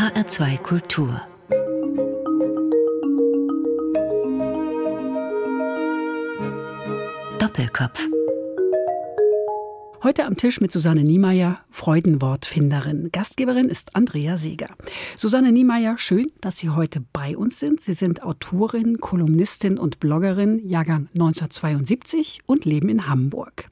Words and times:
HR2 0.00 0.56
Kultur 0.62 1.20
Doppelkopf 7.38 8.08
Heute 10.02 10.24
am 10.24 10.38
Tisch 10.38 10.62
mit 10.62 10.72
Susanne 10.72 11.04
Niemeyer, 11.04 11.58
Freudenwortfinderin. 11.68 13.10
Gastgeberin 13.12 13.68
ist 13.68 13.94
Andrea 13.94 14.38
Seeger. 14.38 14.70
Susanne 15.18 15.52
Niemeyer, 15.52 15.98
schön, 15.98 16.32
dass 16.40 16.56
Sie 16.56 16.70
heute 16.70 17.04
bei 17.12 17.36
uns 17.36 17.60
sind. 17.60 17.82
Sie 17.82 17.92
sind 17.92 18.22
Autorin, 18.22 19.00
Kolumnistin 19.00 19.76
und 19.78 20.00
Bloggerin, 20.00 20.66
Jahrgang 20.66 21.10
1972 21.12 22.40
und 22.46 22.64
leben 22.64 22.88
in 22.88 23.06
Hamburg. 23.06 23.68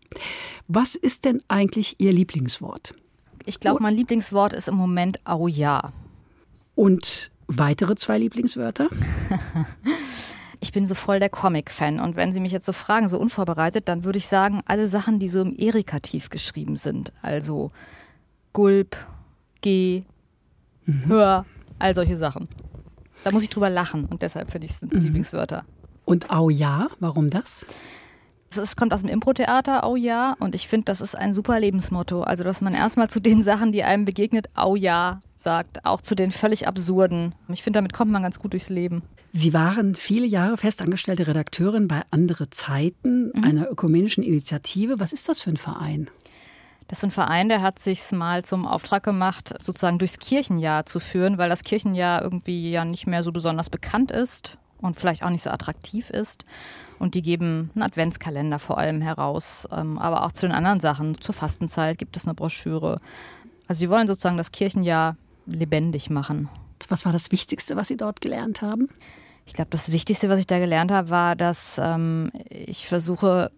Was 0.66 0.94
ist 0.94 1.24
denn 1.24 1.42
eigentlich 1.48 1.96
Ihr 2.00 2.12
Lieblingswort? 2.12 2.94
Ich 3.46 3.60
glaube, 3.60 3.82
mein 3.82 3.94
Lieblingswort 3.94 4.52
ist 4.52 4.68
im 4.68 4.74
Moment 4.74 5.26
Au 5.26 5.48
ja. 5.48 5.90
Und 6.78 7.32
weitere 7.48 7.96
zwei 7.96 8.18
Lieblingswörter? 8.18 8.88
ich 10.60 10.70
bin 10.70 10.86
so 10.86 10.94
voll 10.94 11.18
der 11.18 11.28
Comic-Fan. 11.28 11.98
Und 11.98 12.14
wenn 12.14 12.30
Sie 12.30 12.38
mich 12.38 12.52
jetzt 12.52 12.66
so 12.66 12.72
fragen, 12.72 13.08
so 13.08 13.18
unvorbereitet, 13.18 13.88
dann 13.88 14.04
würde 14.04 14.18
ich 14.18 14.28
sagen, 14.28 14.60
alle 14.64 14.86
Sachen, 14.86 15.18
die 15.18 15.26
so 15.26 15.40
im 15.40 15.56
Erikativ 15.56 16.30
geschrieben 16.30 16.76
sind. 16.76 17.12
Also 17.20 17.72
Gulp, 18.52 18.96
Geh, 19.60 20.04
mhm. 20.86 21.06
Hör, 21.06 21.46
all 21.80 21.96
solche 21.96 22.16
Sachen. 22.16 22.48
Da 23.24 23.32
muss 23.32 23.42
ich 23.42 23.48
drüber 23.48 23.70
lachen 23.70 24.04
und 24.04 24.22
deshalb 24.22 24.52
finde 24.52 24.66
ich 24.66 24.70
es 24.74 24.82
mhm. 24.82 25.00
Lieblingswörter. 25.00 25.64
Und 26.04 26.30
Au 26.30 26.48
ja, 26.48 26.86
warum 27.00 27.28
das? 27.28 27.66
Es 28.50 28.76
kommt 28.76 28.94
aus 28.94 29.02
dem 29.02 29.10
Impro-Theater, 29.10 29.84
au 29.84 29.96
ja. 29.96 30.34
Und 30.38 30.54
ich 30.54 30.68
finde, 30.68 30.86
das 30.86 31.00
ist 31.00 31.14
ein 31.14 31.32
super 31.32 31.60
Lebensmotto. 31.60 32.22
Also, 32.22 32.44
dass 32.44 32.60
man 32.60 32.74
erstmal 32.74 33.10
zu 33.10 33.20
den 33.20 33.42
Sachen, 33.42 33.72
die 33.72 33.84
einem 33.84 34.04
begegnet, 34.04 34.48
au 34.54 34.74
ja 34.74 35.20
sagt. 35.36 35.84
Auch 35.84 36.00
zu 36.00 36.14
den 36.14 36.30
völlig 36.30 36.66
absurden. 36.66 37.34
Ich 37.48 37.62
finde, 37.62 37.78
damit 37.78 37.92
kommt 37.92 38.10
man 38.10 38.22
ganz 38.22 38.38
gut 38.38 38.54
durchs 38.54 38.70
Leben. 38.70 39.02
Sie 39.32 39.52
waren 39.52 39.94
viele 39.94 40.26
Jahre 40.26 40.56
festangestellte 40.56 41.26
Redakteurin 41.26 41.86
bei 41.86 42.02
Andere 42.10 42.48
Zeiten, 42.50 43.30
mhm. 43.34 43.44
einer 43.44 43.70
ökumenischen 43.70 44.24
Initiative. 44.24 45.00
Was 45.00 45.12
ist 45.12 45.28
das 45.28 45.42
für 45.42 45.50
ein 45.50 45.58
Verein? 45.58 46.08
Das 46.88 46.98
ist 46.98 47.04
ein 47.04 47.10
Verein, 47.10 47.50
der 47.50 47.60
hat 47.60 47.78
sich 47.78 48.10
mal 48.12 48.46
zum 48.46 48.66
Auftrag 48.66 49.02
gemacht, 49.02 49.54
sozusagen 49.60 49.98
durchs 49.98 50.18
Kirchenjahr 50.18 50.86
zu 50.86 51.00
führen, 51.00 51.36
weil 51.36 51.50
das 51.50 51.62
Kirchenjahr 51.62 52.22
irgendwie 52.22 52.70
ja 52.70 52.86
nicht 52.86 53.06
mehr 53.06 53.22
so 53.22 53.30
besonders 53.30 53.68
bekannt 53.68 54.10
ist 54.10 54.56
und 54.80 54.98
vielleicht 54.98 55.22
auch 55.22 55.28
nicht 55.28 55.42
so 55.42 55.50
attraktiv 55.50 56.08
ist. 56.08 56.46
Und 56.98 57.14
die 57.14 57.22
geben 57.22 57.70
einen 57.74 57.84
Adventskalender 57.84 58.58
vor 58.58 58.78
allem 58.78 59.00
heraus, 59.00 59.68
ähm, 59.70 59.98
aber 59.98 60.24
auch 60.24 60.32
zu 60.32 60.46
den 60.46 60.54
anderen 60.54 60.80
Sachen. 60.80 61.20
Zur 61.20 61.34
Fastenzeit 61.34 61.98
gibt 61.98 62.16
es 62.16 62.26
eine 62.26 62.34
Broschüre. 62.34 63.00
Also 63.68 63.80
sie 63.80 63.90
wollen 63.90 64.08
sozusagen 64.08 64.36
das 64.36 64.52
Kirchenjahr 64.52 65.16
lebendig 65.46 66.10
machen. 66.10 66.48
Was 66.88 67.04
war 67.04 67.12
das 67.12 67.32
Wichtigste, 67.32 67.76
was 67.76 67.88
Sie 67.88 67.96
dort 67.96 68.20
gelernt 68.20 68.62
haben? 68.62 68.88
Ich 69.46 69.54
glaube, 69.54 69.70
das 69.70 69.90
Wichtigste, 69.92 70.28
was 70.28 70.38
ich 70.38 70.46
da 70.46 70.58
gelernt 70.58 70.90
habe, 70.90 71.10
war, 71.10 71.36
dass 71.36 71.80
ähm, 71.82 72.30
ich 72.50 72.86
versuche, 72.86 73.50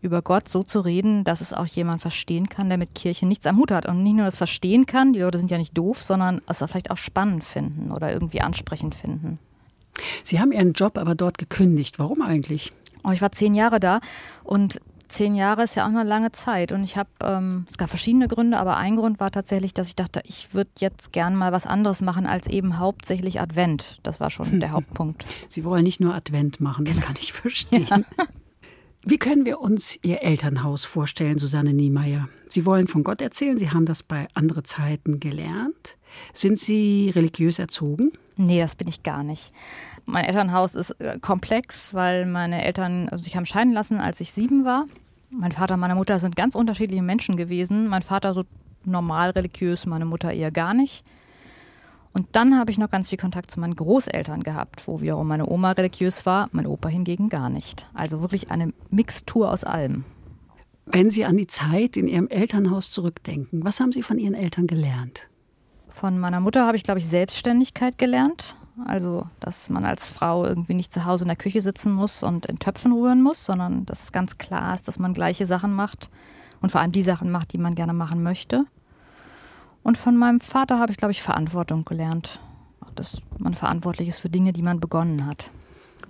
über 0.00 0.22
Gott 0.22 0.48
so 0.48 0.62
zu 0.62 0.80
reden, 0.80 1.24
dass 1.24 1.40
es 1.40 1.52
auch 1.52 1.66
jemand 1.66 2.00
verstehen 2.00 2.48
kann, 2.48 2.68
der 2.68 2.78
mit 2.78 2.94
Kirche 2.94 3.26
nichts 3.26 3.46
am 3.46 3.58
Hut 3.58 3.72
hat 3.72 3.86
und 3.86 4.02
nicht 4.02 4.14
nur 4.14 4.24
das 4.24 4.36
verstehen 4.36 4.86
kann, 4.86 5.12
die 5.12 5.20
Leute 5.20 5.38
sind 5.38 5.50
ja 5.50 5.58
nicht 5.58 5.76
doof, 5.76 6.02
sondern 6.02 6.40
es 6.46 6.58
vielleicht 6.58 6.90
auch 6.90 6.96
spannend 6.96 7.44
finden 7.44 7.90
oder 7.90 8.12
irgendwie 8.12 8.40
ansprechend 8.40 8.94
finden. 8.94 9.38
Sie 10.22 10.38
haben 10.38 10.52
Ihren 10.52 10.72
Job 10.72 10.96
aber 10.98 11.14
dort 11.14 11.38
gekündigt. 11.38 11.98
Warum 11.98 12.22
eigentlich? 12.22 12.72
Oh, 13.04 13.10
ich 13.10 13.22
war 13.22 13.32
zehn 13.32 13.54
Jahre 13.54 13.80
da 13.80 14.00
und 14.44 14.80
zehn 15.08 15.34
Jahre 15.34 15.64
ist 15.64 15.74
ja 15.74 15.84
auch 15.84 15.88
eine 15.88 16.04
lange 16.04 16.32
Zeit. 16.32 16.72
Und 16.72 16.84
ich 16.84 16.96
habe, 16.96 17.08
ähm, 17.22 17.66
es 17.68 17.78
gab 17.78 17.88
verschiedene 17.88 18.28
Gründe, 18.28 18.58
aber 18.58 18.76
ein 18.76 18.96
Grund 18.96 19.20
war 19.20 19.30
tatsächlich, 19.30 19.74
dass 19.74 19.88
ich 19.88 19.96
dachte, 19.96 20.20
ich 20.24 20.54
würde 20.54 20.70
jetzt 20.78 21.12
gern 21.12 21.34
mal 21.34 21.52
was 21.52 21.66
anderes 21.66 22.02
machen 22.02 22.26
als 22.26 22.46
eben 22.46 22.78
hauptsächlich 22.78 23.40
Advent. 23.40 23.98
Das 24.02 24.20
war 24.20 24.30
schon 24.30 24.60
der 24.60 24.72
Hauptpunkt. 24.72 25.24
Sie 25.48 25.64
wollen 25.64 25.84
nicht 25.84 26.00
nur 26.00 26.14
Advent 26.14 26.60
machen, 26.60 26.84
das 26.84 27.00
kann 27.00 27.16
ich 27.20 27.32
verstehen. 27.32 27.86
Ja. 27.88 28.00
Wie 29.04 29.18
können 29.18 29.46
wir 29.46 29.60
uns 29.60 29.98
Ihr 30.02 30.22
Elternhaus 30.22 30.84
vorstellen, 30.84 31.38
Susanne 31.38 31.72
Niemeyer? 31.72 32.28
Sie 32.48 32.66
wollen 32.66 32.88
von 32.88 33.04
Gott 33.04 33.22
erzählen, 33.22 33.58
Sie 33.58 33.70
haben 33.70 33.86
das 33.86 34.02
bei 34.02 34.28
andere 34.34 34.64
Zeiten 34.64 35.20
gelernt. 35.20 35.96
Sind 36.34 36.58
Sie 36.58 37.10
religiös 37.14 37.58
erzogen? 37.58 38.12
Nee, 38.36 38.60
das 38.60 38.76
bin 38.76 38.88
ich 38.88 39.02
gar 39.02 39.22
nicht. 39.22 39.52
Mein 40.10 40.24
Elternhaus 40.24 40.74
ist 40.74 40.92
äh, 41.02 41.18
komplex, 41.20 41.92
weil 41.92 42.24
meine 42.24 42.64
Eltern 42.64 43.10
sich 43.18 43.36
haben 43.36 43.44
scheiden 43.44 43.74
lassen, 43.74 44.00
als 44.00 44.22
ich 44.22 44.32
sieben 44.32 44.64
war. 44.64 44.86
Mein 45.36 45.52
Vater 45.52 45.74
und 45.74 45.80
meine 45.80 45.94
Mutter 45.94 46.18
sind 46.18 46.34
ganz 46.34 46.54
unterschiedliche 46.54 47.02
Menschen 47.02 47.36
gewesen. 47.36 47.88
Mein 47.88 48.00
Vater 48.00 48.32
so 48.32 48.44
normal 48.86 49.30
religiös, 49.30 49.84
meine 49.84 50.06
Mutter 50.06 50.32
eher 50.32 50.50
gar 50.50 50.72
nicht. 50.72 51.04
Und 52.14 52.26
dann 52.32 52.58
habe 52.58 52.70
ich 52.70 52.78
noch 52.78 52.90
ganz 52.90 53.10
viel 53.10 53.18
Kontakt 53.18 53.50
zu 53.50 53.60
meinen 53.60 53.76
Großeltern 53.76 54.42
gehabt, 54.42 54.88
wo 54.88 55.02
wiederum 55.02 55.28
meine 55.28 55.46
Oma 55.46 55.72
religiös 55.72 56.24
war, 56.24 56.48
mein 56.52 56.66
Opa 56.66 56.88
hingegen 56.88 57.28
gar 57.28 57.50
nicht. 57.50 57.86
Also 57.92 58.22
wirklich 58.22 58.50
eine 58.50 58.72
Mixtur 58.88 59.52
aus 59.52 59.64
allem. 59.64 60.06
Wenn 60.86 61.10
Sie 61.10 61.26
an 61.26 61.36
die 61.36 61.48
Zeit 61.48 61.98
in 61.98 62.08
Ihrem 62.08 62.28
Elternhaus 62.28 62.90
zurückdenken, 62.90 63.62
was 63.62 63.78
haben 63.78 63.92
Sie 63.92 64.02
von 64.02 64.18
Ihren 64.18 64.32
Eltern 64.32 64.66
gelernt? 64.66 65.28
Von 65.90 66.18
meiner 66.18 66.40
Mutter 66.40 66.66
habe 66.66 66.78
ich, 66.78 66.82
glaube 66.82 66.98
ich, 66.98 67.06
Selbstständigkeit 67.06 67.98
gelernt. 67.98 68.56
Also, 68.86 69.26
dass 69.40 69.70
man 69.70 69.84
als 69.84 70.08
Frau 70.08 70.44
irgendwie 70.44 70.74
nicht 70.74 70.92
zu 70.92 71.04
Hause 71.04 71.24
in 71.24 71.28
der 71.28 71.36
Küche 71.36 71.60
sitzen 71.60 71.92
muss 71.92 72.22
und 72.22 72.46
in 72.46 72.58
Töpfen 72.58 72.92
rühren 72.92 73.22
muss, 73.22 73.44
sondern 73.44 73.86
dass 73.86 74.04
es 74.04 74.12
ganz 74.12 74.38
klar 74.38 74.74
ist, 74.74 74.88
dass 74.88 74.98
man 74.98 75.14
gleiche 75.14 75.46
Sachen 75.46 75.72
macht 75.72 76.10
und 76.60 76.70
vor 76.70 76.80
allem 76.80 76.92
die 76.92 77.02
Sachen 77.02 77.30
macht, 77.30 77.52
die 77.52 77.58
man 77.58 77.74
gerne 77.74 77.92
machen 77.92 78.22
möchte. 78.22 78.64
Und 79.82 79.96
von 79.96 80.16
meinem 80.16 80.40
Vater 80.40 80.78
habe 80.78 80.92
ich, 80.92 80.98
glaube 80.98 81.12
ich, 81.12 81.22
Verantwortung 81.22 81.84
gelernt. 81.84 82.40
Dass 82.94 83.22
man 83.38 83.54
verantwortlich 83.54 84.08
ist 84.08 84.18
für 84.18 84.28
Dinge, 84.28 84.52
die 84.52 84.62
man 84.62 84.80
begonnen 84.80 85.24
hat. 85.26 85.50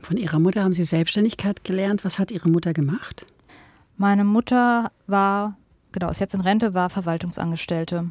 Von 0.01 0.17
Ihrer 0.17 0.39
Mutter 0.39 0.65
haben 0.65 0.73
Sie 0.73 0.85
Selbstständigkeit 0.85 1.65
gelernt. 1.65 2.05
Was 2.05 2.19
hat 2.19 2.31
Ihre 2.31 2.49
Mutter 2.49 2.73
gemacht? 2.73 3.27
Meine 3.97 4.25
Mutter 4.25 4.91
war, 5.07 5.57
genau, 5.93 6.09
ist 6.09 6.21
jetzt 6.21 6.35
in 6.35 6.41
Rente, 6.41 6.73
war 6.73 6.89
Verwaltungsangestellte 6.89 8.11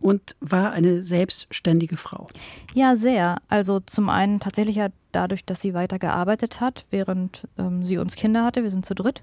und 0.00 0.36
war 0.40 0.72
eine 0.72 1.02
selbstständige 1.02 1.96
Frau. 1.96 2.26
Ja, 2.74 2.96
sehr. 2.96 3.36
Also 3.48 3.80
zum 3.80 4.08
einen 4.08 4.40
tatsächlich 4.40 4.76
ja 4.76 4.88
dadurch, 5.12 5.44
dass 5.44 5.60
sie 5.60 5.74
weiter 5.74 5.98
gearbeitet 5.98 6.60
hat, 6.60 6.86
während 6.90 7.48
ähm, 7.58 7.84
sie 7.84 7.98
uns 7.98 8.16
Kinder 8.16 8.44
hatte. 8.44 8.62
Wir 8.62 8.70
sind 8.70 8.84
zu 8.84 8.94
dritt. 8.94 9.22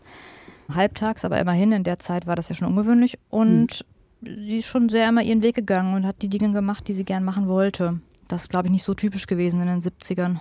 Halbtags, 0.74 1.26
aber 1.26 1.40
immerhin 1.40 1.72
in 1.72 1.84
der 1.84 2.00
Zeit 2.00 2.28
war 2.28 2.36
das 2.36 2.50
ja 2.50 2.56
schon 2.56 2.68
ungewöhnlich. 2.68 3.20
Und 3.30 3.86
hm. 4.22 4.38
sie 4.48 4.58
ist 4.58 4.68
schon 4.68 4.90
sehr 4.90 5.10
immer 5.10 5.22
ihren 5.22 5.42
Weg 5.42 5.56
gegangen 5.56 5.94
und 5.96 6.06
hat 6.06 6.22
die 6.22 6.30
Dinge 6.30 6.54
gemacht, 6.54 6.88
die 6.88 6.94
sie 6.94 7.06
gern 7.06 7.24
machen 7.24 7.48
wollte. 7.48 8.00
Das 8.28 8.44
ist, 8.44 8.50
glaube 8.50 8.68
ich, 8.68 8.72
nicht 8.72 8.84
so 8.84 8.94
typisch 8.94 9.28
gewesen 9.28 9.62
in 9.62 9.68
den 9.68 9.81
70ern. 9.81 10.38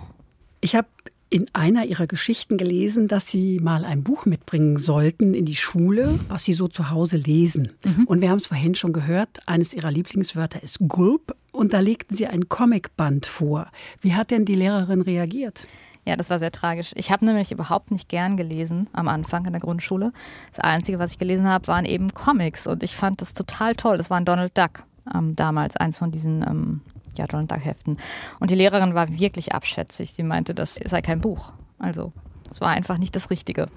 Ich 0.60 0.76
habe 0.76 0.88
in 1.30 1.46
einer 1.52 1.84
ihrer 1.86 2.08
Geschichten 2.08 2.58
gelesen, 2.58 3.06
dass 3.06 3.28
sie 3.28 3.60
mal 3.60 3.84
ein 3.84 4.02
Buch 4.02 4.26
mitbringen 4.26 4.78
sollten 4.78 5.32
in 5.32 5.46
die 5.46 5.56
Schule, 5.56 6.18
was 6.28 6.44
sie 6.44 6.54
so 6.54 6.66
zu 6.66 6.90
Hause 6.90 7.16
lesen. 7.16 7.72
Mhm. 7.84 8.04
Und 8.04 8.20
wir 8.20 8.30
haben 8.30 8.38
es 8.38 8.48
vorhin 8.48 8.74
schon 8.74 8.92
gehört, 8.92 9.38
eines 9.46 9.72
ihrer 9.72 9.92
Lieblingswörter 9.92 10.62
ist 10.62 10.80
Gulp 10.80 11.36
und 11.52 11.72
da 11.72 11.78
legten 11.78 12.16
sie 12.16 12.26
ein 12.26 12.48
Comicband 12.48 13.26
vor. 13.26 13.68
Wie 14.00 14.14
hat 14.14 14.32
denn 14.32 14.44
die 14.44 14.54
Lehrerin 14.54 15.02
reagiert? 15.02 15.66
Ja, 16.04 16.16
das 16.16 16.30
war 16.30 16.40
sehr 16.40 16.50
tragisch. 16.50 16.90
Ich 16.96 17.12
habe 17.12 17.24
nämlich 17.24 17.52
überhaupt 17.52 17.92
nicht 17.92 18.08
gern 18.08 18.36
gelesen 18.36 18.88
am 18.92 19.06
Anfang 19.06 19.44
in 19.46 19.52
der 19.52 19.60
Grundschule. 19.60 20.12
Das 20.50 20.58
Einzige, 20.58 20.98
was 20.98 21.12
ich 21.12 21.18
gelesen 21.18 21.46
habe, 21.46 21.68
waren 21.68 21.84
eben 21.84 22.12
Comics 22.12 22.66
und 22.66 22.82
ich 22.82 22.96
fand 22.96 23.20
das 23.20 23.34
total 23.34 23.76
toll. 23.76 23.98
Das 23.98 24.10
war 24.10 24.16
ein 24.16 24.24
Donald 24.24 24.56
Duck 24.58 24.84
ähm, 25.14 25.36
damals, 25.36 25.76
eins 25.76 25.98
von 25.98 26.10
diesen 26.10 26.42
ähm, 26.42 26.80
ja, 27.20 27.26
Donald 27.26 27.50
Duck 27.50 27.64
Heften. 27.64 27.98
Und 28.40 28.50
die 28.50 28.54
Lehrerin 28.54 28.94
war 28.94 29.08
wirklich 29.08 29.52
abschätzig. 29.54 30.12
Sie 30.12 30.22
meinte, 30.22 30.54
das 30.54 30.74
sei 30.74 31.00
kein 31.02 31.20
Buch. 31.20 31.52
Also, 31.78 32.12
es 32.50 32.60
war 32.60 32.70
einfach 32.70 32.98
nicht 32.98 33.14
das 33.14 33.30
Richtige. 33.30 33.68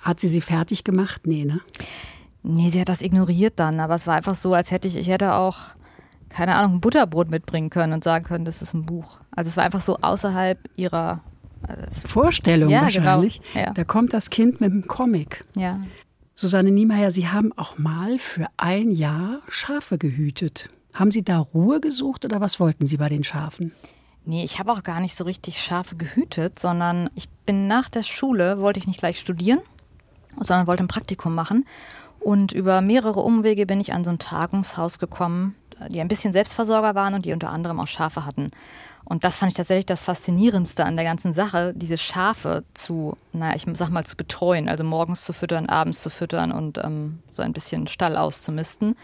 Hat 0.00 0.20
sie 0.20 0.28
sie 0.28 0.40
fertig 0.40 0.84
gemacht? 0.84 1.22
Nee, 1.26 1.44
ne? 1.44 1.60
Nee, 2.42 2.68
sie 2.68 2.80
hat 2.80 2.88
das 2.88 3.02
ignoriert 3.02 3.54
dann. 3.56 3.80
Aber 3.80 3.94
es 3.94 4.06
war 4.06 4.14
einfach 4.14 4.34
so, 4.34 4.52
als 4.52 4.70
hätte 4.70 4.88
ich, 4.88 4.96
ich 4.96 5.08
hätte 5.08 5.34
auch, 5.34 5.58
keine 6.28 6.56
Ahnung, 6.56 6.76
ein 6.76 6.80
Butterbrot 6.80 7.30
mitbringen 7.30 7.70
können 7.70 7.92
und 7.92 8.04
sagen 8.04 8.24
können, 8.24 8.44
das 8.44 8.62
ist 8.62 8.74
ein 8.74 8.84
Buch. 8.84 9.20
Also 9.30 9.48
es 9.48 9.56
war 9.56 9.64
einfach 9.64 9.80
so 9.80 9.98
außerhalb 10.00 10.58
ihrer 10.76 11.20
also 11.62 12.08
Vorstellung 12.08 12.68
ja, 12.70 12.88
genau. 12.88 12.94
wahrscheinlich. 12.96 13.40
Genau. 13.52 13.66
Ja. 13.66 13.72
Da 13.72 13.84
kommt 13.84 14.12
das 14.12 14.30
Kind 14.30 14.60
mit 14.60 14.72
dem 14.72 14.88
Comic. 14.88 15.44
Ja. 15.56 15.80
Susanne 16.34 16.72
Niemeyer, 16.72 17.12
Sie 17.12 17.28
haben 17.28 17.52
auch 17.56 17.78
mal 17.78 18.18
für 18.18 18.46
ein 18.56 18.90
Jahr 18.90 19.40
Schafe 19.48 19.98
gehütet. 19.98 20.68
Haben 20.92 21.10
Sie 21.10 21.22
da 21.22 21.38
Ruhe 21.38 21.80
gesucht 21.80 22.24
oder 22.24 22.40
was 22.40 22.60
wollten 22.60 22.86
Sie 22.86 22.96
bei 22.96 23.08
den 23.08 23.24
Schafen? 23.24 23.72
Nee, 24.24 24.44
ich 24.44 24.58
habe 24.58 24.72
auch 24.72 24.82
gar 24.82 25.00
nicht 25.00 25.16
so 25.16 25.24
richtig 25.24 25.60
Schafe 25.60 25.96
gehütet, 25.96 26.58
sondern 26.58 27.08
ich 27.14 27.28
bin 27.28 27.66
nach 27.66 27.88
der 27.88 28.02
Schule, 28.02 28.60
wollte 28.60 28.78
ich 28.78 28.86
nicht 28.86 29.00
gleich 29.00 29.18
studieren, 29.18 29.60
sondern 30.38 30.66
wollte 30.66 30.84
ein 30.84 30.88
Praktikum 30.88 31.34
machen. 31.34 31.66
Und 32.20 32.52
über 32.52 32.80
mehrere 32.82 33.20
Umwege 33.20 33.66
bin 33.66 33.80
ich 33.80 33.92
an 33.92 34.04
so 34.04 34.10
ein 34.10 34.20
Tagungshaus 34.20 35.00
gekommen, 35.00 35.56
die 35.88 36.00
ein 36.00 36.06
bisschen 36.06 36.32
Selbstversorger 36.32 36.94
waren 36.94 37.14
und 37.14 37.24
die 37.24 37.32
unter 37.32 37.50
anderem 37.50 37.80
auch 37.80 37.88
Schafe 37.88 38.24
hatten. 38.24 38.52
Und 39.04 39.24
das 39.24 39.38
fand 39.38 39.50
ich 39.50 39.56
tatsächlich 39.56 39.86
das 39.86 40.02
Faszinierendste 40.02 40.84
an 40.84 40.94
der 40.94 41.04
ganzen 41.04 41.32
Sache, 41.32 41.72
diese 41.74 41.98
Schafe 41.98 42.62
zu, 42.74 43.16
naja, 43.32 43.56
ich 43.56 43.66
sag 43.74 43.90
mal, 43.90 44.06
zu 44.06 44.16
betreuen, 44.16 44.68
also 44.68 44.84
morgens 44.84 45.24
zu 45.24 45.32
füttern, 45.32 45.68
abends 45.68 46.00
zu 46.00 46.10
füttern 46.10 46.52
und 46.52 46.78
ähm, 46.78 47.18
so 47.28 47.42
ein 47.42 47.52
bisschen 47.52 47.88
Stall 47.88 48.16
auszumisten. 48.16 48.94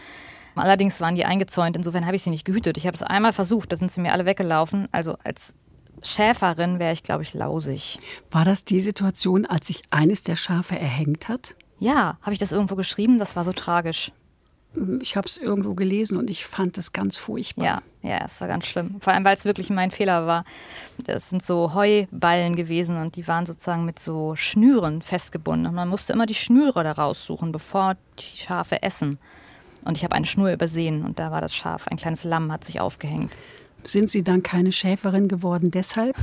Allerdings 0.59 1.01
waren 1.01 1.15
die 1.15 1.25
eingezäunt, 1.25 1.75
insofern 1.75 2.05
habe 2.05 2.15
ich 2.15 2.23
sie 2.23 2.29
nicht 2.29 2.45
gehütet. 2.45 2.77
Ich 2.77 2.85
habe 2.85 2.95
es 2.95 3.03
einmal 3.03 3.33
versucht, 3.33 3.71
da 3.71 3.75
sind 3.75 3.91
sie 3.91 4.01
mir 4.01 4.13
alle 4.13 4.25
weggelaufen. 4.25 4.87
Also 4.91 5.17
als 5.23 5.55
Schäferin 6.03 6.79
wäre 6.79 6.93
ich, 6.93 7.03
glaube 7.03 7.23
ich, 7.23 7.33
lausig. 7.33 7.99
War 8.31 8.45
das 8.45 8.63
die 8.63 8.79
Situation, 8.79 9.45
als 9.45 9.67
sich 9.67 9.81
eines 9.89 10.23
der 10.23 10.35
Schafe 10.35 10.77
erhängt 10.77 11.27
hat? 11.27 11.55
Ja, 11.79 12.17
habe 12.21 12.33
ich 12.33 12.39
das 12.39 12.51
irgendwo 12.51 12.75
geschrieben? 12.75 13.19
Das 13.19 13.35
war 13.35 13.43
so 13.43 13.53
tragisch. 13.53 14.11
Ich 15.01 15.17
habe 15.17 15.27
es 15.27 15.37
irgendwo 15.37 15.73
gelesen 15.73 16.17
und 16.17 16.29
ich 16.29 16.45
fand 16.45 16.77
es 16.77 16.93
ganz 16.93 17.17
furchtbar. 17.17 17.65
Ja, 17.65 17.81
ja, 18.07 18.23
es 18.23 18.39
war 18.39 18.47
ganz 18.47 18.67
schlimm. 18.67 18.97
Vor 18.99 19.13
allem, 19.13 19.23
weil 19.23 19.35
es 19.35 19.43
wirklich 19.43 19.71
mein 19.71 19.89
Fehler 19.89 20.27
war. 20.27 20.43
Das 21.05 21.29
sind 21.29 21.43
so 21.43 21.73
Heuballen 21.73 22.55
gewesen 22.55 22.97
und 22.97 23.15
die 23.15 23.27
waren 23.27 23.47
sozusagen 23.47 23.83
mit 23.83 23.97
so 23.97 24.35
Schnüren 24.35 25.01
festgebunden. 25.01 25.67
Und 25.67 25.75
man 25.75 25.89
musste 25.89 26.13
immer 26.13 26.27
die 26.27 26.35
Schnüre 26.35 26.83
da 26.83 26.91
raussuchen, 26.91 27.51
bevor 27.51 27.95
die 28.19 28.37
Schafe 28.37 28.83
essen. 28.83 29.17
Und 29.85 29.97
ich 29.97 30.03
habe 30.03 30.15
eine 30.15 30.25
Schnur 30.25 30.51
übersehen 30.51 31.03
und 31.03 31.19
da 31.19 31.31
war 31.31 31.41
das 31.41 31.55
Schaf, 31.55 31.87
ein 31.87 31.97
kleines 31.97 32.23
Lamm 32.23 32.51
hat 32.51 32.63
sich 32.63 32.81
aufgehängt. 32.81 33.31
Sind 33.83 34.09
Sie 34.09 34.23
dann 34.23 34.43
keine 34.43 34.71
Schäferin 34.71 35.27
geworden 35.27 35.71
deshalb? 35.71 36.17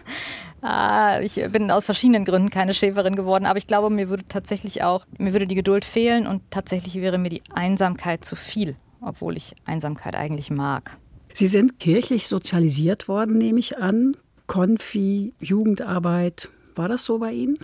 ah, 0.62 1.20
ich 1.20 1.40
bin 1.50 1.70
aus 1.70 1.84
verschiedenen 1.84 2.24
Gründen 2.24 2.50
keine 2.50 2.74
Schäferin 2.74 3.14
geworden, 3.14 3.46
aber 3.46 3.58
ich 3.58 3.66
glaube, 3.66 3.88
mir 3.88 4.08
würde 4.08 4.24
tatsächlich 4.26 4.82
auch, 4.82 5.04
mir 5.16 5.32
würde 5.32 5.46
die 5.46 5.54
Geduld 5.54 5.84
fehlen 5.84 6.26
und 6.26 6.42
tatsächlich 6.50 6.96
wäre 6.96 7.18
mir 7.18 7.28
die 7.28 7.42
Einsamkeit 7.52 8.24
zu 8.24 8.34
viel, 8.34 8.76
obwohl 9.00 9.36
ich 9.36 9.54
Einsamkeit 9.64 10.16
eigentlich 10.16 10.50
mag. 10.50 10.96
Sie 11.34 11.46
sind 11.46 11.78
kirchlich 11.78 12.26
sozialisiert 12.26 13.06
worden, 13.06 13.38
nehme 13.38 13.60
ich 13.60 13.78
an. 13.78 14.16
Konfi, 14.48 15.34
Jugendarbeit. 15.38 16.48
War 16.74 16.88
das 16.88 17.04
so 17.04 17.18
bei 17.18 17.32
Ihnen? 17.32 17.58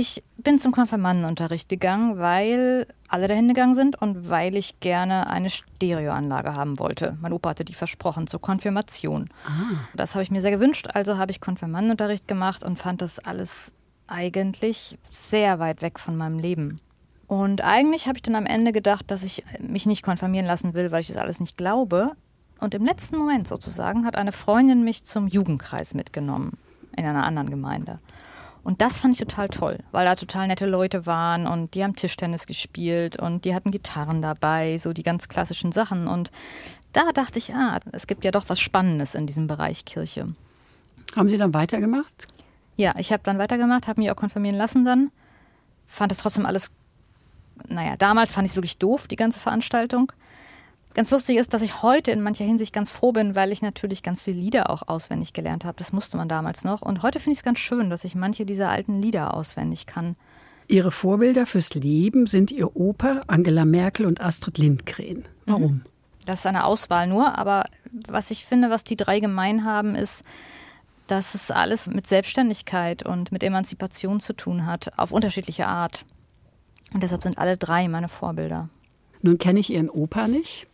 Ich 0.00 0.22
bin 0.36 0.60
zum 0.60 0.70
Konfirmandenunterricht 0.70 1.68
gegangen, 1.68 2.18
weil 2.18 2.86
alle 3.08 3.26
dahin 3.26 3.48
gegangen 3.48 3.74
sind 3.74 4.00
und 4.00 4.28
weil 4.28 4.54
ich 4.54 4.78
gerne 4.78 5.28
eine 5.28 5.50
Stereoanlage 5.50 6.54
haben 6.54 6.78
wollte. 6.78 7.18
Mein 7.20 7.32
Opa 7.32 7.50
hatte 7.50 7.64
die 7.64 7.74
versprochen 7.74 8.28
zur 8.28 8.40
Konfirmation. 8.40 9.28
Ah. 9.44 9.74
Das 9.94 10.14
habe 10.14 10.22
ich 10.22 10.30
mir 10.30 10.40
sehr 10.40 10.52
gewünscht, 10.52 10.86
also 10.94 11.18
habe 11.18 11.32
ich 11.32 11.40
Konfirmandenunterricht 11.40 12.28
gemacht 12.28 12.62
und 12.62 12.78
fand 12.78 13.02
das 13.02 13.18
alles 13.18 13.74
eigentlich 14.06 14.96
sehr 15.10 15.58
weit 15.58 15.82
weg 15.82 15.98
von 15.98 16.16
meinem 16.16 16.38
Leben. 16.38 16.80
Und 17.26 17.64
eigentlich 17.64 18.06
habe 18.06 18.18
ich 18.18 18.22
dann 18.22 18.36
am 18.36 18.46
Ende 18.46 18.70
gedacht, 18.70 19.10
dass 19.10 19.24
ich 19.24 19.42
mich 19.58 19.84
nicht 19.84 20.04
konfirmieren 20.04 20.46
lassen 20.46 20.74
will, 20.74 20.92
weil 20.92 21.00
ich 21.00 21.08
das 21.08 21.16
alles 21.16 21.40
nicht 21.40 21.56
glaube. 21.56 22.12
Und 22.60 22.72
im 22.72 22.84
letzten 22.84 23.16
Moment 23.16 23.48
sozusagen 23.48 24.06
hat 24.06 24.14
eine 24.14 24.30
Freundin 24.30 24.84
mich 24.84 25.04
zum 25.04 25.26
Jugendkreis 25.26 25.92
mitgenommen 25.94 26.52
in 26.96 27.04
einer 27.04 27.24
anderen 27.24 27.50
Gemeinde. 27.50 27.98
Und 28.68 28.82
das 28.82 29.00
fand 29.00 29.14
ich 29.14 29.20
total 29.20 29.48
toll, 29.48 29.78
weil 29.92 30.04
da 30.04 30.14
total 30.14 30.46
nette 30.46 30.66
Leute 30.66 31.06
waren 31.06 31.46
und 31.46 31.72
die 31.72 31.82
haben 31.82 31.96
Tischtennis 31.96 32.46
gespielt 32.46 33.18
und 33.18 33.46
die 33.46 33.54
hatten 33.54 33.70
Gitarren 33.70 34.20
dabei, 34.20 34.76
so 34.76 34.92
die 34.92 35.02
ganz 35.02 35.26
klassischen 35.26 35.72
Sachen. 35.72 36.06
Und 36.06 36.30
da 36.92 37.10
dachte 37.14 37.38
ich, 37.38 37.54
ah, 37.54 37.80
es 37.92 38.06
gibt 38.06 38.26
ja 38.26 38.30
doch 38.30 38.44
was 38.48 38.60
Spannendes 38.60 39.14
in 39.14 39.26
diesem 39.26 39.46
Bereich 39.46 39.86
Kirche. 39.86 40.34
Haben 41.16 41.30
Sie 41.30 41.38
dann 41.38 41.54
weitergemacht? 41.54 42.26
Ja, 42.76 42.94
ich 42.98 43.10
habe 43.10 43.22
dann 43.22 43.38
weitergemacht, 43.38 43.88
habe 43.88 44.02
mich 44.02 44.10
auch 44.10 44.16
konfirmieren 44.16 44.58
lassen 44.58 44.84
dann. 44.84 45.12
Fand 45.86 46.12
es 46.12 46.18
trotzdem 46.18 46.44
alles, 46.44 46.70
naja, 47.68 47.96
damals 47.96 48.32
fand 48.32 48.44
ich 48.44 48.52
es 48.52 48.56
wirklich 48.56 48.76
doof, 48.76 49.06
die 49.06 49.16
ganze 49.16 49.40
Veranstaltung. 49.40 50.12
Ganz 50.98 51.12
lustig 51.12 51.36
ist, 51.36 51.54
dass 51.54 51.62
ich 51.62 51.84
heute 51.84 52.10
in 52.10 52.22
mancher 52.22 52.44
Hinsicht 52.44 52.72
ganz 52.72 52.90
froh 52.90 53.12
bin, 53.12 53.36
weil 53.36 53.52
ich 53.52 53.62
natürlich 53.62 54.02
ganz 54.02 54.24
viele 54.24 54.40
Lieder 54.40 54.68
auch 54.68 54.82
auswendig 54.88 55.32
gelernt 55.32 55.64
habe. 55.64 55.76
Das 55.78 55.92
musste 55.92 56.16
man 56.16 56.28
damals 56.28 56.64
noch. 56.64 56.82
Und 56.82 57.04
heute 57.04 57.20
finde 57.20 57.34
ich 57.34 57.38
es 57.38 57.44
ganz 57.44 57.60
schön, 57.60 57.88
dass 57.88 58.02
ich 58.02 58.16
manche 58.16 58.44
dieser 58.44 58.68
alten 58.68 59.00
Lieder 59.00 59.32
auswendig 59.32 59.86
kann. 59.86 60.16
Ihre 60.66 60.90
Vorbilder 60.90 61.46
fürs 61.46 61.72
Leben 61.74 62.26
sind 62.26 62.50
Ihr 62.50 62.74
Opa, 62.74 63.20
Angela 63.28 63.64
Merkel 63.64 64.06
und 64.06 64.20
Astrid 64.20 64.58
Lindgren. 64.58 65.22
Warum? 65.46 65.72
Mhm. 65.72 65.84
Das 66.26 66.40
ist 66.40 66.46
eine 66.46 66.64
Auswahl 66.64 67.06
nur, 67.06 67.38
aber 67.38 67.66
was 68.08 68.32
ich 68.32 68.44
finde, 68.44 68.68
was 68.68 68.82
die 68.82 68.96
drei 68.96 69.20
gemein 69.20 69.64
haben, 69.64 69.94
ist, 69.94 70.24
dass 71.06 71.36
es 71.36 71.52
alles 71.52 71.86
mit 71.86 72.08
Selbstständigkeit 72.08 73.06
und 73.06 73.30
mit 73.30 73.44
Emanzipation 73.44 74.18
zu 74.18 74.32
tun 74.32 74.66
hat, 74.66 74.98
auf 74.98 75.12
unterschiedliche 75.12 75.68
Art. 75.68 76.04
Und 76.92 77.04
deshalb 77.04 77.22
sind 77.22 77.38
alle 77.38 77.56
drei 77.56 77.86
meine 77.86 78.08
Vorbilder. 78.08 78.68
Nun 79.22 79.38
kenne 79.38 79.60
ich 79.60 79.70
Ihren 79.70 79.90
Opa 79.90 80.28
nicht. 80.28 80.66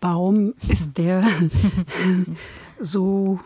Warum 0.00 0.54
ist 0.68 0.98
der 0.98 1.24
so 2.80 3.40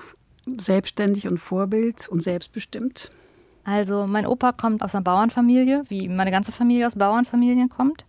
selbstständig 0.58 1.28
und 1.28 1.38
Vorbild 1.38 2.08
und 2.08 2.22
selbstbestimmt? 2.22 3.10
Also 3.64 4.06
mein 4.06 4.26
Opa 4.26 4.52
kommt 4.52 4.82
aus 4.82 4.94
einer 4.94 5.04
Bauernfamilie, 5.04 5.84
wie 5.88 6.08
meine 6.08 6.30
ganze 6.30 6.52
Familie 6.52 6.86
aus 6.86 6.96
Bauernfamilien 6.96 7.68
kommt. 7.68 8.04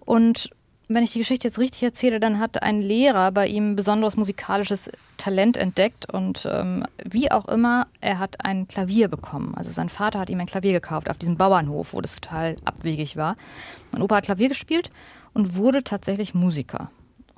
Und 0.00 0.50
wenn 0.88 1.04
ich 1.04 1.12
die 1.12 1.18
Geschichte 1.18 1.48
jetzt 1.48 1.58
richtig 1.58 1.82
erzähle, 1.82 2.20
dann 2.20 2.38
hat 2.38 2.62
ein 2.62 2.82
Lehrer 2.82 3.32
bei 3.32 3.46
ihm 3.46 3.76
besonderes 3.76 4.16
musikalisches 4.16 4.90
Talent 5.16 5.56
entdeckt 5.56 6.12
und 6.12 6.46
ähm, 6.50 6.84
wie 7.04 7.30
auch 7.30 7.48
immer, 7.48 7.86
er 8.00 8.18
hat 8.18 8.44
ein 8.44 8.68
Klavier 8.68 9.08
bekommen. 9.08 9.54
Also 9.54 9.70
sein 9.70 9.88
Vater 9.88 10.18
hat 10.18 10.30
ihm 10.30 10.40
ein 10.40 10.46
Klavier 10.46 10.72
gekauft 10.72 11.08
auf 11.08 11.18
diesem 11.18 11.36
Bauernhof, 11.36 11.94
wo 11.94 12.00
das 12.00 12.20
total 12.20 12.56
abwegig 12.64 13.16
war. 13.16 13.36
Mein 13.92 14.02
Opa 14.02 14.16
hat 14.16 14.24
Klavier 14.24 14.48
gespielt 14.48 14.90
und 15.34 15.56
wurde 15.56 15.84
tatsächlich 15.84 16.34
Musiker. 16.34 16.90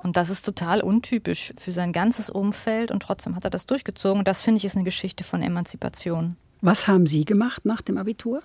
Und 0.04 0.16
das 0.16 0.28
ist 0.28 0.44
total 0.44 0.82
untypisch 0.82 1.54
für 1.56 1.72
sein 1.72 1.92
ganzes 1.92 2.28
Umfeld 2.28 2.90
und 2.90 3.00
trotzdem 3.00 3.34
hat 3.36 3.44
er 3.44 3.50
das 3.50 3.66
durchgezogen. 3.66 4.18
Und 4.18 4.28
das 4.28 4.42
finde 4.42 4.58
ich 4.58 4.64
ist 4.66 4.76
eine 4.76 4.84
Geschichte 4.84 5.24
von 5.24 5.40
Emanzipation. 5.40 6.36
Was 6.60 6.86
haben 6.86 7.06
Sie 7.06 7.24
gemacht 7.24 7.64
nach 7.64 7.80
dem 7.80 7.96
Abitur? 7.96 8.42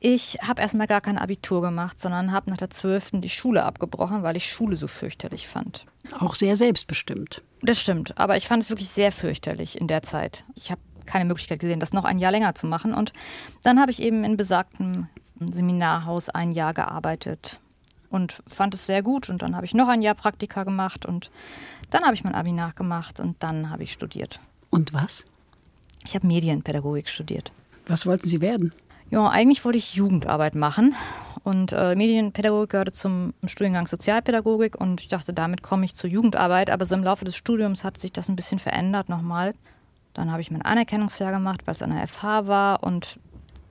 Ich 0.00 0.38
habe 0.46 0.62
erstmal 0.62 0.86
gar 0.86 1.00
kein 1.02 1.18
Abitur 1.18 1.62
gemacht, 1.62 2.00
sondern 2.00 2.32
habe 2.32 2.50
nach 2.50 2.56
der 2.56 2.70
12. 2.70 3.12
die 3.20 3.28
Schule 3.28 3.64
abgebrochen, 3.64 4.22
weil 4.22 4.36
ich 4.36 4.50
Schule 4.50 4.76
so 4.76 4.86
fürchterlich 4.86 5.48
fand. 5.48 5.86
Auch 6.18 6.34
sehr 6.34 6.56
selbstbestimmt. 6.56 7.42
Das 7.62 7.80
stimmt, 7.80 8.16
aber 8.18 8.36
ich 8.36 8.46
fand 8.46 8.62
es 8.62 8.70
wirklich 8.70 8.88
sehr 8.88 9.12
fürchterlich 9.12 9.80
in 9.80 9.88
der 9.88 10.02
Zeit. 10.02 10.44
Ich 10.54 10.70
habe 10.70 10.80
keine 11.06 11.24
Möglichkeit 11.24 11.60
gesehen, 11.60 11.80
das 11.80 11.92
noch 11.92 12.04
ein 12.04 12.18
Jahr 12.18 12.32
länger 12.32 12.54
zu 12.54 12.66
machen. 12.66 12.94
Und 12.94 13.12
dann 13.62 13.80
habe 13.80 13.90
ich 13.90 14.00
eben 14.00 14.24
in 14.24 14.36
besagtem 14.36 15.08
Seminarhaus 15.40 16.28
ein 16.30 16.52
Jahr 16.52 16.72
gearbeitet 16.72 17.60
und 18.16 18.42
fand 18.48 18.74
es 18.74 18.86
sehr 18.86 19.02
gut. 19.02 19.28
Und 19.28 19.42
dann 19.42 19.54
habe 19.54 19.64
ich 19.64 19.74
noch 19.74 19.88
ein 19.88 20.02
Jahr 20.02 20.14
Praktika 20.14 20.64
gemacht 20.64 21.06
und 21.06 21.30
dann 21.90 22.02
habe 22.02 22.14
ich 22.14 22.24
mein 22.24 22.34
Abi 22.34 22.50
nachgemacht 22.50 23.20
und 23.20 23.36
dann 23.40 23.70
habe 23.70 23.84
ich 23.84 23.92
studiert. 23.92 24.40
Und 24.70 24.92
was? 24.92 25.24
Ich 26.04 26.14
habe 26.14 26.26
Medienpädagogik 26.26 27.08
studiert. 27.08 27.52
Was 27.86 28.06
wollten 28.06 28.28
Sie 28.28 28.40
werden? 28.40 28.72
Ja, 29.10 29.28
eigentlich 29.28 29.64
wollte 29.64 29.78
ich 29.78 29.94
Jugendarbeit 29.94 30.56
machen 30.56 30.96
und 31.44 31.72
äh, 31.72 31.94
Medienpädagogik 31.94 32.70
gehörte 32.70 32.92
zum 32.92 33.34
Studiengang 33.44 33.86
Sozialpädagogik 33.86 34.80
und 34.80 35.00
ich 35.00 35.06
dachte, 35.06 35.32
damit 35.32 35.62
komme 35.62 35.84
ich 35.84 35.94
zur 35.94 36.10
Jugendarbeit. 36.10 36.70
Aber 36.70 36.84
so 36.84 36.96
im 36.96 37.04
Laufe 37.04 37.24
des 37.24 37.36
Studiums 37.36 37.84
hat 37.84 37.98
sich 37.98 38.12
das 38.12 38.28
ein 38.28 38.34
bisschen 38.34 38.58
verändert 38.58 39.08
nochmal. 39.08 39.54
Dann 40.12 40.32
habe 40.32 40.40
ich 40.40 40.50
mein 40.50 40.62
Anerkennungsjahr 40.62 41.30
gemacht, 41.30 41.60
weil 41.64 41.74
es 41.74 41.82
an 41.82 41.94
der 41.94 42.08
FH 42.08 42.48
war 42.48 42.82
und 42.82 43.20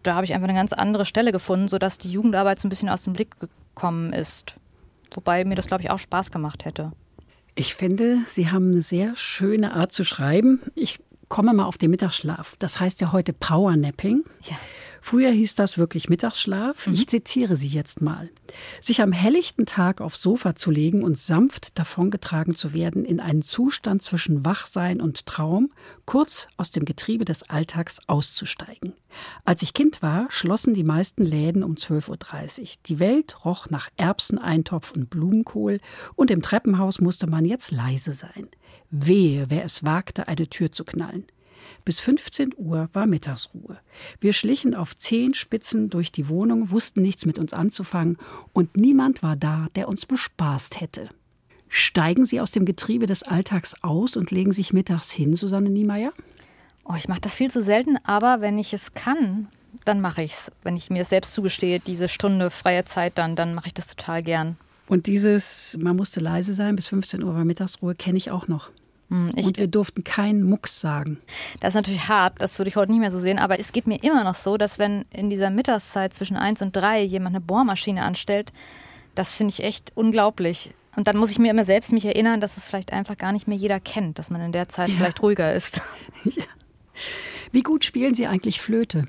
da 0.03 0.15
habe 0.15 0.25
ich 0.25 0.33
einfach 0.33 0.47
eine 0.47 0.57
ganz 0.57 0.71
andere 0.71 1.03
Stelle 1.03 1.31
gefunden, 1.31 1.67
sodass 1.67 1.97
die 1.97 2.11
Jugendarbeit 2.11 2.59
so 2.59 2.67
ein 2.67 2.69
bisschen 2.69 2.89
aus 2.89 3.03
dem 3.03 3.13
Blick 3.13 3.35
gekommen 3.75 4.13
ist. 4.13 4.55
Wobei 5.13 5.45
mir 5.45 5.55
das, 5.55 5.67
glaube 5.67 5.83
ich, 5.83 5.91
auch 5.91 5.99
Spaß 5.99 6.31
gemacht 6.31 6.65
hätte. 6.65 6.93
Ich 7.53 7.75
finde, 7.75 8.19
Sie 8.29 8.49
haben 8.49 8.71
eine 8.71 8.81
sehr 8.81 9.15
schöne 9.15 9.73
Art 9.73 9.91
zu 9.91 10.03
schreiben. 10.03 10.61
Ich 10.73 10.99
komme 11.29 11.53
mal 11.53 11.65
auf 11.65 11.77
den 11.77 11.91
Mittagsschlaf. 11.91 12.55
Das 12.59 12.79
heißt 12.79 13.01
ja 13.01 13.11
heute 13.11 13.33
Powernapping. 13.33 14.23
Ja. 14.43 14.57
Früher 15.05 15.29
hieß 15.29 15.53
das 15.53 15.77
wirklich 15.77 16.09
Mittagsschlaf. 16.09 16.87
Mhm. 16.87 16.95
Ich 16.95 17.07
zitiere 17.07 17.55
Sie 17.55 17.67
jetzt 17.67 18.01
mal. 18.01 18.27
Sich 18.81 19.03
am 19.03 19.11
helllichten 19.11 19.67
Tag 19.67 20.01
aufs 20.01 20.19
Sofa 20.19 20.55
zu 20.55 20.71
legen 20.71 21.03
und 21.03 21.19
sanft 21.19 21.77
davongetragen 21.77 22.55
zu 22.55 22.73
werden 22.73 23.05
in 23.05 23.19
einen 23.19 23.43
Zustand 23.43 24.01
zwischen 24.01 24.45
Wachsein 24.45 25.01
und 25.01 25.27
Traum, 25.27 25.71
kurz 26.07 26.47
aus 26.57 26.71
dem 26.71 26.85
Getriebe 26.85 27.23
des 27.23 27.43
Alltags 27.43 27.99
auszusteigen. 28.07 28.95
Als 29.43 29.61
ich 29.61 29.75
Kind 29.75 30.01
war, 30.01 30.25
schlossen 30.31 30.73
die 30.73 30.83
meisten 30.83 31.23
Läden 31.23 31.63
um 31.63 31.75
12.30 31.75 32.61
Uhr. 32.61 32.67
Die 32.87 32.97
Welt 32.99 33.45
roch 33.45 33.69
nach 33.69 33.89
Erbseneintopf 33.97 34.93
und 34.93 35.11
Blumenkohl 35.11 35.81
und 36.15 36.31
im 36.31 36.41
Treppenhaus 36.41 36.99
musste 36.99 37.27
man 37.27 37.45
jetzt 37.45 37.69
leise 37.69 38.15
sein. 38.15 38.47
Wehe, 38.89 39.51
wer 39.51 39.65
es 39.65 39.83
wagte, 39.83 40.27
eine 40.27 40.47
Tür 40.47 40.71
zu 40.71 40.83
knallen. 40.83 41.25
Bis 41.83 41.99
15 41.99 42.53
Uhr 42.57 42.89
war 42.93 43.05
Mittagsruhe. 43.05 43.79
Wir 44.19 44.33
schlichen 44.33 44.75
auf 44.75 44.97
Zehenspitzen 44.97 45.89
durch 45.89 46.11
die 46.11 46.29
Wohnung, 46.29 46.71
wussten 46.71 47.01
nichts 47.01 47.25
mit 47.25 47.39
uns 47.39 47.53
anzufangen 47.53 48.17
und 48.53 48.77
niemand 48.77 49.23
war 49.23 49.35
da, 49.35 49.67
der 49.75 49.87
uns 49.87 50.05
bespaßt 50.05 50.81
hätte. 50.81 51.09
Steigen 51.67 52.25
Sie 52.25 52.39
aus 52.39 52.51
dem 52.51 52.65
Getriebe 52.65 53.05
des 53.05 53.23
Alltags 53.23 53.75
aus 53.83 54.15
und 54.15 54.31
legen 54.31 54.53
sich 54.53 54.71
mittags 54.71 55.11
hin, 55.11 55.35
Susanne 55.35 55.69
Niemeyer? 55.69 56.13
Oh, 56.85 56.93
ich 56.95 57.07
mache 57.07 57.21
das 57.21 57.35
viel 57.35 57.51
zu 57.51 57.63
selten, 57.63 57.97
aber 58.03 58.41
wenn 58.41 58.59
ich 58.59 58.73
es 58.73 58.93
kann, 58.93 59.47
dann 59.83 60.01
mache 60.01 60.21
ich 60.21 60.31
es. 60.31 60.51
Wenn 60.63 60.75
ich 60.75 60.89
mir 60.89 60.99
das 60.99 61.09
selbst 61.09 61.33
zugestehe, 61.33 61.79
diese 61.79 62.07
Stunde 62.07 62.51
freie 62.51 62.85
Zeit, 62.85 63.17
dann, 63.17 63.35
dann 63.35 63.55
mache 63.55 63.67
ich 63.67 63.73
das 63.73 63.95
total 63.95 64.23
gern. 64.23 64.57
Und 64.87 65.07
dieses, 65.07 65.77
man 65.81 65.95
musste 65.95 66.19
leise 66.19 66.53
sein, 66.53 66.75
bis 66.75 66.87
15 66.87 67.23
Uhr 67.23 67.33
war 67.33 67.43
Mittagsruhe, 67.43 67.95
kenne 67.95 68.17
ich 68.17 68.31
auch 68.31 68.47
noch. 68.47 68.69
Hm, 69.09 69.31
ich, 69.35 69.45
und 69.45 69.57
wir 69.57 69.67
durften 69.67 70.03
keinen 70.03 70.43
Mucks 70.43 70.79
sagen. 70.79 71.19
Das 71.59 71.69
ist 71.69 71.75
natürlich 71.75 72.07
hart, 72.07 72.41
das 72.41 72.57
würde 72.57 72.69
ich 72.69 72.75
heute 72.75 72.91
nicht 72.91 73.01
mehr 73.01 73.11
so 73.11 73.19
sehen, 73.19 73.37
aber 73.37 73.59
es 73.59 73.71
geht 73.71 73.87
mir 73.87 74.03
immer 74.03 74.23
noch 74.23 74.35
so, 74.35 74.57
dass 74.57 74.79
wenn 74.79 75.05
in 75.11 75.29
dieser 75.29 75.49
Mittagszeit 75.49 76.13
zwischen 76.13 76.37
eins 76.37 76.61
und 76.61 76.75
drei 76.75 77.01
jemand 77.01 77.35
eine 77.35 77.41
Bohrmaschine 77.41 78.03
anstellt, 78.03 78.51
das 79.13 79.35
finde 79.35 79.53
ich 79.53 79.63
echt 79.63 79.91
unglaublich. 79.95 80.71
Und 80.95 81.07
dann 81.07 81.17
muss 81.17 81.31
ich 81.31 81.39
mir 81.39 81.51
immer 81.51 81.63
selbst 81.63 81.91
mich 81.91 82.05
erinnern, 82.05 82.39
dass 82.39 82.57
es 82.57 82.65
vielleicht 82.65 82.93
einfach 82.93 83.17
gar 83.17 83.31
nicht 83.31 83.47
mehr 83.47 83.57
jeder 83.57 83.79
kennt, 83.79 84.17
dass 84.17 84.29
man 84.29 84.41
in 84.41 84.51
der 84.51 84.67
Zeit 84.67 84.89
ja. 84.89 84.95
vielleicht 84.95 85.21
ruhiger 85.21 85.53
ist. 85.53 85.81
Ja. 86.23 86.43
Wie 87.51 87.61
gut 87.61 87.83
spielen 87.83 88.13
Sie 88.13 88.25
eigentlich 88.25 88.61
Flöte? 88.61 89.05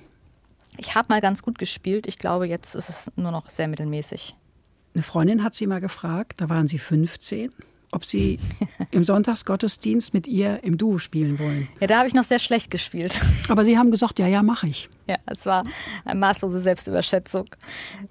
Ich 0.77 0.95
habe 0.95 1.07
mal 1.09 1.21
ganz 1.21 1.43
gut 1.43 1.59
gespielt. 1.59 2.07
Ich 2.07 2.19
glaube, 2.19 2.47
jetzt 2.47 2.75
ist 2.75 2.89
es 2.89 3.13
nur 3.17 3.31
noch 3.31 3.49
sehr 3.49 3.69
mittelmäßig. 3.69 4.35
Eine 4.95 5.03
Freundin 5.03 5.43
hat 5.43 5.55
sie 5.55 5.67
mal 5.67 5.81
gefragt, 5.81 6.41
da 6.41 6.49
waren 6.49 6.69
sie 6.69 6.79
15, 6.79 7.53
ob 7.93 8.05
sie 8.05 8.39
im 8.91 9.05
Sonntagsgottesdienst 9.05 10.15
mit 10.15 10.27
ihr 10.27 10.63
im 10.65 10.79
Duo 10.79 10.99
spielen 10.99 11.39
wollen. 11.39 11.69
Ja, 11.81 11.87
da 11.87 11.99
habe 11.99 12.09
ich 12.09 12.15
noch 12.15 12.25
sehr 12.25 12.39
schlecht 12.39 12.71
gespielt. 12.71 13.19
Aber 13.49 13.65
sie 13.65 13.79
haben 13.79 13.91
gesagt, 13.91 14.19
ja, 14.19 14.27
ja, 14.27 14.43
mache 14.43 14.69
ich. 14.69 14.89
Ja, 15.09 15.17
es 15.27 15.47
war 15.47 15.65
eine 16.05 16.19
maßlose 16.19 16.59
Selbstüberschätzung, 16.59 17.47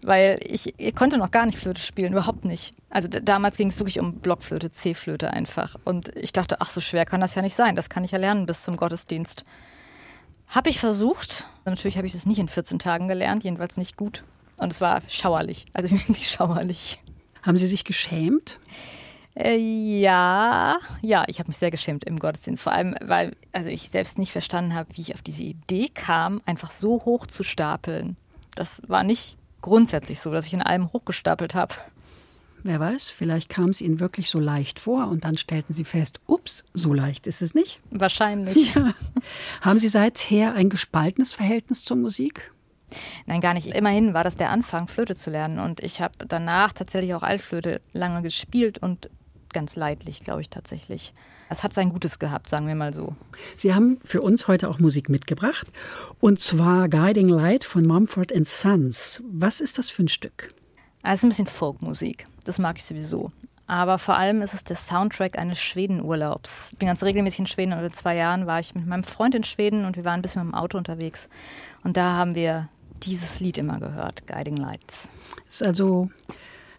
weil 0.01 0.39
ich, 0.43 0.73
ich 0.77 0.95
konnte 0.95 1.17
noch 1.17 1.31
gar 1.31 1.45
nicht 1.45 1.57
Flöte 1.57 1.81
spielen, 1.81 2.13
überhaupt 2.13 2.45
nicht. 2.45 2.73
Also 2.89 3.07
damals 3.09 3.57
ging 3.57 3.67
es 3.67 3.79
wirklich 3.79 3.99
um 3.99 4.19
Blockflöte, 4.19 4.71
C-Flöte 4.71 5.31
einfach. 5.31 5.75
Und 5.83 6.15
ich 6.15 6.31
dachte, 6.31 6.61
ach, 6.61 6.69
so 6.69 6.79
schwer 6.79 7.05
kann 7.05 7.21
das 7.21 7.35
ja 7.35 7.41
nicht 7.41 7.55
sein. 7.55 7.75
Das 7.75 7.89
kann 7.89 8.03
ich 8.03 8.11
ja 8.11 8.17
lernen 8.17 8.45
bis 8.45 8.63
zum 8.63 8.77
Gottesdienst. 8.77 9.43
Habe 10.47 10.69
ich 10.69 10.79
versucht. 10.79 11.49
Natürlich 11.65 11.97
habe 11.97 12.07
ich 12.07 12.13
das 12.13 12.25
nicht 12.25 12.39
in 12.39 12.47
14 12.47 12.79
Tagen 12.79 13.07
gelernt, 13.07 13.43
jedenfalls 13.43 13.77
nicht 13.77 13.97
gut. 13.97 14.23
Und 14.57 14.71
es 14.71 14.79
war 14.79 15.01
schauerlich, 15.07 15.65
also 15.73 15.91
wirklich 16.07 16.29
schauerlich. 16.29 16.99
Haben 17.41 17.57
Sie 17.57 17.67
sich 17.67 17.83
geschämt? 17.83 18.57
Äh, 19.37 19.57
ja, 19.57 20.77
ja, 21.01 21.25
ich 21.27 21.39
habe 21.39 21.47
mich 21.47 21.57
sehr 21.57 21.71
geschämt 21.71 22.05
im 22.05 22.19
Gottesdienst. 22.19 22.63
Vor 22.63 22.71
allem, 22.71 22.95
weil 23.01 23.35
also 23.51 23.69
ich 23.69 23.89
selbst 23.89 24.17
nicht 24.17 24.31
verstanden 24.31 24.73
habe, 24.73 24.89
wie 24.93 25.01
ich 25.01 25.13
auf 25.13 25.21
diese 25.21 25.43
Idee 25.43 25.89
kam, 25.89 26.41
einfach 26.45 26.71
so 26.71 27.03
hoch 27.03 27.27
zu 27.27 27.43
stapeln. 27.43 28.15
Das 28.55 28.81
war 28.87 29.03
nicht 29.03 29.37
grundsätzlich 29.61 30.21
so, 30.21 30.31
dass 30.31 30.47
ich 30.47 30.53
in 30.53 30.61
allem 30.61 30.93
hochgestapelt 30.93 31.53
habe. 31.53 31.75
Wer 32.63 32.79
weiß, 32.79 33.11
vielleicht 33.11 33.49
kam 33.49 33.69
es 33.69 33.81
Ihnen 33.81 33.99
wirklich 33.99 34.29
so 34.29 34.39
leicht 34.39 34.79
vor 34.79 35.07
und 35.07 35.23
dann 35.23 35.37
stellten 35.37 35.73
Sie 35.73 35.83
fest, 35.83 36.19
ups, 36.25 36.63
so 36.73 36.93
leicht 36.93 37.27
ist 37.27 37.43
es 37.43 37.53
nicht. 37.53 37.79
Wahrscheinlich. 37.91 38.73
Ja. 38.75 38.93
Haben 39.61 39.79
Sie 39.79 39.87
seither 39.87 40.53
ein 40.53 40.69
gespaltenes 40.69 41.33
Verhältnis 41.33 41.83
zur 41.83 41.97
Musik? 41.97 42.51
Nein, 43.25 43.41
gar 43.41 43.53
nicht. 43.53 43.67
Immerhin 43.67 44.13
war 44.13 44.23
das 44.23 44.35
der 44.35 44.49
Anfang, 44.49 44.87
Flöte 44.87 45.15
zu 45.15 45.29
lernen. 45.29 45.59
Und 45.59 45.79
ich 45.81 46.01
habe 46.01 46.13
danach 46.27 46.71
tatsächlich 46.71 47.13
auch 47.13 47.23
Altflöte 47.23 47.81
lange 47.93 48.21
gespielt 48.21 48.79
und 48.79 49.09
ganz 49.55 49.75
leidlich, 49.75 50.19
glaube 50.19 50.41
ich 50.41 50.49
tatsächlich. 50.51 51.13
Es 51.49 51.63
hat 51.63 51.73
sein 51.73 51.89
Gutes 51.89 52.19
gehabt, 52.19 52.49
sagen 52.49 52.67
wir 52.67 52.75
mal 52.75 52.93
so. 52.93 53.15
Sie 53.55 53.73
haben 53.73 53.99
für 54.03 54.21
uns 54.21 54.47
heute 54.47 54.69
auch 54.69 54.77
Musik 54.77 55.09
mitgebracht. 55.09 55.65
Und 56.19 56.39
zwar 56.39 56.89
Guiding 56.89 57.29
Light 57.29 57.63
von 57.63 57.87
Mumford 57.87 58.33
Sons. 58.45 59.23
Was 59.31 59.61
ist 59.61 59.77
das 59.77 59.89
für 59.89 60.03
ein 60.03 60.09
Stück? 60.09 60.53
Ah, 61.01 61.13
es 61.13 61.19
ist 61.19 61.23
ein 61.23 61.29
bisschen 61.29 61.47
Folkmusik. 61.47 62.25
Das 62.43 62.59
mag 62.59 62.77
ich 62.77 62.83
sowieso. 62.83 63.31
Aber 63.67 63.97
vor 63.97 64.17
allem 64.17 64.41
ist 64.41 64.53
es 64.53 64.63
der 64.63 64.75
Soundtrack 64.75 65.39
eines 65.39 65.59
Schwedenurlaubs. 65.59 66.73
Ich 66.73 66.77
bin 66.77 66.87
ganz 66.87 67.01
regelmäßig 67.03 67.39
in 67.39 67.47
Schweden. 67.47 67.73
Oder 67.73 67.91
zwei 67.91 68.15
Jahren 68.15 68.45
war 68.45 68.59
ich 68.59 68.75
mit 68.75 68.85
meinem 68.85 69.03
Freund 69.03 69.33
in 69.35 69.43
Schweden 69.43 69.85
und 69.85 69.95
wir 69.95 70.05
waren 70.05 70.15
ein 70.15 70.21
bisschen 70.21 70.43
mit 70.43 70.51
dem 70.51 70.55
Auto 70.55 70.77
unterwegs. 70.77 71.29
Und 71.83 71.97
da 71.97 72.17
haben 72.17 72.35
wir 72.35 72.69
dieses 73.03 73.39
Lied 73.39 73.57
immer 73.57 73.79
gehört, 73.79 74.27
Guiding 74.27 74.57
Lights. 74.57 75.09
Ist 75.47 75.65
also 75.65 76.09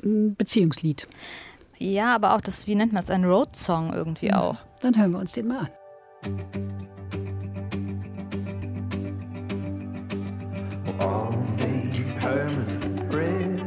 ein 0.03 0.37
Beziehungslied. 0.37 1.09
Ja, 1.79 2.15
aber 2.15 2.35
auch 2.35 2.41
das, 2.41 2.67
wie 2.67 2.75
nennt 2.75 2.93
man 2.93 3.01
es, 3.01 3.11
ein 3.11 3.25
Road-Song 3.25 3.93
irgendwie 3.93 4.29
ja, 4.29 4.41
auch. 4.41 4.57
Dann 4.81 4.97
hören 4.97 5.13
wir 5.13 5.21
uns 5.21 5.33
den 5.33 5.49
mal 5.49 5.59
an. 5.59 5.69
All 10.99 11.31
day 11.59 12.03
permanent 12.19 13.15
red, 13.15 13.61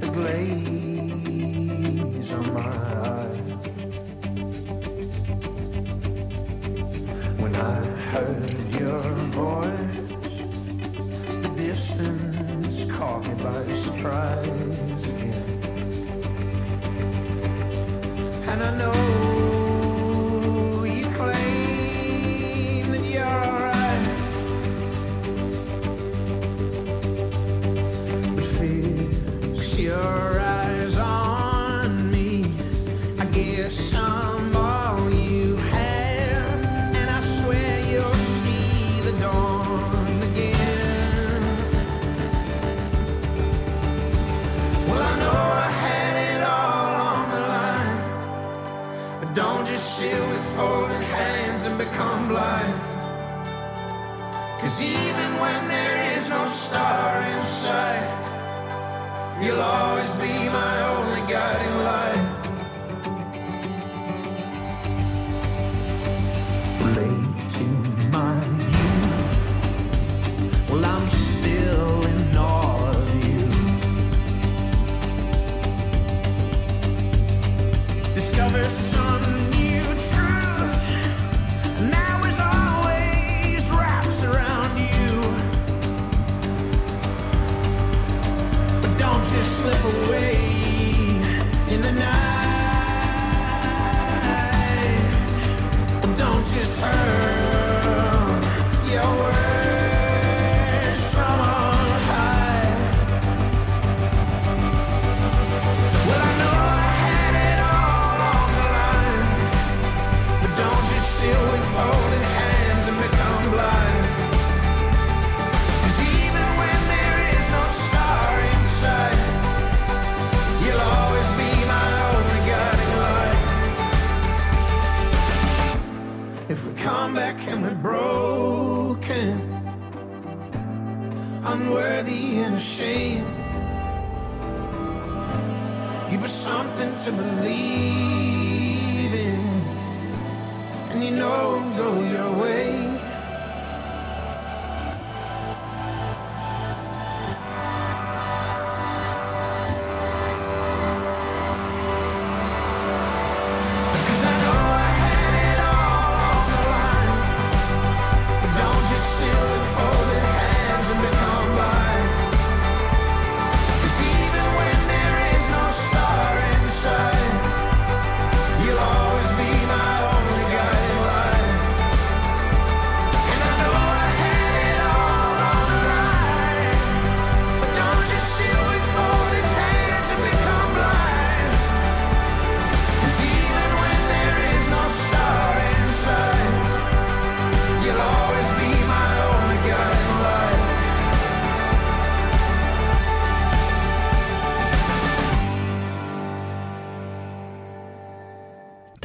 the 0.00 0.08
glaze 0.10 0.48
on 2.32 2.52
my 2.54 2.60
eyes. 3.06 3.38
When 7.38 7.54
I 7.54 7.84
heard 8.12 8.80
your 8.80 9.02
voice, 9.30 9.98
the 11.42 11.50
distance 11.56 12.86
caught 12.90 13.28
me 13.28 13.34
by 13.42 13.74
surprise 13.74 14.77
And 18.50 18.62
I 18.62 18.70
know 18.78 19.27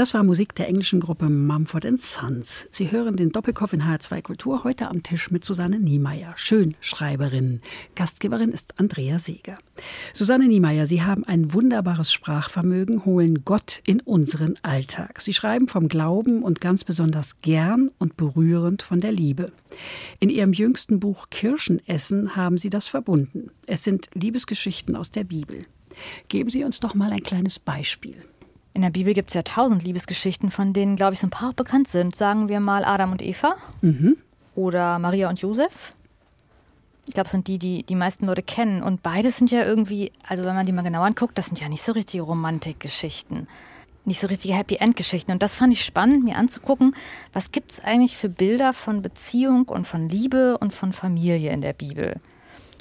Das 0.04 0.14
war 0.14 0.24
Musik 0.26 0.54
der 0.56 0.68
englischen 0.68 1.00
Gruppe 1.00 1.30
Mumford 1.30 1.86
Sons. 1.98 2.68
Sie 2.72 2.92
hören 2.92 3.16
den 3.16 3.32
Doppelkopf 3.32 3.72
in 3.72 3.84
H2 3.84 4.22
Kultur 4.22 4.66
heute 4.66 4.90
am 4.90 5.02
Tisch 5.02 5.32
mit 5.32 5.46
Susanne 5.46 5.80
Niemeyer, 5.80 6.34
Schönschreiberin. 6.36 7.62
Gastgeberin 7.96 8.52
ist 8.52 8.78
Andrea 8.82 9.18
Seeger. 9.18 9.58
Susanne 10.12 10.50
Niemeyer, 10.50 10.88
Sie 10.88 11.04
haben 11.04 11.24
ein 11.24 11.54
wunderbares 11.54 12.12
Sprachvermögen, 12.12 13.06
holen 13.06 13.46
Gott 13.46 13.80
in 13.86 14.02
unseren 14.02 14.56
Alltag. 14.62 15.22
Sie 15.22 15.34
schreiben 15.34 15.70
vom 15.70 15.88
Glauben 15.88 16.44
und 16.44 16.60
ganz 16.60 16.84
besonders 16.84 17.40
gern 17.42 17.90
und 17.98 18.18
berührend 18.18 18.82
von 18.82 19.00
der 19.00 19.14
Liebe. 19.14 19.54
In 20.20 20.30
Ihrem 20.30 20.52
jüngsten 20.52 21.00
Buch 21.00 21.30
Kirschenessen 21.30 22.36
haben 22.36 22.58
Sie 22.58 22.70
das 22.70 22.90
verbunden. 22.90 23.52
Es 23.68 23.86
sind 23.86 24.10
Liebesgeschichten 24.14 24.98
aus 24.98 25.12
der 25.12 25.24
Bibel. 25.24 25.60
Geben 26.28 26.50
Sie 26.50 26.66
uns 26.66 26.82
doch 26.82 26.94
mal 26.94 27.14
ein 27.14 27.24
kleines 27.24 27.58
Beispiel. 27.58 28.18
In 28.74 28.82
der 28.82 28.90
Bibel 28.90 29.14
gibt 29.14 29.30
es 29.30 29.36
ja 29.36 29.44
tausend 29.44 29.84
Liebesgeschichten, 29.84 30.50
von 30.50 30.74
denen, 30.74 30.96
glaube 30.96 31.14
ich, 31.14 31.20
so 31.20 31.28
ein 31.28 31.32
paar 31.32 31.50
auch 31.50 31.54
bekannt 31.54 31.88
sind. 31.88 32.16
Sagen 32.16 32.50
wir 32.50 32.60
mal 32.60 32.84
Adam 32.84 33.12
und 33.12 33.22
Eva 33.22 33.56
mhm. 33.82 34.18
oder 34.56 34.98
Maria 34.98 35.30
und 35.30 35.40
Josef. 35.40 35.94
Ich 37.08 37.14
glaube, 37.14 37.26
es 37.26 37.32
sind 37.32 37.48
die, 37.48 37.60
die 37.60 37.84
die 37.84 37.96
meisten 37.96 38.26
Leute 38.26 38.42
kennen. 38.42 38.82
Und 38.82 39.04
beides 39.04 39.38
sind 39.38 39.52
ja 39.52 39.64
irgendwie, 39.64 40.12
also 40.28 40.44
wenn 40.44 40.56
man 40.56 40.66
die 40.66 40.72
mal 40.72 40.82
genau 40.82 41.04
anguckt, 41.04 41.38
das 41.38 41.48
sind 41.48 41.60
ja 41.60 41.70
nicht 41.70 41.84
so 41.84 41.92
richtige 41.92 42.24
Romantikgeschichten. 42.24 43.48
Nicht 44.06 44.20
so 44.20 44.28
richtige 44.28 44.56
Happy 44.56 44.76
End-Geschichten. 44.78 45.32
Und 45.32 45.44
das 45.44 45.56
fand 45.56 45.74
ich 45.74 45.86
spannend, 45.86 46.24
mir 46.24 46.38
anzugucken, 46.38 46.96
was 47.32 47.52
gibt 47.52 47.72
es 47.72 47.80
eigentlich 47.80 48.18
für 48.18 48.30
Bilder 48.30 48.74
von 48.74 49.02
Beziehung 49.02 49.66
und 49.66 49.86
von 49.86 50.10
Liebe 50.10 50.58
und 50.58 50.74
von 50.74 50.94
Familie 50.94 51.52
in 51.52 51.62
der 51.62 51.74
Bibel. 51.74 52.20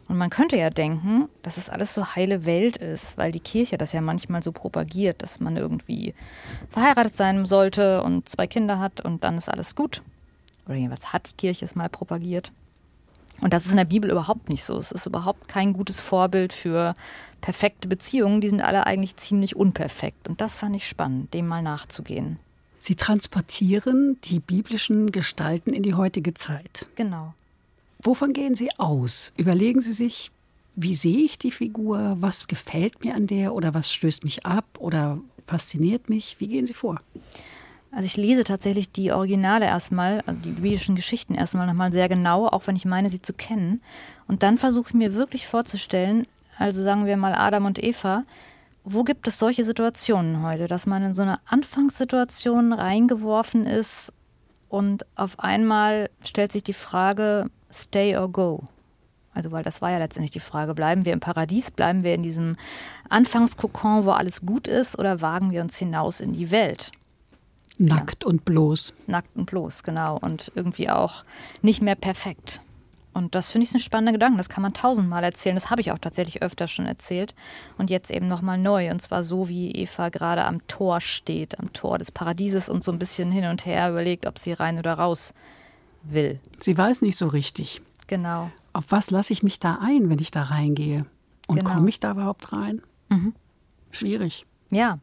Und 0.08 0.18
man 0.18 0.30
könnte 0.30 0.56
ja 0.56 0.70
denken, 0.70 1.28
dass 1.42 1.56
es 1.56 1.68
alles 1.68 1.94
so 1.94 2.14
heile 2.14 2.44
Welt 2.44 2.76
ist, 2.76 3.16
weil 3.16 3.32
die 3.32 3.40
Kirche 3.40 3.78
das 3.78 3.92
ja 3.92 4.00
manchmal 4.00 4.42
so 4.42 4.52
propagiert, 4.52 5.22
dass 5.22 5.40
man 5.40 5.56
irgendwie 5.56 6.14
verheiratet 6.70 7.16
sein 7.16 7.46
sollte 7.46 8.02
und 8.02 8.28
zwei 8.28 8.46
Kinder 8.46 8.78
hat 8.78 9.00
und 9.00 9.24
dann 9.24 9.38
ist 9.38 9.48
alles 9.48 9.74
gut. 9.74 10.02
Oder 10.66 10.76
jedenfalls 10.76 11.12
hat 11.12 11.30
die 11.30 11.36
Kirche 11.36 11.64
es 11.64 11.74
mal 11.74 11.88
propagiert. 11.88 12.52
Und 13.40 13.52
das 13.52 13.64
ist 13.64 13.72
in 13.72 13.76
der 13.76 13.84
Bibel 13.84 14.10
überhaupt 14.10 14.48
nicht 14.48 14.62
so. 14.62 14.76
Es 14.78 14.92
ist 14.92 15.06
überhaupt 15.06 15.48
kein 15.48 15.72
gutes 15.72 16.00
Vorbild 16.00 16.52
für 16.52 16.94
perfekte 17.40 17.88
Beziehungen. 17.88 18.40
Die 18.40 18.48
sind 18.48 18.60
alle 18.60 18.86
eigentlich 18.86 19.16
ziemlich 19.16 19.56
unperfekt. 19.56 20.28
Und 20.28 20.40
das 20.40 20.54
fand 20.54 20.76
ich 20.76 20.86
spannend, 20.88 21.34
dem 21.34 21.48
mal 21.48 21.62
nachzugehen. 21.62 22.38
Sie 22.78 22.94
transportieren 22.94 24.18
die 24.24 24.40
biblischen 24.40 25.10
Gestalten 25.10 25.72
in 25.72 25.82
die 25.82 25.94
heutige 25.94 26.34
Zeit. 26.34 26.86
Genau. 26.94 27.34
Wovon 28.02 28.32
gehen 28.32 28.56
Sie 28.56 28.68
aus? 28.78 29.32
Überlegen 29.36 29.80
Sie 29.80 29.92
sich, 29.92 30.32
wie 30.74 30.96
sehe 30.96 31.24
ich 31.24 31.38
die 31.38 31.52
Figur? 31.52 32.16
Was 32.18 32.48
gefällt 32.48 33.04
mir 33.04 33.14
an 33.14 33.28
der 33.28 33.54
oder 33.54 33.74
was 33.74 33.92
stößt 33.92 34.24
mich 34.24 34.44
ab 34.44 34.64
oder 34.80 35.20
fasziniert 35.46 36.08
mich? 36.08 36.36
Wie 36.40 36.48
gehen 36.48 36.66
Sie 36.66 36.74
vor? 36.74 37.00
Also 37.92 38.06
ich 38.06 38.16
lese 38.16 38.42
tatsächlich 38.42 38.90
die 38.90 39.12
Originale 39.12 39.66
erstmal, 39.66 40.22
also 40.26 40.40
die 40.40 40.50
biblischen 40.50 40.96
Geschichten 40.96 41.34
erstmal 41.34 41.66
nochmal 41.66 41.92
sehr 41.92 42.08
genau, 42.08 42.48
auch 42.48 42.66
wenn 42.66 42.74
ich 42.74 42.86
meine, 42.86 43.10
sie 43.10 43.22
zu 43.22 43.34
kennen. 43.34 43.82
Und 44.26 44.42
dann 44.42 44.58
versuche 44.58 44.88
ich 44.88 44.94
mir 44.94 45.14
wirklich 45.14 45.46
vorzustellen, 45.46 46.26
also 46.58 46.82
sagen 46.82 47.04
wir 47.04 47.16
mal 47.16 47.34
Adam 47.34 47.66
und 47.66 47.82
Eva, 47.82 48.24
wo 48.82 49.04
gibt 49.04 49.28
es 49.28 49.38
solche 49.38 49.62
Situationen 49.62 50.42
heute, 50.42 50.66
dass 50.66 50.86
man 50.86 51.04
in 51.04 51.14
so 51.14 51.22
eine 51.22 51.38
Anfangssituation 51.46 52.72
reingeworfen 52.72 53.66
ist 53.66 54.12
und 54.72 55.04
auf 55.16 55.38
einmal 55.38 56.08
stellt 56.24 56.50
sich 56.50 56.62
die 56.62 56.72
Frage, 56.72 57.50
stay 57.70 58.16
or 58.16 58.32
go? 58.32 58.64
Also, 59.34 59.52
weil 59.52 59.62
das 59.62 59.82
war 59.82 59.90
ja 59.90 59.98
letztendlich 59.98 60.30
die 60.30 60.40
Frage, 60.40 60.72
bleiben 60.72 61.04
wir 61.04 61.12
im 61.12 61.20
Paradies, 61.20 61.70
bleiben 61.70 62.04
wir 62.04 62.14
in 62.14 62.22
diesem 62.22 62.56
Anfangskokon, 63.10 64.06
wo 64.06 64.12
alles 64.12 64.46
gut 64.46 64.68
ist, 64.68 64.98
oder 64.98 65.20
wagen 65.20 65.50
wir 65.50 65.60
uns 65.60 65.76
hinaus 65.76 66.22
in 66.22 66.32
die 66.32 66.50
Welt? 66.50 66.90
Nackt 67.76 68.22
ja. 68.22 68.30
und 68.30 68.46
bloß. 68.46 68.94
Nackt 69.08 69.36
und 69.36 69.44
bloß, 69.44 69.82
genau. 69.82 70.16
Und 70.18 70.50
irgendwie 70.54 70.88
auch 70.88 71.24
nicht 71.60 71.82
mehr 71.82 71.94
perfekt. 71.94 72.62
Und 73.14 73.34
das 73.34 73.50
finde 73.50 73.66
ich 73.66 73.74
ein 73.74 73.78
spannender 73.78 74.12
Gedanke. 74.12 74.38
Das 74.38 74.48
kann 74.48 74.62
man 74.62 74.72
tausendmal 74.72 75.22
erzählen. 75.22 75.54
Das 75.54 75.70
habe 75.70 75.80
ich 75.80 75.92
auch 75.92 75.98
tatsächlich 75.98 76.42
öfter 76.42 76.66
schon 76.66 76.86
erzählt. 76.86 77.34
Und 77.76 77.90
jetzt 77.90 78.10
eben 78.10 78.26
nochmal 78.26 78.58
neu. 78.58 78.90
Und 78.90 79.00
zwar 79.00 79.22
so, 79.22 79.48
wie 79.48 79.70
Eva 79.72 80.08
gerade 80.08 80.44
am 80.44 80.66
Tor 80.66 81.00
steht, 81.00 81.58
am 81.58 81.72
Tor 81.72 81.98
des 81.98 82.10
Paradieses 82.10 82.68
und 82.68 82.82
so 82.82 82.90
ein 82.90 82.98
bisschen 82.98 83.30
hin 83.30 83.44
und 83.44 83.66
her 83.66 83.90
überlegt, 83.90 84.26
ob 84.26 84.38
sie 84.38 84.52
rein 84.52 84.78
oder 84.78 84.94
raus 84.94 85.34
will. 86.02 86.40
Sie 86.58 86.76
weiß 86.76 87.02
nicht 87.02 87.18
so 87.18 87.26
richtig. 87.26 87.82
Genau. 88.06 88.50
Auf 88.72 88.86
was 88.90 89.10
lasse 89.10 89.32
ich 89.32 89.42
mich 89.42 89.60
da 89.60 89.78
ein, 89.82 90.08
wenn 90.08 90.18
ich 90.18 90.30
da 90.30 90.42
reingehe? 90.42 91.06
Und 91.46 91.56
genau. 91.56 91.70
komme 91.70 91.88
ich 91.88 92.00
da 92.00 92.12
überhaupt 92.12 92.52
rein? 92.52 92.80
Mhm. 93.08 93.34
Schwierig. 93.90 94.46
Ja, 94.70 94.96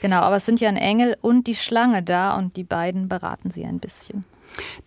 genau. 0.00 0.20
Aber 0.20 0.36
es 0.36 0.46
sind 0.46 0.60
ja 0.60 0.68
ein 0.68 0.76
Engel 0.76 1.16
und 1.20 1.46
die 1.46 1.54
Schlange 1.54 2.02
da 2.02 2.36
und 2.36 2.56
die 2.56 2.64
beiden 2.64 3.08
beraten 3.08 3.50
sie 3.50 3.64
ein 3.64 3.78
bisschen. 3.78 4.24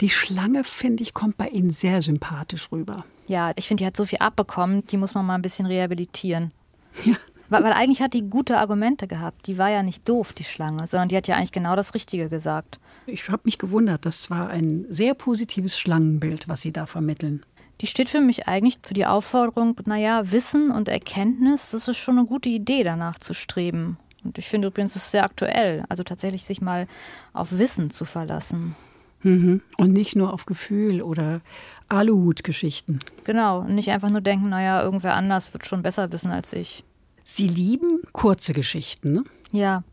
Die 0.02 0.10
Schlange, 0.10 0.64
finde 0.64 1.04
ich, 1.04 1.14
kommt 1.14 1.38
bei 1.38 1.48
Ihnen 1.48 1.72
sehr 1.72 2.02
sympathisch 2.02 2.72
rüber. 2.72 3.06
Ja, 3.28 3.52
ich 3.56 3.68
finde, 3.68 3.84
die 3.84 3.88
hat 3.88 3.98
so 3.98 4.06
viel 4.06 4.20
abbekommen, 4.20 4.86
die 4.88 4.98
muss 4.98 5.16
man 5.16 5.26
mal 5.26 5.36
ein 5.36 5.42
bisschen 5.42 5.66
rehabilitieren. 5.66 6.52
Ja. 7.06 7.16
Weil, 7.50 7.64
weil 7.66 7.74
eigentlich 7.74 8.02
hat 8.02 8.14
die 8.14 8.30
gute 8.30 8.58
Argumente 8.58 9.06
gehabt. 9.06 9.48
Die 9.48 9.58
war 9.58 9.70
ja 9.70 9.84
nicht 9.84 10.08
doof, 10.10 10.34
die 10.34 10.44
Schlange, 10.44 10.88
sondern 10.88 11.10
die 11.10 11.18
hat 11.18 11.28
ja 11.28 11.36
eigentlich 11.36 11.52
genau 11.52 11.76
das 11.76 11.94
Richtige 11.94 12.30
gesagt. 12.30 12.80
Ich 13.06 13.30
habe 13.30 13.44
mich 13.46 13.58
gewundert, 13.58 14.06
das 14.06 14.30
war 14.30 14.50
ein 14.50 14.86
sehr 14.90 15.14
positives 15.14 15.78
Schlangenbild, 15.78 16.48
was 16.48 16.62
Sie 16.62 16.72
da 16.72 16.86
vermitteln. 16.86 17.44
Die 17.82 17.88
steht 17.88 18.10
für 18.10 18.22
mich 18.22 18.48
eigentlich 18.48 18.80
für 18.82 18.94
die 18.94 19.06
Aufforderung, 19.06 19.76
naja, 19.86 20.32
Wissen 20.32 20.72
und 20.72 20.88
Erkenntnis, 20.88 21.72
das 21.72 21.88
ist 21.88 21.98
schon 21.98 22.18
eine 22.18 22.28
gute 22.28 22.50
Idee, 22.50 22.84
danach 22.84 23.20
zu 23.20 23.34
streben. 23.34 23.98
Und 24.24 24.38
ich 24.38 24.48
finde 24.48 24.70
übrigens, 24.70 24.96
es 24.96 25.04
ist 25.04 25.12
sehr 25.12 25.26
aktuell, 25.26 25.84
also 25.90 26.04
tatsächlich 26.04 26.46
sich 26.46 26.62
mal 26.62 26.88
auf 27.34 27.58
Wissen 27.58 27.90
zu 27.90 28.06
verlassen. 28.06 28.76
Mhm. 29.24 29.62
Und 29.78 29.94
nicht 29.94 30.16
nur 30.16 30.34
auf 30.34 30.46
Gefühl 30.46 31.02
oder 31.02 31.42
Aluhut-Geschichten. 31.90 33.00
Genau, 33.24 33.60
und 33.60 33.76
nicht 33.76 33.90
einfach 33.90 34.10
nur 34.10 34.22
denken, 34.22 34.50
naja, 34.50 34.82
irgendwer 34.82 35.16
anders 35.16 35.54
wird 35.54 35.66
schon 35.66 35.82
besser 35.82 36.12
wissen 36.12 36.32
als 36.32 36.54
ich. 36.54 36.84
Sie 37.26 37.48
lieben 37.48 38.02
kurze 38.12 38.54
Geschichten, 38.54 39.14
ne? 39.14 39.24
Ja, 39.52 39.84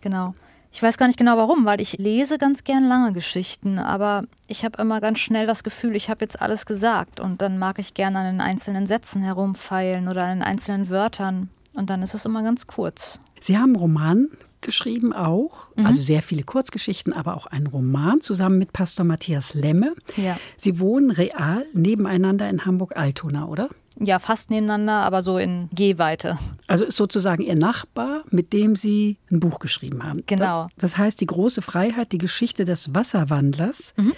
genau. 0.00 0.32
Ich 0.72 0.82
weiß 0.82 0.98
gar 0.98 1.06
nicht 1.06 1.18
genau 1.18 1.38
warum, 1.38 1.64
weil 1.64 1.80
ich 1.80 1.96
lese 1.96 2.36
ganz 2.36 2.62
gern 2.62 2.86
lange 2.86 3.12
Geschichten, 3.12 3.78
aber 3.78 4.20
ich 4.46 4.62
habe 4.62 4.82
immer 4.82 5.00
ganz 5.00 5.20
schnell 5.20 5.46
das 5.46 5.64
Gefühl, 5.64 5.96
ich 5.96 6.10
habe 6.10 6.22
jetzt 6.22 6.42
alles 6.42 6.66
gesagt 6.66 7.18
und 7.18 7.40
dann 7.40 7.58
mag 7.58 7.78
ich 7.78 7.94
gerne 7.94 8.18
an 8.18 8.26
den 8.26 8.40
einzelnen 8.42 8.86
Sätzen 8.86 9.22
herumfeilen 9.22 10.06
oder 10.08 10.24
an 10.24 10.40
den 10.40 10.42
einzelnen 10.42 10.90
Wörtern 10.90 11.48
und 11.72 11.88
dann 11.88 12.02
ist 12.02 12.12
es 12.12 12.26
immer 12.26 12.42
ganz 12.42 12.66
kurz. 12.66 13.20
Sie 13.40 13.56
haben 13.56 13.70
einen 13.70 13.76
Roman 13.76 14.28
geschrieben 14.66 15.14
auch, 15.14 15.68
mhm. 15.76 15.86
also 15.86 16.02
sehr 16.02 16.20
viele 16.20 16.42
Kurzgeschichten, 16.42 17.14
aber 17.14 17.34
auch 17.36 17.46
einen 17.46 17.66
Roman 17.66 18.20
zusammen 18.20 18.58
mit 18.58 18.74
Pastor 18.74 19.06
Matthias 19.06 19.54
Lemme. 19.54 19.94
Ja. 20.16 20.36
Sie 20.58 20.78
wohnen 20.78 21.10
real 21.10 21.64
nebeneinander 21.72 22.50
in 22.50 22.66
Hamburg-Altona, 22.66 23.46
oder? 23.46 23.70
Ja, 23.98 24.18
fast 24.18 24.50
nebeneinander, 24.50 24.92
aber 24.92 25.22
so 25.22 25.38
in 25.38 25.70
Gehweite. 25.72 26.36
Also 26.66 26.84
ist 26.84 26.96
sozusagen 26.96 27.42
Ihr 27.42 27.54
Nachbar, 27.54 28.24
mit 28.30 28.52
dem 28.52 28.76
Sie 28.76 29.16
ein 29.30 29.40
Buch 29.40 29.58
geschrieben 29.58 30.04
haben. 30.04 30.22
Genau. 30.26 30.68
Das 30.76 30.98
heißt, 30.98 31.18
die 31.20 31.26
große 31.26 31.62
Freiheit, 31.62 32.12
die 32.12 32.18
Geschichte 32.18 32.66
des 32.66 32.94
Wasserwandlers. 32.94 33.94
Mhm. 33.96 34.12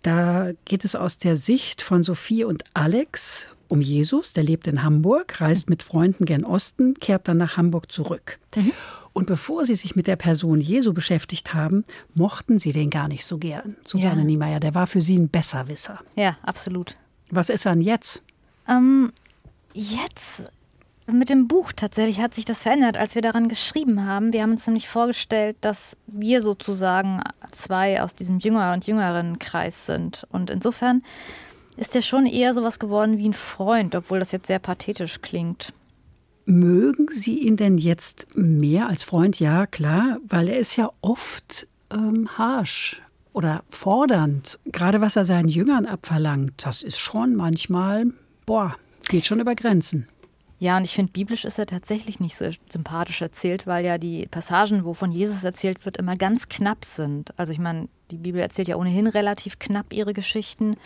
Da 0.00 0.52
geht 0.64 0.84
es 0.84 0.96
aus 0.96 1.18
der 1.18 1.36
Sicht 1.36 1.82
von 1.82 2.04
Sophie 2.04 2.44
und 2.44 2.64
Alex 2.72 3.48
um 3.68 3.80
Jesus. 3.80 4.32
Der 4.32 4.44
lebt 4.44 4.66
in 4.66 4.82
Hamburg, 4.82 5.40
reist 5.40 5.68
mit 5.68 5.82
Freunden 5.82 6.24
gern 6.24 6.44
Osten, 6.44 6.94
kehrt 6.94 7.28
dann 7.28 7.38
nach 7.38 7.56
Hamburg 7.56 7.90
zurück. 7.90 8.38
Mhm. 8.54 8.72
Und 9.12 9.26
bevor 9.26 9.64
Sie 9.64 9.74
sich 9.74 9.96
mit 9.96 10.06
der 10.06 10.16
Person 10.16 10.60
Jesu 10.60 10.92
beschäftigt 10.92 11.54
haben, 11.54 11.84
mochten 12.14 12.58
Sie 12.58 12.72
den 12.72 12.90
gar 12.90 13.08
nicht 13.08 13.24
so 13.24 13.38
gern. 13.38 13.76
Susanne 13.84 14.20
ja. 14.20 14.26
Niemeyer, 14.26 14.60
der 14.60 14.74
war 14.74 14.86
für 14.86 15.00
Sie 15.00 15.18
ein 15.18 15.28
Besserwisser. 15.28 16.00
Ja, 16.16 16.36
absolut. 16.42 16.94
Was 17.30 17.48
ist 17.48 17.64
er 17.64 17.72
denn 17.72 17.80
jetzt? 17.80 18.22
Ähm, 18.68 19.12
jetzt 19.72 20.50
mit 21.06 21.30
dem 21.30 21.46
Buch 21.46 21.72
tatsächlich 21.72 22.20
hat 22.20 22.34
sich 22.34 22.44
das 22.44 22.62
verändert, 22.62 22.96
als 22.96 23.14
wir 23.14 23.22
daran 23.22 23.48
geschrieben 23.48 24.04
haben. 24.04 24.32
Wir 24.32 24.42
haben 24.42 24.50
uns 24.50 24.66
nämlich 24.66 24.88
vorgestellt, 24.88 25.56
dass 25.60 25.96
wir 26.06 26.42
sozusagen 26.42 27.22
zwei 27.52 28.02
aus 28.02 28.16
diesem 28.16 28.38
Jünger- 28.38 28.72
und 28.72 28.86
jüngeren 28.86 29.38
Kreis 29.38 29.86
sind. 29.86 30.26
Und 30.30 30.50
insofern 30.50 31.02
ist 31.76 31.94
er 31.94 32.02
schon 32.02 32.26
eher 32.26 32.54
sowas 32.54 32.78
geworden 32.78 33.18
wie 33.18 33.28
ein 33.28 33.34
Freund, 33.34 33.94
obwohl 33.94 34.18
das 34.18 34.32
jetzt 34.32 34.46
sehr 34.46 34.58
pathetisch 34.58 35.20
klingt. 35.20 35.72
Mögen 36.44 37.08
Sie 37.10 37.40
ihn 37.40 37.56
denn 37.56 37.76
jetzt 37.76 38.28
mehr 38.36 38.88
als 38.88 39.02
Freund? 39.02 39.40
Ja, 39.40 39.66
klar, 39.66 40.18
weil 40.28 40.48
er 40.48 40.58
ist 40.58 40.76
ja 40.76 40.90
oft 41.00 41.66
ähm, 41.92 42.28
harsch 42.38 43.02
oder 43.32 43.64
fordernd. 43.68 44.58
Gerade 44.66 45.00
was 45.00 45.16
er 45.16 45.24
seinen 45.24 45.48
Jüngern 45.48 45.86
abverlangt, 45.86 46.64
das 46.64 46.82
ist 46.82 46.98
schon 46.98 47.34
manchmal 47.34 48.06
boah, 48.46 48.76
geht 49.08 49.26
schon 49.26 49.40
über 49.40 49.54
Grenzen. 49.54 50.08
Ja, 50.58 50.78
und 50.78 50.84
ich 50.84 50.94
finde, 50.94 51.12
biblisch 51.12 51.44
ist 51.44 51.58
er 51.58 51.66
tatsächlich 51.66 52.18
nicht 52.18 52.34
so 52.34 52.48
sympathisch 52.70 53.20
erzählt, 53.20 53.66
weil 53.66 53.84
ja 53.84 53.98
die 53.98 54.26
Passagen, 54.26 54.86
wo 54.86 54.94
von 54.94 55.12
Jesus 55.12 55.44
erzählt 55.44 55.84
wird, 55.84 55.98
immer 55.98 56.16
ganz 56.16 56.48
knapp 56.48 56.86
sind. 56.86 57.38
Also 57.38 57.52
ich 57.52 57.58
meine, 57.58 57.88
die 58.10 58.16
Bibel 58.16 58.40
erzählt 58.40 58.68
ja 58.68 58.76
ohnehin 58.76 59.06
relativ 59.06 59.58
knapp 59.58 59.92
ihre 59.92 60.14
Geschichten. 60.14 60.76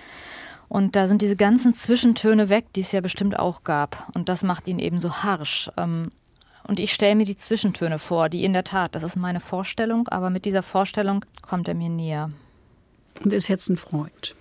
Und 0.70 0.94
da 0.94 1.09
sind 1.09 1.20
diese 1.20 1.35
ganzen 1.35 1.74
Zwischentöne 1.74 2.48
weg, 2.48 2.72
die 2.76 2.80
es 2.80 2.92
ja 2.92 3.00
bestimmt 3.00 3.37
auch 3.37 3.64
gab. 3.64 4.09
Und 4.14 4.28
das 4.28 4.44
macht 4.44 4.68
ihn 4.68 4.78
eben 4.78 5.00
so 5.00 5.11
harsch. 5.11 5.68
Ähm, 5.76 6.12
Und 6.62 6.78
ich 6.78 6.92
stelle 6.92 7.16
mir 7.16 7.24
die 7.24 7.37
Zwischentöne 7.37 7.98
vor, 7.98 8.28
die 8.28 8.44
in 8.44 8.52
der 8.52 8.62
Tat, 8.62 8.94
das 8.94 9.02
ist 9.02 9.16
meine 9.16 9.40
Vorstellung, 9.40 10.06
aber 10.09 10.30
mit 10.30 10.44
dieser 10.44 10.62
Vorstellung 10.62 11.24
kommt 11.42 11.66
er 11.66 11.74
mir 11.74 11.88
näher. 11.88 12.28
Und 13.24 13.33
ist 13.33 13.48
jetzt 13.48 13.68
ein 13.68 13.78
Freund. 13.78 14.37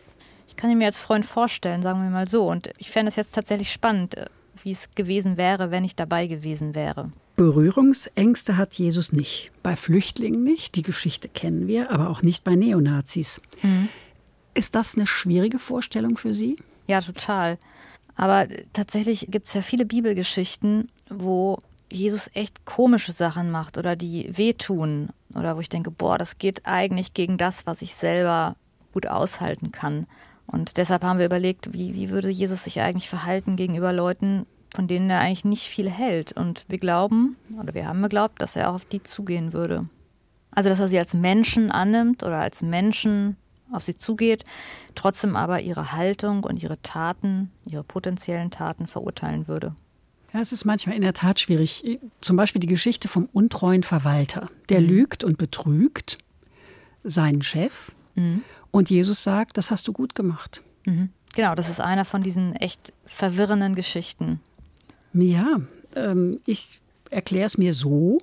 Ich 0.48 0.56
kann 0.56 0.70
ihn 0.70 0.78
mir 0.78 0.86
als 0.86 1.00
Freund 1.00 1.26
vorstellen, 1.26 1.82
sagen 1.82 2.02
wir 2.02 2.10
mal 2.12 2.28
so. 2.28 2.48
Und 2.48 2.70
ich 2.78 2.92
fände 2.92 3.10
es 3.10 3.16
jetzt 3.16 3.34
tatsächlich 3.34 3.72
spannend, 3.72 4.16
äh, 4.16 4.28
wie 4.64 4.72
es 4.72 4.94
gewesen 4.94 5.36
wäre, 5.36 5.72
wenn 5.72 5.84
ich 5.84 5.96
dabei 5.96 6.28
gewesen 6.28 6.76
wäre. 6.76 7.10
Berührungsängste 7.38 8.56
hat 8.58 8.76
Jesus 8.76 9.12
nicht. 9.12 9.52
Bei 9.64 9.76
Flüchtlingen 9.76 10.44
nicht, 10.44 10.76
die 10.76 10.84
Geschichte 10.84 11.28
kennen 11.28 11.68
wir, 11.68 11.90
aber 11.90 12.10
auch 12.10 12.22
nicht 12.22 12.44
bei 12.44 12.56
Neonazis. 12.56 13.42
Mhm. 13.64 13.90
Ist 14.54 14.76
das 14.76 14.96
eine 14.96 15.08
schwierige 15.08 15.60
Vorstellung 15.60 16.18
für 16.18 16.34
Sie? 16.34 16.58
Ja, 16.88 17.02
total. 17.02 17.58
Aber 18.16 18.48
tatsächlich 18.74 19.28
gibt 19.30 19.48
es 19.48 19.54
ja 19.54 19.62
viele 19.62 19.86
Bibelgeschichten, 19.86 20.90
wo 21.10 21.58
Jesus 21.92 22.30
echt 22.34 22.66
komische 22.66 23.12
Sachen 23.12 23.52
macht 23.52 23.78
oder 23.78 23.96
die 23.96 24.38
wehtun 24.38 25.10
oder 25.34 25.56
wo 25.56 25.62
ich 25.62 25.70
denke, 25.70 25.92
boah, 25.92 26.18
das 26.18 26.38
geht 26.38 26.66
eigentlich 26.66 27.14
gegen 27.14 27.38
das, 27.38 27.66
was 27.66 27.82
ich 27.82 27.96
selber 27.96 28.56
gut 28.94 29.08
aushalten 29.08 29.72
kann. 29.72 30.08
Und 30.48 30.78
deshalb 30.78 31.04
haben 31.04 31.20
wir 31.20 31.28
überlegt, 31.28 31.74
wie, 31.74 31.94
wie 31.94 32.10
würde 32.10 32.30
Jesus 32.30 32.64
sich 32.64 32.82
eigentlich 32.82 33.08
verhalten 33.08 33.56
gegenüber 33.56 33.94
Leuten, 33.94 34.46
von 34.74 34.88
denen 34.88 35.10
er 35.10 35.20
eigentlich 35.20 35.46
nicht 35.46 35.68
viel 35.68 35.90
hält. 35.90 36.34
Und 36.34 36.66
wir 36.68 36.80
glauben, 36.80 37.38
oder 37.60 37.74
wir 37.74 37.88
haben 37.88 38.02
geglaubt, 38.02 38.42
dass 38.42 38.56
er 38.56 38.70
auch 38.70 38.76
auf 38.76 38.86
die 38.86 39.04
zugehen 39.04 39.54
würde. 39.54 39.82
Also, 40.52 40.70
dass 40.70 40.80
er 40.80 40.88
sie 40.88 41.00
als 41.00 41.14
Menschen 41.14 41.70
annimmt 41.70 42.24
oder 42.24 42.40
als 42.40 42.64
Menschen 42.64 43.38
auf 43.72 43.84
sie 43.84 43.98
zugeht, 43.98 44.44
trotzdem 44.96 45.36
aber 45.36 45.62
ihre 45.62 45.94
Haltung 45.94 46.44
und 46.44 46.62
ihre 46.62 46.82
Taten, 46.82 47.52
ihre 47.70 47.84
potenziellen 47.84 48.52
Taten 48.52 48.88
verurteilen 48.88 49.48
würde. 49.48 49.74
Ja, 50.34 50.42
es 50.42 50.52
ist 50.52 50.66
manchmal 50.66 50.96
in 50.96 51.02
der 51.02 51.14
Tat 51.14 51.40
schwierig. 51.40 52.00
Zum 52.22 52.36
Beispiel 52.36 52.60
die 52.60 52.68
Geschichte 52.68 53.08
vom 53.08 53.28
untreuen 53.34 53.84
Verwalter. 53.84 54.50
Der 54.70 54.82
mhm. 54.82 54.88
lügt 54.88 55.24
und 55.24 55.38
betrügt 55.38 56.20
seinen 57.04 57.42
Chef. 57.42 57.92
Mhm. 58.16 58.44
Und 58.72 58.90
Jesus 58.90 59.24
sagt, 59.24 59.58
das 59.58 59.72
hast 59.72 59.88
du 59.88 59.94
gut 59.94 60.14
gemacht. 60.14 60.62
Mhm. 60.86 61.10
Genau, 61.36 61.56
das 61.56 61.70
ist 61.70 61.80
einer 61.80 62.06
von 62.06 62.22
diesen 62.22 62.56
echt 62.56 62.94
verwirrenden 63.06 63.76
Geschichten. 63.76 64.40
Ja, 65.14 65.62
ähm, 65.96 66.40
ich 66.46 66.80
erkläre 67.10 67.46
es 67.46 67.58
mir 67.58 67.74
so, 67.74 68.20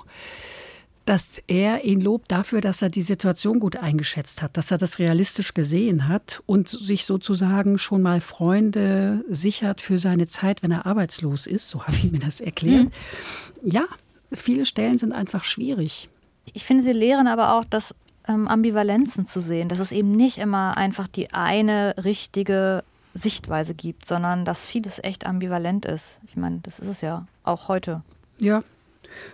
dass 1.07 1.41
er 1.47 1.85
ihn 1.85 2.01
lobt 2.01 2.33
dafür, 2.33 2.61
dass 2.61 2.83
er 2.83 2.91
die 2.91 3.03
Situation 3.03 3.61
gut 3.61 3.77
eingeschätzt 3.77 4.43
hat, 4.43 4.57
dass 4.57 4.73
er 4.73 4.77
das 4.77 4.99
realistisch 4.99 5.55
gesehen 5.55 6.09
hat 6.09 6.43
und 6.47 6.69
sich 6.69 7.07
sozusagen 7.07 7.79
schon 7.79 8.03
mal 8.03 8.21
Freunde 8.21 9.25
sichert 9.29 9.81
für 9.81 9.99
seine 9.99 10.27
Zeit, 10.27 10.65
wenn 10.65 10.73
er 10.73 10.85
arbeitslos 10.85 11.47
ist. 11.47 11.69
So 11.69 11.85
habe 11.85 11.97
ich 11.97 12.11
mir 12.11 12.19
das 12.19 12.41
erklärt. 12.41 12.87
Mhm. 12.87 13.71
Ja, 13.71 13.85
viele 14.33 14.67
Stellen 14.67 14.99
sind 14.99 15.13
einfach 15.13 15.45
schwierig. 15.45 16.09
Ich 16.53 16.65
finde, 16.65 16.83
sie 16.83 16.93
lehren 16.93 17.29
aber 17.29 17.55
auch, 17.55 17.65
dass 17.65 17.95
ähm, 18.27 18.49
Ambivalenzen 18.49 19.27
zu 19.27 19.41
sehen, 19.41 19.69
dass 19.69 19.79
es 19.79 19.93
eben 19.93 20.11
nicht 20.11 20.39
immer 20.39 20.77
einfach 20.77 21.07
die 21.07 21.33
eine 21.33 21.95
richtige 22.03 22.83
Sichtweise 23.15 23.75
gibt, 23.75 24.07
sondern 24.07 24.45
dass 24.45 24.67
vieles 24.67 25.03
echt 25.03 25.25
ambivalent 25.25 25.87
ist. 25.87 26.19
Ich 26.27 26.37
meine, 26.37 26.59
das 26.65 26.81
ist 26.81 26.89
es 26.89 27.01
ja 27.01 27.29
auch 27.45 27.69
heute. 27.69 28.03
Ja, 28.39 28.65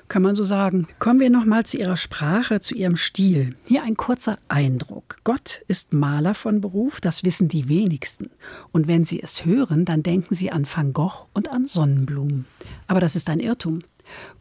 kann 0.08 0.22
man 0.22 0.34
so 0.34 0.44
sagen. 0.44 0.88
Kommen 0.98 1.20
wir 1.20 1.30
noch 1.30 1.44
mal 1.44 1.64
zu 1.64 1.78
Ihrer 1.78 1.96
Sprache, 1.96 2.60
zu 2.60 2.74
Ihrem 2.74 2.96
Stil. 2.96 3.56
Hier 3.66 3.82
ein 3.82 3.96
kurzer 3.96 4.36
Eindruck. 4.48 5.18
Gott 5.24 5.62
ist 5.68 5.92
Maler 5.92 6.34
von 6.34 6.60
Beruf, 6.60 7.00
das 7.00 7.24
wissen 7.24 7.48
die 7.48 7.68
wenigsten. 7.68 8.30
Und 8.72 8.88
wenn 8.88 9.04
Sie 9.04 9.22
es 9.22 9.44
hören, 9.44 9.84
dann 9.84 10.02
denken 10.02 10.34
Sie 10.34 10.50
an 10.50 10.66
Van 10.66 10.92
Gogh 10.92 11.26
und 11.32 11.50
an 11.50 11.66
Sonnenblumen. 11.66 12.46
Aber 12.86 13.00
das 13.00 13.16
ist 13.16 13.30
ein 13.30 13.40
Irrtum. 13.40 13.82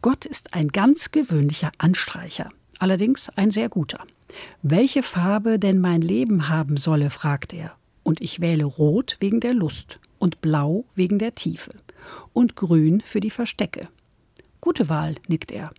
Gott 0.00 0.24
ist 0.24 0.54
ein 0.54 0.68
ganz 0.68 1.10
gewöhnlicher 1.10 1.72
Anstreicher, 1.78 2.48
allerdings 2.78 3.28
ein 3.30 3.50
sehr 3.50 3.68
guter. 3.68 4.00
Welche 4.62 5.02
Farbe 5.02 5.58
denn 5.58 5.80
mein 5.80 6.00
Leben 6.00 6.48
haben 6.48 6.76
solle, 6.76 7.10
fragt 7.10 7.52
er. 7.52 7.72
Und 8.02 8.20
ich 8.20 8.40
wähle 8.40 8.64
Rot 8.64 9.16
wegen 9.20 9.40
der 9.40 9.54
Lust 9.54 10.00
und 10.18 10.40
Blau 10.40 10.84
wegen 10.94 11.18
der 11.18 11.34
Tiefe 11.34 11.70
und 12.32 12.56
Grün 12.56 13.00
für 13.00 13.20
die 13.20 13.30
Verstecke. 13.30 13.88
Gute 14.62 14.88
Wahl, 14.88 15.16
nickt 15.26 15.50
er. 15.50 15.72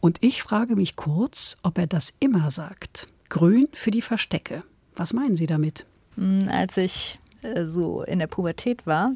Und 0.00 0.18
ich 0.20 0.42
frage 0.42 0.76
mich 0.76 0.94
kurz, 0.94 1.56
ob 1.62 1.78
er 1.78 1.86
das 1.86 2.12
immer 2.20 2.50
sagt. 2.50 3.08
Grün 3.30 3.66
für 3.72 3.90
die 3.90 4.02
Verstecke. 4.02 4.62
Was 4.94 5.14
meinen 5.14 5.36
Sie 5.36 5.46
damit? 5.46 5.86
Hm, 6.16 6.46
als 6.50 6.76
ich 6.76 7.18
äh, 7.40 7.64
so 7.64 8.02
in 8.02 8.18
der 8.18 8.26
Pubertät 8.26 8.86
war, 8.86 9.12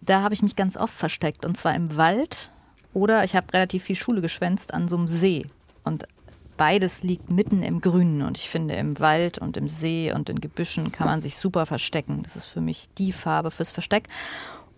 da 0.00 0.22
habe 0.22 0.34
ich 0.34 0.42
mich 0.42 0.56
ganz 0.56 0.76
oft 0.76 0.92
versteckt. 0.92 1.46
Und 1.46 1.56
zwar 1.56 1.76
im 1.76 1.96
Wald 1.96 2.50
oder 2.94 3.22
ich 3.22 3.36
habe 3.36 3.52
relativ 3.52 3.84
viel 3.84 3.94
Schule 3.94 4.20
geschwänzt 4.20 4.74
an 4.74 4.88
so 4.88 4.96
einem 4.96 5.06
See. 5.06 5.46
Und 5.84 6.08
beides 6.56 7.04
liegt 7.04 7.30
mitten 7.30 7.62
im 7.62 7.80
Grünen. 7.80 8.22
Und 8.22 8.38
ich 8.38 8.50
finde, 8.50 8.74
im 8.74 8.98
Wald 8.98 9.38
und 9.38 9.56
im 9.56 9.68
See 9.68 10.12
und 10.12 10.30
in 10.30 10.40
Gebüschen 10.40 10.90
kann 10.90 11.06
man 11.06 11.20
sich 11.20 11.36
super 11.36 11.64
verstecken. 11.64 12.24
Das 12.24 12.34
ist 12.34 12.46
für 12.46 12.60
mich 12.60 12.86
die 12.98 13.12
Farbe 13.12 13.52
fürs 13.52 13.70
Versteck. 13.70 14.08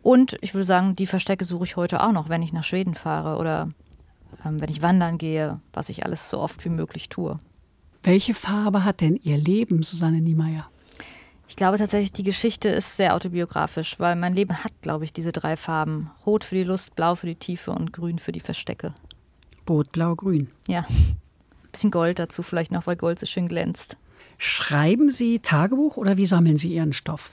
Und 0.02 0.36
ich 0.40 0.54
würde 0.54 0.64
sagen, 0.64 0.96
die 0.96 1.06
Verstecke 1.06 1.44
suche 1.44 1.64
ich 1.64 1.76
heute 1.76 2.02
auch 2.02 2.12
noch, 2.12 2.28
wenn 2.28 2.42
ich 2.42 2.52
nach 2.52 2.64
Schweden 2.64 2.94
fahre 2.94 3.38
oder 3.38 3.70
ähm, 4.44 4.60
wenn 4.60 4.70
ich 4.70 4.82
wandern 4.82 5.18
gehe, 5.18 5.60
was 5.72 5.88
ich 5.88 6.04
alles 6.04 6.30
so 6.30 6.38
oft 6.38 6.64
wie 6.64 6.70
möglich 6.70 7.08
tue. 7.08 7.38
Welche 8.02 8.32
Farbe 8.32 8.84
hat 8.84 9.02
denn 9.02 9.16
Ihr 9.16 9.36
Leben, 9.36 9.82
Susanne 9.82 10.20
Niemeyer? 10.20 10.66
Ich 11.48 11.56
glaube 11.56 11.78
tatsächlich, 11.78 12.12
die 12.12 12.22
Geschichte 12.22 12.68
ist 12.68 12.96
sehr 12.96 13.14
autobiografisch, 13.14 13.98
weil 13.98 14.16
mein 14.16 14.34
Leben 14.34 14.62
hat, 14.64 14.72
glaube 14.82 15.04
ich, 15.04 15.12
diese 15.12 15.32
drei 15.32 15.56
Farben. 15.56 16.10
Rot 16.24 16.44
für 16.44 16.54
die 16.54 16.62
Lust, 16.62 16.94
Blau 16.94 17.16
für 17.16 17.26
die 17.26 17.34
Tiefe 17.34 17.72
und 17.72 17.92
Grün 17.92 18.18
für 18.18 18.32
die 18.32 18.40
Verstecke. 18.40 18.94
Rot, 19.68 19.92
Blau, 19.92 20.14
Grün. 20.14 20.48
Ja. 20.68 20.84
Bisschen 21.72 21.90
Gold 21.90 22.18
dazu 22.18 22.42
vielleicht 22.42 22.72
noch, 22.72 22.86
weil 22.86 22.96
Gold 22.96 23.18
so 23.18 23.26
schön 23.26 23.48
glänzt. 23.48 23.96
Schreiben 24.38 25.10
Sie 25.10 25.40
Tagebuch 25.40 25.96
oder 25.96 26.16
wie 26.16 26.26
sammeln 26.26 26.56
Sie 26.56 26.72
Ihren 26.72 26.92
Stoff? 26.92 27.32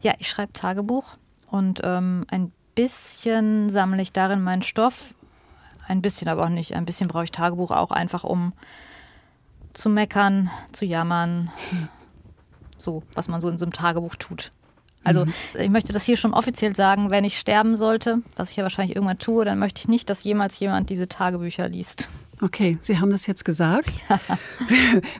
Ja, 0.00 0.14
ich 0.18 0.28
schreibe 0.28 0.52
Tagebuch. 0.52 1.18
Und 1.50 1.80
ähm, 1.84 2.24
ein 2.30 2.52
bisschen 2.74 3.70
sammle 3.70 4.02
ich 4.02 4.12
darin 4.12 4.42
meinen 4.42 4.62
Stoff. 4.62 5.14
Ein 5.86 6.02
bisschen 6.02 6.28
aber 6.28 6.44
auch 6.44 6.50
nicht. 6.50 6.74
Ein 6.74 6.84
bisschen 6.84 7.08
brauche 7.08 7.24
ich 7.24 7.32
Tagebuch 7.32 7.70
auch 7.70 7.90
einfach, 7.90 8.24
um 8.24 8.52
zu 9.72 9.88
meckern, 9.88 10.50
zu 10.72 10.84
jammern. 10.84 11.50
So, 12.80 13.02
was 13.12 13.26
man 13.26 13.40
so 13.40 13.48
in 13.48 13.58
so 13.58 13.64
einem 13.64 13.72
Tagebuch 13.72 14.14
tut. 14.14 14.52
Also 15.02 15.24
mhm. 15.24 15.32
ich 15.58 15.70
möchte 15.70 15.92
das 15.92 16.04
hier 16.04 16.16
schon 16.16 16.32
offiziell 16.32 16.76
sagen, 16.76 17.10
wenn 17.10 17.24
ich 17.24 17.36
sterben 17.36 17.74
sollte, 17.74 18.14
was 18.36 18.52
ich 18.52 18.56
ja 18.56 18.62
wahrscheinlich 18.62 18.94
irgendwann 18.94 19.18
tue, 19.18 19.44
dann 19.44 19.58
möchte 19.58 19.80
ich 19.80 19.88
nicht, 19.88 20.08
dass 20.08 20.22
jemals 20.22 20.60
jemand 20.60 20.88
diese 20.88 21.08
Tagebücher 21.08 21.68
liest. 21.68 22.08
Okay, 22.40 22.78
Sie 22.80 23.00
haben 23.00 23.10
das 23.10 23.26
jetzt 23.26 23.44
gesagt. 23.44 24.04
Ja. 24.08 24.20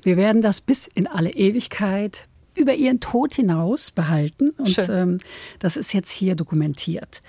Wir 0.02 0.16
werden 0.16 0.42
das 0.42 0.60
bis 0.60 0.86
in 0.86 1.06
alle 1.06 1.30
Ewigkeit 1.30 2.28
über 2.58 2.74
ihren 2.74 3.00
Tod 3.00 3.34
hinaus 3.34 3.90
behalten. 3.90 4.50
Und 4.50 4.78
ähm, 4.90 5.20
das 5.58 5.76
ist 5.76 5.92
jetzt 5.92 6.10
hier 6.10 6.34
dokumentiert. 6.34 7.22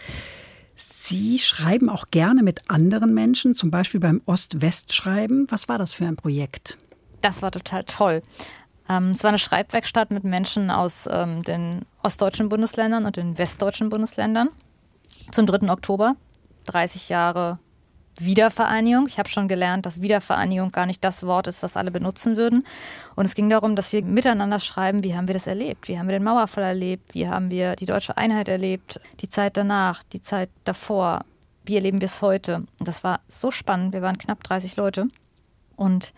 Sie 0.75 1.39
schreiben 1.39 1.89
auch 1.89 2.05
gerne 2.11 2.43
mit 2.43 2.69
anderen 2.69 3.13
Menschen, 3.13 3.55
zum 3.55 3.71
Beispiel 3.71 3.99
beim 3.99 4.21
Ost-West-Schreiben. 4.25 5.47
Was 5.49 5.67
war 5.67 5.77
das 5.77 5.93
für 5.93 6.05
ein 6.05 6.15
Projekt? 6.15 6.77
Das 7.21 7.41
war 7.41 7.51
total 7.51 7.83
toll. 7.83 8.21
Ähm, 8.87 9.09
es 9.09 9.23
war 9.23 9.29
eine 9.29 9.39
Schreibwerkstatt 9.39 10.11
mit 10.11 10.23
Menschen 10.23 10.71
aus 10.71 11.07
ähm, 11.11 11.43
den 11.43 11.81
ostdeutschen 12.01 12.49
Bundesländern 12.49 13.05
und 13.05 13.17
den 13.17 13.37
westdeutschen 13.37 13.89
Bundesländern. 13.89 14.49
Zum 15.31 15.45
3. 15.45 15.69
Oktober, 15.69 16.13
30 16.65 17.09
Jahre 17.09 17.59
Wiedervereinigung. 18.19 19.07
Ich 19.07 19.19
habe 19.19 19.29
schon 19.29 19.47
gelernt, 19.47 19.85
dass 19.85 20.01
Wiedervereinigung 20.01 20.71
gar 20.71 20.85
nicht 20.85 21.03
das 21.03 21.23
Wort 21.23 21.47
ist, 21.47 21.63
was 21.63 21.77
alle 21.77 21.91
benutzen 21.91 22.37
würden. 22.37 22.65
Und 23.15 23.25
es 23.25 23.35
ging 23.35 23.49
darum, 23.49 23.75
dass 23.75 23.93
wir 23.93 24.03
miteinander 24.03 24.59
schreiben, 24.59 25.03
wie 25.03 25.15
haben 25.15 25.27
wir 25.27 25.33
das 25.33 25.47
erlebt? 25.47 25.87
Wie 25.87 25.97
haben 25.97 26.07
wir 26.07 26.17
den 26.17 26.23
Mauerfall 26.23 26.63
erlebt? 26.63 27.13
Wie 27.13 27.27
haben 27.27 27.51
wir 27.51 27.75
die 27.75 27.85
deutsche 27.85 28.17
Einheit 28.17 28.49
erlebt? 28.49 28.99
Die 29.21 29.29
Zeit 29.29 29.57
danach, 29.57 30.03
die 30.03 30.21
Zeit 30.21 30.49
davor? 30.63 31.25
Wie 31.65 31.75
erleben 31.75 32.01
wir 32.01 32.05
es 32.05 32.21
heute? 32.21 32.65
Und 32.79 32.87
das 32.87 33.03
war 33.03 33.19
so 33.27 33.51
spannend. 33.51 33.93
Wir 33.93 34.01
waren 34.01 34.17
knapp 34.17 34.43
30 34.43 34.75
Leute. 34.75 35.07
Und 35.75 36.13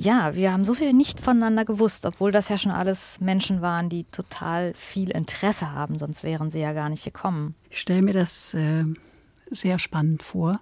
ja, 0.00 0.36
wir 0.36 0.52
haben 0.52 0.64
so 0.64 0.74
viel 0.74 0.92
nicht 0.92 1.20
voneinander 1.20 1.64
gewusst, 1.64 2.06
obwohl 2.06 2.30
das 2.30 2.48
ja 2.48 2.56
schon 2.56 2.70
alles 2.70 3.20
Menschen 3.20 3.62
waren, 3.62 3.88
die 3.88 4.04
total 4.04 4.72
viel 4.74 5.10
Interesse 5.10 5.72
haben, 5.72 5.98
sonst 5.98 6.22
wären 6.22 6.50
sie 6.50 6.60
ja 6.60 6.72
gar 6.72 6.88
nicht 6.88 7.04
gekommen. 7.04 7.56
Ich 7.68 7.80
stelle 7.80 8.02
mir 8.02 8.14
das 8.14 8.54
äh, 8.54 8.84
sehr 9.50 9.78
spannend 9.78 10.22
vor. 10.22 10.60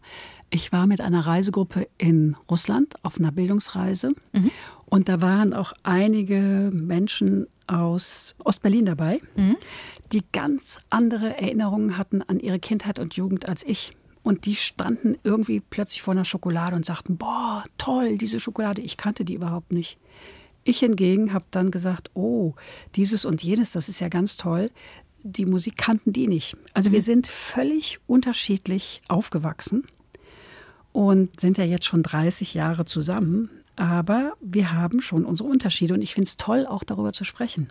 Ich 0.51 0.72
war 0.72 0.87
mit 0.87 1.01
einer 1.01 1.27
Reisegruppe 1.27 1.88
in 1.99 2.37
Russland 2.51 2.94
auf 3.03 3.18
einer 3.18 3.33
Bildungsreise 3.33 4.12
mhm. 4.33 4.51
und 4.87 5.09
da 5.09 5.20
waren 5.20 5.53
auch 5.53 5.72
einige 5.83 6.70
Menschen 6.72 7.46
aus 7.66 8.37
Ostberlin 8.44 8.87
dabei, 8.87 9.20
mhm. 9.37 9.57
die 10.12 10.22
ganz 10.33 10.79
andere 10.88 11.37
Erinnerungen 11.37 11.99
hatten 11.99 12.22
an 12.22 12.38
ihre 12.38 12.59
Kindheit 12.59 12.99
und 12.99 13.14
Jugend 13.14 13.49
als 13.49 13.64
ich. 13.64 13.96
Und 14.22 14.46
die 14.46 14.57
standen 14.57 15.16
irgendwie 15.22 15.61
plötzlich 15.61 16.03
vor 16.03 16.12
einer 16.12 16.25
Schokolade 16.25 16.75
und 16.75 16.85
sagten, 16.85 17.16
boah, 17.16 17.64
toll, 17.79 18.18
diese 18.18 18.40
Schokolade, 18.40 18.83
ich 18.83 18.96
kannte 18.96 19.25
die 19.25 19.35
überhaupt 19.35 19.72
nicht. 19.72 19.99
Ich 20.64 20.81
hingegen 20.81 21.33
habe 21.33 21.44
dann 21.53 21.70
gesagt, 21.70 22.11
oh, 22.14 22.55
dieses 22.96 23.25
und 23.25 23.44
jenes, 23.44 23.70
das 23.70 23.88
ist 23.88 24.01
ja 24.01 24.09
ganz 24.09 24.37
toll. 24.37 24.72
Die 25.28 25.46
Musik 25.46 25.76
kannten 25.76 26.12
die 26.12 26.28
nicht. 26.28 26.56
Also 26.72 26.92
wir 26.92 27.00
mhm. 27.00 27.04
sind 27.04 27.26
völlig 27.26 27.98
unterschiedlich 28.06 29.00
aufgewachsen. 29.08 29.84
und 30.92 31.40
sind 31.40 31.58
ja 31.58 31.64
jetzt 31.64 31.84
schon 31.84 32.02
30 32.02 32.54
Jahre 32.54 32.86
zusammen. 32.86 33.50
Aber 33.76 34.32
wir 34.40 34.72
haben 34.72 35.02
schon 35.02 35.26
unsere 35.26 35.46
Unterschiede 35.48 35.92
und 35.92 36.00
ich 36.00 36.14
finde 36.14 36.28
es 36.28 36.38
toll, 36.38 36.66
auch 36.66 36.84
darüber 36.84 37.12
zu 37.12 37.24
sprechen. 37.24 37.68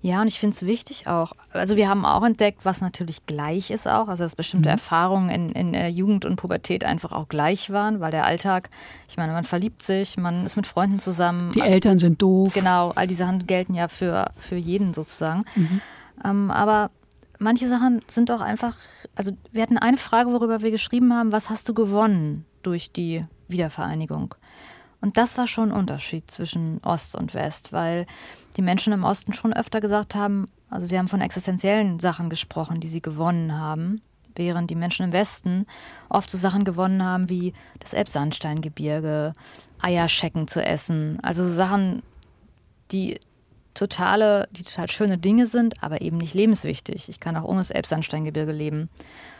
Ja, 0.00 0.20
und 0.20 0.28
ich 0.28 0.38
finde 0.38 0.54
es 0.54 0.66
wichtig 0.66 1.08
auch. 1.08 1.32
Also 1.52 1.76
wir 1.76 1.88
haben 1.88 2.04
auch 2.04 2.24
entdeckt, 2.24 2.64
was 2.64 2.80
natürlich 2.80 3.26
gleich 3.26 3.70
ist 3.70 3.88
auch, 3.88 4.06
also 4.08 4.22
dass 4.22 4.36
bestimmte 4.36 4.68
mhm. 4.68 4.74
Erfahrungen 4.74 5.28
in, 5.28 5.52
in 5.52 5.72
der 5.72 5.90
Jugend 5.90 6.24
und 6.24 6.36
Pubertät 6.36 6.84
einfach 6.84 7.12
auch 7.12 7.28
gleich 7.28 7.70
waren, 7.70 7.98
weil 8.00 8.12
der 8.12 8.24
Alltag, 8.24 8.70
ich 9.08 9.16
meine, 9.16 9.32
man 9.32 9.44
verliebt 9.44 9.82
sich, 9.82 10.16
man 10.16 10.46
ist 10.46 10.56
mit 10.56 10.68
Freunden 10.68 11.00
zusammen. 11.00 11.50
Die 11.52 11.60
Eltern 11.60 11.98
sind 11.98 12.22
doof. 12.22 12.54
Genau, 12.54 12.90
all 12.90 13.08
die 13.08 13.14
Sachen 13.14 13.46
gelten 13.46 13.74
ja 13.74 13.88
für, 13.88 14.30
für 14.36 14.56
jeden 14.56 14.94
sozusagen. 14.94 15.42
Mhm. 15.56 15.80
Ähm, 16.24 16.50
aber 16.50 16.90
manche 17.38 17.68
Sachen 17.68 18.02
sind 18.06 18.30
auch 18.30 18.40
einfach, 18.40 18.76
also 19.14 19.32
wir 19.52 19.62
hatten 19.62 19.78
eine 19.78 19.96
Frage, 19.96 20.32
worüber 20.32 20.62
wir 20.62 20.70
geschrieben 20.70 21.12
haben, 21.14 21.32
was 21.32 21.50
hast 21.50 21.68
du 21.68 21.74
gewonnen 21.74 22.44
durch 22.62 22.92
die 22.92 23.22
Wiedervereinigung? 23.48 24.34
Und 25.00 25.16
das 25.16 25.38
war 25.38 25.46
schon 25.46 25.70
ein 25.70 25.78
Unterschied 25.78 26.30
zwischen 26.30 26.80
Ost 26.82 27.14
und 27.14 27.34
West, 27.34 27.72
weil 27.72 28.06
die 28.56 28.62
Menschen 28.62 28.92
im 28.92 29.04
Osten 29.04 29.32
schon 29.32 29.52
öfter 29.52 29.80
gesagt 29.80 30.14
haben, 30.14 30.46
also 30.70 30.86
sie 30.86 30.98
haben 30.98 31.08
von 31.08 31.20
existenziellen 31.20 32.00
Sachen 32.00 32.30
gesprochen, 32.30 32.80
die 32.80 32.88
sie 32.88 33.00
gewonnen 33.00 33.56
haben, 33.56 34.02
während 34.34 34.70
die 34.70 34.74
Menschen 34.74 35.06
im 35.06 35.12
Westen 35.12 35.66
oft 36.08 36.30
so 36.30 36.36
Sachen 36.36 36.64
gewonnen 36.64 37.04
haben 37.04 37.28
wie 37.28 37.52
das 37.78 37.92
Elbsandsteingebirge, 37.92 39.32
Eierschecken 39.80 40.48
zu 40.48 40.64
essen, 40.64 41.18
also 41.22 41.46
Sachen, 41.46 42.02
die 42.90 43.20
totale, 43.78 44.48
die 44.50 44.64
total 44.64 44.90
schöne 44.90 45.18
Dinge 45.18 45.46
sind, 45.46 45.82
aber 45.82 46.00
eben 46.00 46.18
nicht 46.18 46.34
lebenswichtig. 46.34 47.08
Ich 47.08 47.20
kann 47.20 47.36
auch 47.36 47.44
ohne 47.44 47.58
das 47.58 47.70
Elbsandsteingebirge 47.70 48.52
leben. 48.52 48.88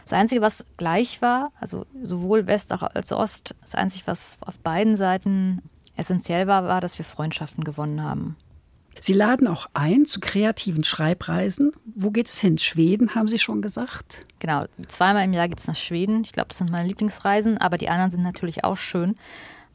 Das 0.05 0.12
Einzige, 0.12 0.40
was 0.40 0.64
gleich 0.77 1.20
war, 1.20 1.53
also 1.61 1.85
sowohl 2.03 2.46
West 2.46 2.72
als 2.72 3.12
Ost, 3.12 3.55
das 3.61 3.74
Einzige, 3.74 4.07
was 4.07 4.38
auf 4.40 4.59
beiden 4.61 4.96
Seiten 4.96 5.61
essentiell 5.96 6.46
war, 6.46 6.64
war, 6.64 6.81
dass 6.81 6.98
wir 6.98 7.05
Freundschaften 7.05 7.64
gewonnen 7.64 8.03
haben. 8.03 8.37
Sie 9.01 9.12
laden 9.12 9.46
auch 9.46 9.66
ein 9.74 10.07
zu 10.07 10.18
kreativen 10.18 10.83
Schreibreisen. 10.83 11.72
Wo 11.85 12.11
geht 12.11 12.29
es 12.29 12.38
hin? 12.38 12.59
Schweden, 12.59 13.14
haben 13.14 13.29
Sie 13.29 13.38
schon 13.38 13.62
gesagt? 13.62 14.22
Genau, 14.38 14.64
zweimal 14.88 15.24
im 15.24 15.33
Jahr 15.33 15.48
geht 15.48 15.59
es 15.59 15.68
nach 15.68 15.77
Schweden. 15.77 16.24
Ich 16.24 16.33
glaube, 16.33 16.48
das 16.48 16.59
sind 16.59 16.70
meine 16.70 16.88
Lieblingsreisen, 16.88 17.59
aber 17.59 17.79
die 17.79 17.88
anderen 17.88 18.11
sind 18.11 18.22
natürlich 18.22 18.64
auch 18.64 18.77
schön. 18.77 19.14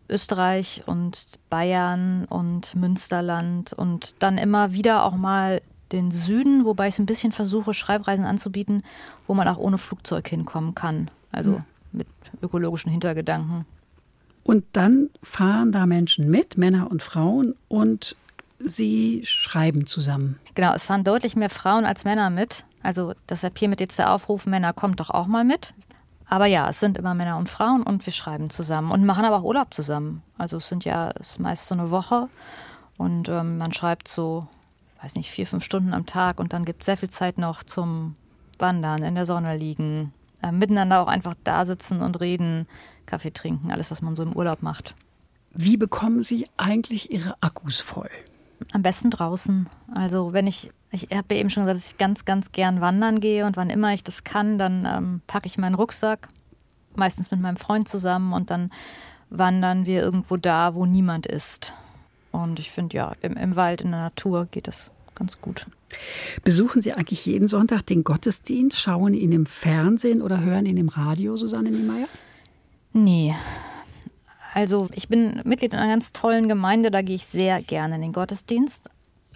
Österreich 0.09 0.83
und 0.85 1.25
Bayern 1.49 2.25
und 2.25 2.75
Münsterland 2.75 3.73
und 3.73 4.15
dann 4.19 4.37
immer 4.37 4.73
wieder 4.73 5.05
auch 5.05 5.15
mal 5.15 5.61
den 5.91 6.11
Süden, 6.11 6.65
wobei 6.65 6.87
ich 6.87 6.95
es 6.95 6.99
ein 6.99 7.05
bisschen 7.05 7.31
versuche, 7.31 7.73
Schreibreisen 7.73 8.25
anzubieten, 8.25 8.83
wo 9.27 9.33
man 9.33 9.47
auch 9.47 9.57
ohne 9.57 9.77
Flugzeug 9.77 10.27
hinkommen 10.27 10.75
kann. 10.75 11.09
Also 11.31 11.51
mhm. 11.51 11.59
mit 11.91 12.07
ökologischen 12.41 12.91
Hintergedanken. 12.91 13.65
Und 14.43 14.65
dann 14.73 15.09
fahren 15.21 15.71
da 15.71 15.85
Menschen 15.85 16.29
mit, 16.29 16.57
Männer 16.57 16.91
und 16.91 17.01
Frauen, 17.01 17.55
und 17.69 18.15
sie 18.59 19.21
schreiben 19.25 19.85
zusammen. 19.85 20.39
Genau, 20.55 20.73
es 20.73 20.85
fahren 20.85 21.03
deutlich 21.03 21.35
mehr 21.35 21.49
Frauen 21.49 21.85
als 21.85 22.03
Männer 22.03 22.29
mit. 22.29 22.65
Also 22.81 23.13
deshalb 23.29 23.57
hiermit 23.57 23.79
jetzt 23.79 23.99
der 23.99 24.11
Aufruf, 24.11 24.45
Männer 24.45 24.73
kommt 24.73 24.99
doch 24.99 25.09
auch 25.09 25.27
mal 25.27 25.45
mit. 25.45 25.73
Aber 26.27 26.45
ja, 26.45 26.69
es 26.69 26.79
sind 26.79 26.97
immer 26.97 27.13
Männer 27.13 27.37
und 27.37 27.49
Frauen 27.49 27.83
und 27.83 28.05
wir 28.05 28.13
schreiben 28.13 28.49
zusammen 28.49 28.91
und 28.91 29.05
machen 29.05 29.25
aber 29.25 29.37
auch 29.37 29.43
Urlaub 29.43 29.73
zusammen. 29.73 30.23
Also 30.37 30.57
es 30.57 30.69
sind 30.69 30.85
ja, 30.85 31.11
es 31.19 31.31
ist 31.31 31.39
meist 31.39 31.67
so 31.67 31.75
eine 31.75 31.91
Woche 31.91 32.29
und 32.97 33.29
ähm, 33.29 33.57
man 33.57 33.73
schreibt 33.73 34.07
so 34.07 34.41
weiß 35.03 35.15
nicht, 35.15 35.29
vier, 35.29 35.45
fünf 35.45 35.65
Stunden 35.65 35.93
am 35.93 36.05
Tag 36.05 36.39
und 36.39 36.53
dann 36.53 36.63
gibt 36.63 36.81
es 36.81 36.85
sehr 36.85 36.97
viel 36.97 37.09
Zeit 37.09 37.37
noch 37.37 37.63
zum 37.63 38.13
Wandern, 38.57 39.03
in 39.03 39.15
der 39.15 39.25
Sonne 39.25 39.57
liegen, 39.57 40.13
äh, 40.41 40.51
miteinander 40.51 41.01
auch 41.01 41.07
einfach 41.07 41.35
da 41.43 41.65
sitzen 41.65 42.01
und 42.01 42.21
reden, 42.21 42.67
Kaffee 43.05 43.33
trinken, 43.33 43.71
alles, 43.71 43.91
was 43.91 44.01
man 44.01 44.15
so 44.15 44.23
im 44.23 44.33
Urlaub 44.33 44.63
macht. 44.63 44.95
Wie 45.51 45.75
bekommen 45.75 46.23
Sie 46.23 46.47
eigentlich 46.55 47.11
Ihre 47.11 47.35
Akkus 47.41 47.81
voll? 47.81 48.09
Am 48.71 48.81
besten 48.81 49.11
draußen. 49.11 49.67
Also 49.93 50.31
wenn 50.31 50.47
ich, 50.47 50.71
ich 50.93 51.07
habe 51.11 51.33
ja 51.33 51.41
eben 51.41 51.49
schon 51.49 51.63
gesagt, 51.63 51.79
dass 51.79 51.91
ich 51.91 51.97
ganz, 51.97 52.23
ganz 52.23 52.51
gern 52.51 52.79
wandern 52.79 53.19
gehe 53.19 53.45
und 53.45 53.57
wann 53.57 53.71
immer 53.71 53.93
ich 53.93 54.03
das 54.03 54.23
kann, 54.23 54.59
dann 54.59 54.85
ähm, 54.85 55.21
packe 55.25 55.47
ich 55.47 55.57
meinen 55.57 55.73
Rucksack, 55.73 56.29
meistens 56.95 57.31
mit 57.31 57.41
meinem 57.41 57.57
Freund 57.57 57.87
zusammen 57.87 58.31
und 58.31 58.51
dann 58.51 58.71
wandern 59.31 59.87
wir 59.87 60.01
irgendwo 60.01 60.37
da, 60.37 60.75
wo 60.75 60.85
niemand 60.85 61.25
ist. 61.25 61.73
Und 62.31 62.59
ich 62.59 62.69
finde, 62.69 62.95
ja, 62.95 63.13
im, 63.21 63.35
im 63.35 63.55
Wald, 63.55 63.81
in 63.81 63.91
der 63.91 64.01
Natur 64.01 64.47
geht 64.51 64.67
das 64.67 64.91
ganz 65.15 65.41
gut. 65.41 65.65
Besuchen 66.43 66.81
Sie 66.81 66.93
eigentlich 66.93 67.25
jeden 67.25 67.47
Sonntag 67.47 67.81
den 67.83 68.03
Gottesdienst, 68.03 68.79
schauen 68.79 69.15
ihn 69.15 69.31
im 69.31 69.47
Fernsehen 69.47 70.21
oder 70.21 70.41
hören 70.41 70.65
ihn 70.67 70.77
im 70.77 70.89
Radio, 70.89 71.37
Susanne 71.37 71.71
Niemeyer? 71.71 72.07
Nee. 72.93 73.35
Also 74.53 74.89
ich 74.93 75.07
bin 75.07 75.41
Mitglied 75.43 75.73
in 75.73 75.79
einer 75.79 75.91
ganz 75.91 76.11
tollen 76.11 76.47
Gemeinde, 76.47 76.91
da 76.91 77.01
gehe 77.01 77.15
ich 77.15 77.25
sehr 77.25 77.61
gerne 77.63 77.95
in 77.95 78.01
den 78.01 78.13
Gottesdienst. 78.13 78.89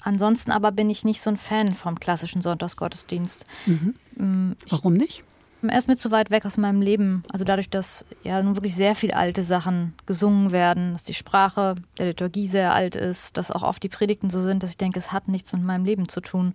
Ansonsten 0.08 0.52
aber 0.52 0.72
bin 0.72 0.90
ich 0.90 1.04
nicht 1.04 1.20
so 1.20 1.30
ein 1.30 1.36
Fan 1.36 1.76
vom 1.76 2.00
klassischen 2.00 2.42
Sonntagsgottesdienst. 2.42 3.44
Mhm. 3.66 3.94
Mm, 4.16 4.56
Warum 4.70 4.94
nicht? 4.94 5.26
Er 5.62 5.78
ist 5.78 5.90
mir 5.90 5.98
zu 5.98 6.12
weit 6.12 6.32
weg 6.32 6.46
aus 6.46 6.56
meinem 6.56 6.82
Leben. 6.82 7.24
Also 7.30 7.44
dadurch, 7.44 7.70
dass 7.70 8.06
ja 8.24 8.42
nun 8.42 8.56
wirklich 8.56 8.74
sehr 8.74 8.96
viele 8.96 9.18
alte 9.18 9.44
Sachen 9.44 9.96
gesungen 10.06 10.54
werden, 10.54 10.94
dass 10.94 11.04
die 11.04 11.14
Sprache 11.14 11.76
der 11.98 12.06
Liturgie 12.06 12.48
sehr 12.48 12.74
alt 12.74 12.96
ist, 12.96 13.36
dass 13.36 13.52
auch 13.52 13.64
oft 13.64 13.84
die 13.84 13.90
Predigten 13.90 14.30
so 14.30 14.42
sind, 14.44 14.64
dass 14.64 14.70
ich 14.70 14.78
denke, 14.78 14.98
es 14.98 15.12
hat 15.12 15.28
nichts 15.28 15.52
mit 15.52 15.64
meinem 15.64 15.84
Leben 15.84 16.08
zu 16.08 16.22
tun. 16.22 16.54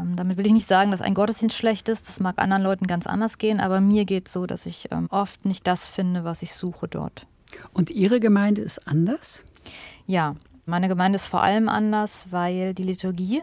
Ähm, 0.00 0.16
damit 0.16 0.38
will 0.38 0.46
ich 0.46 0.54
nicht 0.54 0.66
sagen, 0.66 0.92
dass 0.92 1.02
ein 1.02 1.12
Gottesdienst 1.12 1.54
schlecht 1.54 1.90
ist. 1.90 2.08
Das 2.08 2.20
mag 2.20 2.38
anderen 2.38 2.62
Leuten 2.62 2.86
ganz 2.86 3.06
anders 3.06 3.36
gehen, 3.36 3.60
aber 3.60 3.82
mir 3.82 4.06
geht 4.06 4.28
es 4.28 4.32
so, 4.32 4.46
dass 4.46 4.64
ich 4.64 4.88
ähm, 4.92 5.08
oft 5.10 5.44
nicht 5.44 5.66
das 5.66 5.86
finde, 5.86 6.24
was 6.24 6.40
ich 6.40 6.54
suche 6.54 6.88
dort. 6.88 7.26
Und 7.74 7.90
Ihre 7.90 8.18
Gemeinde 8.18 8.62
ist 8.62 8.88
anders? 8.88 9.44
Ja, 10.06 10.36
meine 10.66 10.88
Gemeinde 10.88 11.16
ist 11.16 11.26
vor 11.26 11.42
allem 11.42 11.68
anders, 11.68 12.26
weil 12.30 12.74
die 12.74 12.84
Liturgie 12.84 13.42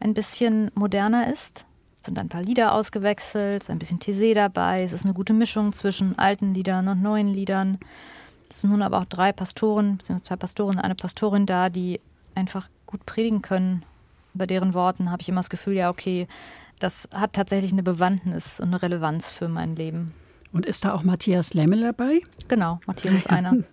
ein 0.00 0.14
bisschen 0.14 0.70
moderner 0.74 1.32
ist 1.32 1.64
sind 2.08 2.18
ein 2.18 2.28
paar 2.28 2.42
Lieder 2.42 2.74
ausgewechselt, 2.74 3.62
ist 3.62 3.70
ein 3.70 3.78
bisschen 3.78 3.98
Thésée 3.98 4.34
dabei. 4.34 4.82
Es 4.82 4.92
ist 4.92 5.04
eine 5.04 5.14
gute 5.14 5.32
Mischung 5.32 5.72
zwischen 5.72 6.18
alten 6.18 6.54
Liedern 6.54 6.88
und 6.88 7.02
neuen 7.02 7.28
Liedern. 7.28 7.78
Es 8.48 8.62
sind 8.62 8.70
nun 8.70 8.82
aber 8.82 8.98
auch 8.98 9.04
drei 9.04 9.32
Pastoren, 9.32 9.98
beziehungsweise 9.98 10.28
zwei 10.28 10.36
Pastoren, 10.36 10.78
eine 10.78 10.94
Pastorin 10.94 11.46
da, 11.46 11.68
die 11.68 12.00
einfach 12.34 12.68
gut 12.86 13.04
predigen 13.04 13.42
können. 13.42 13.84
Bei 14.34 14.46
deren 14.46 14.74
Worten 14.74 15.10
habe 15.10 15.20
ich 15.20 15.28
immer 15.28 15.40
das 15.40 15.50
Gefühl, 15.50 15.74
ja, 15.74 15.90
okay, 15.90 16.26
das 16.78 17.08
hat 17.12 17.34
tatsächlich 17.34 17.72
eine 17.72 17.82
Bewandtnis 17.82 18.60
und 18.60 18.68
eine 18.68 18.80
Relevanz 18.80 19.30
für 19.30 19.48
mein 19.48 19.76
Leben. 19.76 20.14
Und 20.52 20.64
ist 20.64 20.84
da 20.84 20.94
auch 20.94 21.02
Matthias 21.02 21.52
Lemmel 21.52 21.82
dabei? 21.82 22.20
Genau, 22.46 22.80
Matthias 22.86 23.14
ist 23.14 23.30
einer. 23.30 23.52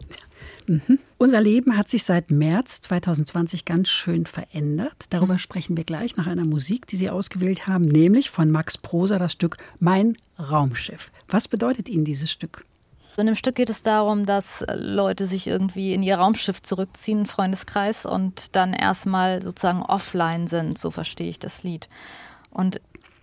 Mhm. 0.68 1.00
Unser 1.18 1.42
Leben 1.42 1.78
hat 1.78 1.90
sich 1.90 2.04
seit 2.04 2.32
März 2.32 2.82
2020 2.82 3.66
ganz 3.66 3.90
schön 3.90 4.26
verändert. 4.26 5.06
Darüber 5.10 5.40
sprechen 5.40 5.78
wir 5.78 5.84
gleich 5.84 6.18
nach 6.18 6.28
einer 6.28 6.46
Musik, 6.46 6.88
die 6.88 6.98
Sie 6.98 7.10
ausgewählt 7.10 7.68
haben, 7.68 7.86
nämlich 7.86 8.30
von 8.30 8.52
Max 8.52 8.78
Prosa 8.78 9.20
das 9.20 9.32
Stück 9.34 9.58
Mein 9.80 10.18
Raumschiff. 10.40 11.12
Was 11.28 11.48
bedeutet 11.48 11.90
Ihnen 11.90 12.06
dieses 12.06 12.32
Stück? 12.32 12.66
In 13.18 13.28
dem 13.28 13.36
Stück 13.36 13.56
geht 13.56 13.70
es 13.70 13.82
darum, 13.82 14.26
dass 14.26 14.66
Leute 14.74 15.26
sich 15.26 15.48
irgendwie 15.48 15.94
in 15.94 16.04
ihr 16.04 16.18
Raumschiff 16.18 16.62
zurückziehen, 16.62 17.26
Freundeskreis, 17.26 18.06
und 18.06 18.56
dann 18.58 18.74
erstmal 18.74 19.42
sozusagen 19.42 19.84
offline 19.84 20.48
sind, 20.48 20.78
so 20.78 20.92
verstehe 20.92 21.30
ich 21.30 21.40
das 21.40 21.64
Lied. 21.64 21.88
Und 22.50 22.82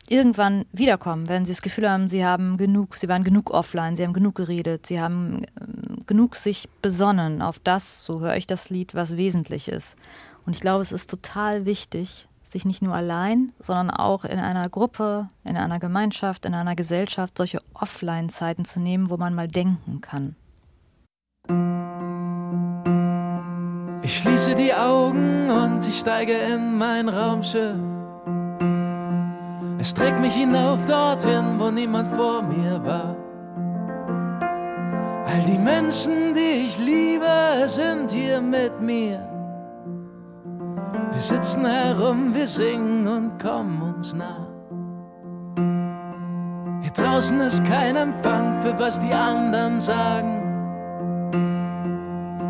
irgendwann 0.09 0.65
wiederkommen, 0.73 1.29
wenn 1.29 1.45
sie 1.45 1.53
das 1.53 1.61
Gefühl 1.61 1.91
haben, 1.91 2.09
sie 2.09 2.25
haben 2.25 2.57
genug, 2.57 2.97
sie 2.97 3.09
waren 3.09 3.23
genug 3.23 3.51
offline, 3.51 3.95
sie 3.95 4.05
haben 4.05 4.15
genug 4.15 4.35
geredet, 4.35 4.87
sie 4.87 5.01
haben 5.01 5.43
ähm, 5.61 5.92
genug 6.12 6.37
sich 6.37 6.68
besonnen 6.83 7.40
auf 7.40 7.59
das, 7.59 8.05
so 8.05 8.20
höre 8.20 8.37
ich 8.37 8.46
das 8.46 8.68
Lied, 8.68 8.94
was 8.94 9.16
wesentlich 9.16 9.68
ist. 9.68 9.96
Und 10.44 10.55
ich 10.55 10.61
glaube, 10.61 10.83
es 10.83 10.92
ist 10.92 11.09
total 11.09 11.64
wichtig, 11.64 12.29
sich 12.42 12.66
nicht 12.66 12.83
nur 12.83 12.94
allein, 12.94 13.53
sondern 13.59 13.88
auch 13.88 14.27
in 14.27 14.38
einer 14.38 14.68
Gruppe, 14.68 15.27
in 15.42 15.57
einer 15.57 15.79
Gemeinschaft, 15.79 16.44
in 16.44 16.53
einer 16.53 16.77
Gesellschaft 16.77 17.38
solche 17.38 17.62
Offline-Zeiten 17.72 18.66
zu 18.66 18.79
nehmen, 18.79 19.09
wo 19.09 19.16
man 19.16 19.35
mal 19.35 19.48
denken 19.48 20.03
kann. 20.03 20.37
Ich 24.03 24.18
schließe 24.18 24.55
die 24.55 24.75
Augen 24.75 25.51
und 25.51 25.87
ich 25.87 25.98
steige 25.98 26.35
in 26.35 26.77
mein 26.77 27.09
Raumschiff. 27.09 27.75
Es 29.79 29.94
trägt 29.94 30.20
mich 30.20 30.35
hinauf 30.35 30.85
dorthin, 30.85 31.59
wo 31.59 31.70
niemand 31.70 32.09
vor 32.09 32.42
mir 32.42 32.85
war. 32.85 33.22
All 35.27 35.41
die 35.47 35.59
Menschen, 35.59 36.35
die 36.35 36.67
ich 36.67 36.79
liebe, 36.79 37.67
sind 37.67 38.11
hier 38.11 38.41
mit 38.41 38.81
mir. 38.81 39.21
Wir 41.13 41.21
sitzen 41.21 41.65
herum, 41.65 42.35
wir 42.35 42.47
singen 42.47 43.07
und 43.07 43.39
kommen 43.39 43.81
uns 43.83 44.15
nah. 44.15 44.49
Hier 46.81 46.91
draußen 46.93 47.39
ist 47.41 47.65
kein 47.65 47.97
Empfang 47.97 48.61
für 48.63 48.79
was 48.79 48.99
die 48.99 49.13
anderen 49.13 49.81
sagen. 49.81 50.43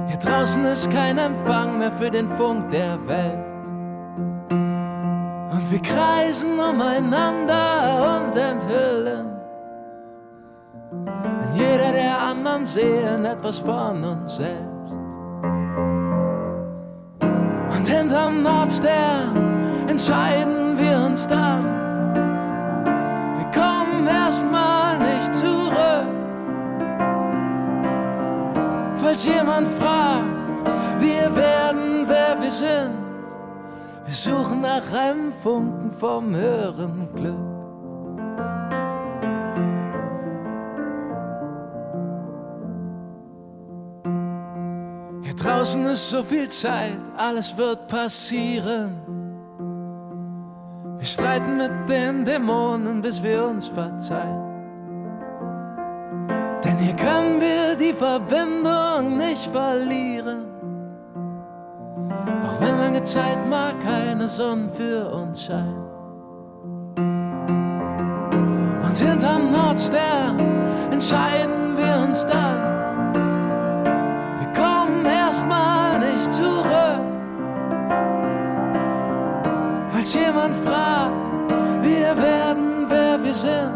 Hier 0.09 0.19
draußen 0.19 0.65
ist 0.65 0.91
kein 0.91 1.19
Empfang 1.19 1.79
mehr 1.79 1.93
für 1.93 2.11
den 2.11 2.29
Funk 2.29 2.71
der 2.71 2.99
Welt. 3.07 3.45
Und 5.51 5.71
wir 5.71 5.83
kreisen 5.83 6.59
umeinander 6.59 8.25
und 8.25 8.37
enthüllen 8.37 9.42
in 11.25 11.55
jeder 11.55 11.93
der 11.93 12.21
anderen 12.31 12.67
Seelen 12.67 13.25
etwas 13.25 13.59
von 13.59 14.05
uns 14.05 14.37
selbst. 14.37 14.73
Und 17.77 17.87
hinterm 17.87 18.43
Nordstern 18.43 19.89
entscheiden 19.89 20.79
wir 20.79 20.97
uns 21.07 21.27
dann, 21.27 21.65
wir 23.37 23.51
kommen 23.51 24.07
erstmal 24.07 24.99
nicht 24.99 25.35
zurück. 25.35 26.09
Falls 28.95 29.25
jemand 29.25 29.69
fragt, 29.69 30.65
wir 31.01 31.35
werden, 31.37 32.05
wer 32.07 32.41
wir 32.41 32.53
sind, 32.53 33.03
wir 34.07 34.15
suchen 34.15 34.61
nach 34.61 34.93
einem 34.93 35.33
Funken 35.33 35.91
vom 35.91 36.35
höheren 36.35 37.09
Glück. 37.15 37.62
Draußen 45.63 45.87
ist 45.87 46.11
so 46.11 46.25
viel 46.25 46.49
Zeit, 46.49 46.99
alles 47.17 47.57
wird 47.57 47.87
passieren. 47.87 48.97
Wir 50.99 51.07
streiten 51.07 51.57
mit 51.57 51.89
den 51.89 52.25
Dämonen, 52.25 53.01
bis 53.01 53.23
wir 53.23 53.47
uns 53.47 53.69
verzeihen. 53.69 54.43
Denn 56.65 56.79
hier 56.79 56.97
können 56.97 57.41
wir 57.41 57.77
die 57.77 57.93
Verbindung 57.93 59.19
nicht 59.19 59.47
verlieren. 59.53 60.47
Auch 62.45 62.61
wenn 62.61 62.79
lange 62.79 63.03
Zeit 63.05 63.49
mal 63.49 63.73
keine 63.85 64.27
Sonne 64.27 64.69
für 64.69 65.09
uns 65.13 65.45
scheint. 65.45 65.77
Und 68.85 68.99
hinterm 68.99 69.53
Nordstern 69.53 70.41
entscheiden 70.91 71.77
wir 71.77 72.09
uns 72.09 72.27
dann. 72.27 72.62
Jemand 80.43 80.59
fragt, 80.67 81.53
wir 81.83 82.17
werden, 82.17 82.87
wer 82.89 83.23
wir 83.23 83.33
sind. 83.33 83.73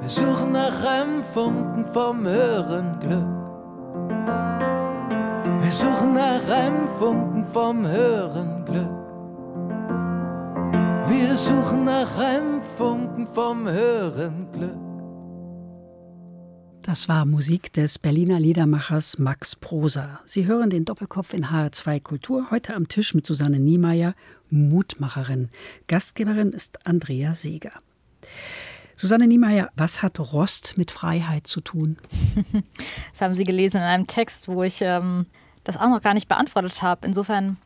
Wir 0.00 0.08
suchen 0.08 0.52
nach 0.52 0.82
einem 0.82 1.22
Funken 1.22 1.84
vom 1.84 2.26
höheren 2.26 2.98
Glück. 3.00 3.26
Wir 5.60 5.72
suchen 5.72 6.14
nach 6.14 6.48
einem 6.48 6.88
Funken 6.98 7.44
vom 7.44 7.86
höheren 7.86 8.64
Glück. 8.64 8.88
Wir 11.08 11.36
suchen 11.36 11.84
nach 11.84 12.18
einem 12.18 12.62
Funken 12.62 13.26
vom 13.26 13.68
höheren 13.68 14.50
Glück. 14.52 14.91
Das 16.82 17.08
war 17.08 17.26
Musik 17.26 17.72
des 17.72 18.00
Berliner 18.00 18.40
Liedermachers 18.40 19.16
Max 19.16 19.54
Prosa. 19.54 20.18
Sie 20.26 20.46
hören 20.46 20.68
den 20.68 20.84
Doppelkopf 20.84 21.32
in 21.32 21.46
HR2 21.46 22.00
Kultur 22.02 22.50
heute 22.50 22.74
am 22.74 22.88
Tisch 22.88 23.14
mit 23.14 23.24
Susanne 23.24 23.60
Niemeyer, 23.60 24.14
Mutmacherin. 24.50 25.48
Gastgeberin 25.86 26.50
ist 26.50 26.84
Andrea 26.84 27.36
Seeger. 27.36 27.70
Susanne 28.96 29.28
Niemeyer, 29.28 29.70
was 29.76 30.02
hat 30.02 30.18
Rost 30.18 30.76
mit 30.76 30.90
Freiheit 30.90 31.46
zu 31.46 31.60
tun? 31.60 31.98
Das 33.12 33.20
haben 33.20 33.36
Sie 33.36 33.44
gelesen 33.44 33.76
in 33.76 33.84
einem 33.84 34.08
Text, 34.08 34.48
wo 34.48 34.64
ich 34.64 34.80
ähm, 34.80 35.26
das 35.62 35.76
auch 35.76 35.88
noch 35.88 36.02
gar 36.02 36.14
nicht 36.14 36.26
beantwortet 36.26 36.82
habe. 36.82 37.06
Insofern 37.06 37.58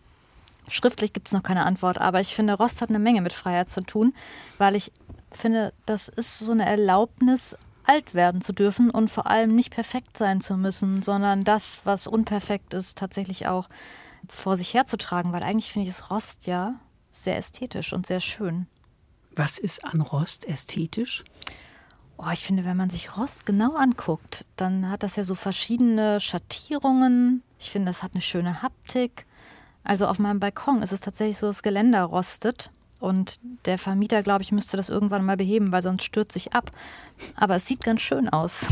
schriftlich 0.68 1.14
gibt 1.14 1.28
es 1.28 1.32
noch 1.32 1.42
keine 1.42 1.64
Antwort, 1.64 1.98
aber 1.98 2.20
ich 2.20 2.34
finde, 2.34 2.52
Rost 2.52 2.82
hat 2.82 2.90
eine 2.90 2.98
Menge 2.98 3.22
mit 3.22 3.32
Freiheit 3.32 3.70
zu 3.70 3.80
tun, 3.80 4.12
weil 4.58 4.74
ich 4.74 4.92
finde, 5.32 5.72
das 5.86 6.08
ist 6.08 6.40
so 6.40 6.52
eine 6.52 6.66
Erlaubnis, 6.66 7.56
alt 7.88 8.14
werden 8.14 8.40
zu 8.40 8.52
dürfen 8.52 8.90
und 8.90 9.10
vor 9.10 9.26
allem 9.26 9.54
nicht 9.54 9.70
perfekt 9.70 10.16
sein 10.16 10.40
zu 10.40 10.56
müssen, 10.56 11.02
sondern 11.02 11.44
das, 11.44 11.82
was 11.84 12.06
unperfekt 12.06 12.74
ist, 12.74 12.98
tatsächlich 12.98 13.46
auch 13.46 13.68
vor 14.28 14.56
sich 14.56 14.74
herzutragen, 14.74 15.32
weil 15.32 15.42
eigentlich 15.42 15.72
finde 15.72 15.88
ich 15.88 15.94
es 15.94 16.10
Rost 16.10 16.46
ja 16.46 16.74
sehr 17.10 17.36
ästhetisch 17.36 17.92
und 17.92 18.06
sehr 18.06 18.20
schön. 18.20 18.66
Was 19.34 19.58
ist 19.58 19.84
an 19.84 20.00
Rost 20.00 20.46
ästhetisch? 20.46 21.24
Oh, 22.18 22.30
ich 22.32 22.44
finde, 22.44 22.64
wenn 22.64 22.76
man 22.76 22.88
sich 22.88 23.16
Rost 23.16 23.44
genau 23.44 23.76
anguckt, 23.76 24.46
dann 24.56 24.90
hat 24.90 25.02
das 25.02 25.16
ja 25.16 25.24
so 25.24 25.34
verschiedene 25.34 26.18
Schattierungen. 26.20 27.42
Ich 27.58 27.70
finde, 27.70 27.90
das 27.90 28.02
hat 28.02 28.12
eine 28.14 28.22
schöne 28.22 28.62
Haptik. 28.62 29.26
Also 29.84 30.06
auf 30.06 30.18
meinem 30.18 30.40
Balkon 30.40 30.82
ist 30.82 30.92
es 30.92 31.00
tatsächlich 31.00 31.36
so, 31.38 31.46
das 31.46 31.62
Geländer 31.62 32.04
rostet. 32.04 32.70
Und 32.98 33.38
der 33.66 33.78
Vermieter, 33.78 34.22
glaube 34.22 34.42
ich, 34.42 34.52
müsste 34.52 34.76
das 34.76 34.88
irgendwann 34.88 35.24
mal 35.24 35.36
beheben, 35.36 35.72
weil 35.72 35.82
sonst 35.82 36.04
stürzt 36.04 36.32
sich 36.32 36.54
ab. 36.54 36.70
Aber 37.34 37.56
es 37.56 37.66
sieht 37.66 37.84
ganz 37.84 38.00
schön 38.00 38.28
aus. 38.28 38.66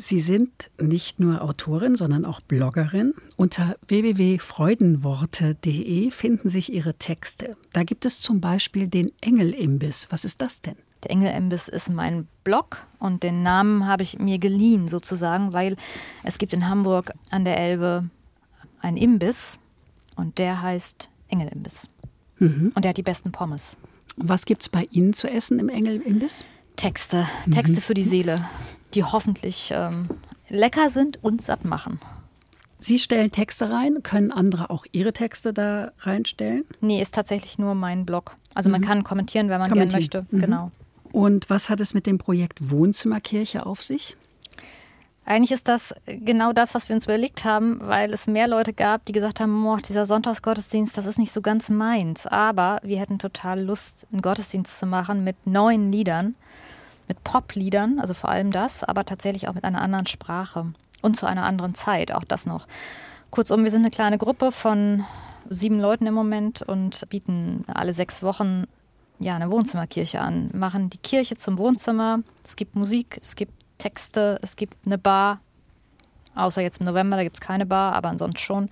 Sie 0.00 0.20
sind 0.20 0.70
nicht 0.80 1.18
nur 1.18 1.42
Autorin, 1.42 1.96
sondern 1.96 2.24
auch 2.24 2.40
Bloggerin. 2.40 3.14
Unter 3.36 3.74
www.freudenworte.de 3.88 6.12
finden 6.12 6.50
sich 6.50 6.72
Ihre 6.72 6.94
Texte. 6.94 7.56
Da 7.72 7.82
gibt 7.82 8.06
es 8.06 8.20
zum 8.20 8.40
Beispiel 8.40 8.86
den 8.86 9.10
Engelimbiss. 9.20 10.06
Was 10.10 10.24
ist 10.24 10.40
das 10.40 10.60
denn? 10.60 10.76
Der 11.02 11.10
Engelimbiss 11.10 11.66
ist 11.66 11.90
mein 11.90 12.28
Blog 12.44 12.86
und 13.00 13.24
den 13.24 13.42
Namen 13.42 13.86
habe 13.86 14.04
ich 14.04 14.20
mir 14.20 14.38
geliehen 14.38 14.86
sozusagen, 14.86 15.52
weil 15.52 15.74
es 16.22 16.38
gibt 16.38 16.52
in 16.52 16.68
Hamburg 16.68 17.12
an 17.30 17.44
der 17.44 17.58
Elbe 17.58 18.02
einen 18.80 18.96
Imbiss 18.96 19.58
und 20.14 20.38
der 20.38 20.62
heißt 20.62 21.08
Engelimbiss. 21.28 21.88
Mhm. 22.38 22.72
Und 22.74 22.84
der 22.84 22.90
hat 22.90 22.96
die 22.96 23.02
besten 23.02 23.32
Pommes. 23.32 23.76
Und 24.16 24.28
was 24.28 24.44
gibt 24.44 24.62
es 24.62 24.68
bei 24.68 24.88
Ihnen 24.90 25.12
zu 25.12 25.28
essen 25.28 25.58
im 25.58 25.68
Engelimbiss? 25.68 26.44
Texte, 26.76 27.26
Texte 27.50 27.76
mhm. 27.76 27.80
für 27.80 27.94
die 27.94 28.02
Seele, 28.02 28.44
die 28.94 29.02
hoffentlich 29.02 29.70
ähm, 29.74 30.08
lecker 30.48 30.90
sind 30.90 31.22
und 31.22 31.42
satt 31.42 31.64
machen. 31.64 32.00
Sie 32.80 33.00
stellen 33.00 33.32
Texte 33.32 33.72
rein, 33.72 34.02
können 34.04 34.30
andere 34.30 34.70
auch 34.70 34.86
ihre 34.92 35.12
Texte 35.12 35.52
da 35.52 35.90
reinstellen? 35.98 36.64
Nee, 36.80 37.02
ist 37.02 37.14
tatsächlich 37.14 37.58
nur 37.58 37.74
mein 37.74 38.06
Blog. 38.06 38.36
Also 38.54 38.68
mhm. 38.68 38.72
man 38.72 38.80
kann 38.82 39.04
kommentieren, 39.04 39.48
wenn 39.48 39.58
man 39.58 39.72
gerne 39.72 39.90
möchte. 39.90 40.26
Mhm. 40.30 40.38
Genau. 40.38 40.70
Und 41.10 41.50
was 41.50 41.68
hat 41.68 41.80
es 41.80 41.94
mit 41.94 42.06
dem 42.06 42.18
Projekt 42.18 42.70
Wohnzimmerkirche 42.70 43.66
auf 43.66 43.82
sich? 43.82 44.16
Eigentlich 45.28 45.52
ist 45.52 45.68
das 45.68 45.94
genau 46.06 46.54
das, 46.54 46.74
was 46.74 46.88
wir 46.88 46.96
uns 46.96 47.04
überlegt 47.04 47.44
haben, 47.44 47.80
weil 47.82 48.14
es 48.14 48.26
mehr 48.26 48.48
Leute 48.48 48.72
gab, 48.72 49.04
die 49.04 49.12
gesagt 49.12 49.40
haben, 49.40 49.66
oh, 49.66 49.76
dieser 49.76 50.06
Sonntagsgottesdienst, 50.06 50.96
das 50.96 51.04
ist 51.04 51.18
nicht 51.18 51.32
so 51.32 51.42
ganz 51.42 51.68
meins. 51.68 52.26
Aber 52.26 52.80
wir 52.82 52.98
hätten 52.98 53.18
total 53.18 53.60
Lust, 53.60 54.06
einen 54.10 54.22
Gottesdienst 54.22 54.78
zu 54.78 54.86
machen 54.86 55.24
mit 55.24 55.46
neuen 55.46 55.92
Liedern, 55.92 56.34
mit 57.08 57.22
Popliedern, 57.24 58.00
also 58.00 58.14
vor 58.14 58.30
allem 58.30 58.50
das, 58.52 58.84
aber 58.84 59.04
tatsächlich 59.04 59.48
auch 59.48 59.52
mit 59.52 59.64
einer 59.64 59.82
anderen 59.82 60.06
Sprache 60.06 60.72
und 61.02 61.18
zu 61.18 61.26
einer 61.26 61.42
anderen 61.42 61.74
Zeit, 61.74 62.10
auch 62.10 62.24
das 62.24 62.46
noch. 62.46 62.66
Kurzum, 63.30 63.64
wir 63.64 63.70
sind 63.70 63.82
eine 63.82 63.90
kleine 63.90 64.16
Gruppe 64.16 64.50
von 64.50 65.04
sieben 65.50 65.78
Leuten 65.78 66.06
im 66.06 66.14
Moment 66.14 66.62
und 66.62 67.06
bieten 67.10 67.66
alle 67.74 67.92
sechs 67.92 68.22
Wochen 68.22 68.64
ja, 69.18 69.36
eine 69.36 69.50
Wohnzimmerkirche 69.50 70.22
an. 70.22 70.50
Machen 70.54 70.88
die 70.88 70.98
Kirche 70.98 71.36
zum 71.36 71.58
Wohnzimmer. 71.58 72.20
Es 72.42 72.56
gibt 72.56 72.76
Musik, 72.76 73.18
es 73.20 73.36
gibt 73.36 73.57
Texte, 73.78 74.38
es 74.42 74.56
gibt 74.56 74.76
eine 74.84 74.98
Bar. 74.98 75.40
Außer 76.34 76.62
jetzt 76.62 76.80
im 76.80 76.86
November, 76.86 77.16
da 77.16 77.24
gibt 77.24 77.36
es 77.36 77.40
keine 77.40 77.66
Bar, 77.66 77.94
aber 77.94 78.08
ansonsten 78.08 78.38
schon. 78.38 78.66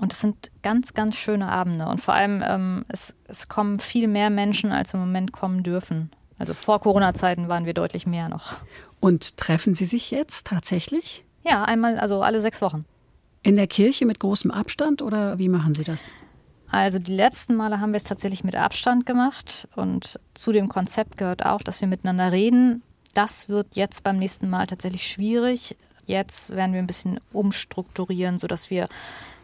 Und 0.00 0.12
es 0.12 0.20
sind 0.20 0.50
ganz, 0.62 0.94
ganz 0.94 1.16
schöne 1.16 1.48
Abende. 1.48 1.86
Und 1.86 2.00
vor 2.00 2.14
allem, 2.14 2.42
ähm, 2.46 2.84
es, 2.88 3.16
es 3.26 3.48
kommen 3.48 3.80
viel 3.80 4.06
mehr 4.06 4.30
Menschen, 4.30 4.70
als 4.70 4.94
im 4.94 5.00
Moment 5.00 5.32
kommen 5.32 5.62
dürfen. 5.62 6.10
Also 6.38 6.54
vor 6.54 6.80
Corona-Zeiten 6.80 7.48
waren 7.48 7.66
wir 7.66 7.74
deutlich 7.74 8.06
mehr 8.06 8.28
noch. 8.28 8.58
Und 9.00 9.36
treffen 9.36 9.74
Sie 9.74 9.86
sich 9.86 10.10
jetzt 10.10 10.46
tatsächlich? 10.46 11.24
Ja, 11.42 11.64
einmal, 11.64 11.98
also 11.98 12.22
alle 12.22 12.40
sechs 12.40 12.62
Wochen. 12.62 12.80
In 13.42 13.56
der 13.56 13.66
Kirche 13.66 14.06
mit 14.06 14.20
großem 14.20 14.50
Abstand 14.50 15.02
oder 15.02 15.38
wie 15.38 15.48
machen 15.48 15.74
Sie 15.74 15.84
das? 15.84 16.12
Also 16.70 16.98
die 16.98 17.14
letzten 17.14 17.56
Male 17.56 17.80
haben 17.80 17.92
wir 17.92 17.96
es 17.96 18.04
tatsächlich 18.04 18.44
mit 18.44 18.54
Abstand 18.54 19.06
gemacht 19.06 19.68
und 19.74 20.20
zu 20.34 20.52
dem 20.52 20.68
Konzept 20.68 21.16
gehört 21.16 21.46
auch, 21.46 21.60
dass 21.60 21.80
wir 21.80 21.88
miteinander 21.88 22.30
reden. 22.30 22.82
Das 23.18 23.48
wird 23.48 23.74
jetzt 23.74 24.04
beim 24.04 24.16
nächsten 24.16 24.48
Mal 24.48 24.68
tatsächlich 24.68 25.04
schwierig. 25.04 25.76
Jetzt 26.06 26.50
werden 26.50 26.72
wir 26.72 26.78
ein 26.78 26.86
bisschen 26.86 27.18
umstrukturieren, 27.32 28.38
sodass 28.38 28.70
wir, 28.70 28.86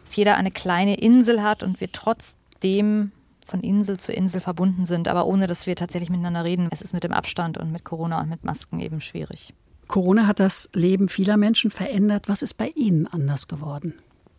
dass 0.01 0.15
jeder 0.15 0.37
eine 0.37 0.49
kleine 0.49 0.95
Insel 0.95 1.43
hat 1.43 1.61
und 1.61 1.81
wir 1.81 1.91
trotzdem 1.91 3.11
von 3.45 3.59
Insel 3.59 3.97
zu 3.97 4.13
Insel 4.13 4.39
verbunden 4.39 4.85
sind, 4.85 5.09
aber 5.09 5.25
ohne 5.25 5.45
dass 5.45 5.67
wir 5.67 5.75
tatsächlich 5.75 6.09
miteinander 6.09 6.45
reden. 6.45 6.69
Es 6.71 6.81
ist 6.81 6.93
mit 6.93 7.03
dem 7.03 7.11
Abstand 7.11 7.57
und 7.57 7.73
mit 7.73 7.83
Corona 7.83 8.21
und 8.21 8.29
mit 8.29 8.45
Masken 8.45 8.79
eben 8.79 9.01
schwierig. 9.01 9.53
Corona 9.89 10.25
hat 10.25 10.39
das 10.39 10.69
Leben 10.71 11.09
vieler 11.09 11.35
Menschen 11.35 11.69
verändert. 11.69 12.29
Was 12.29 12.43
ist 12.43 12.53
bei 12.53 12.69
Ihnen 12.69 13.07
anders 13.07 13.49
geworden? 13.49 13.93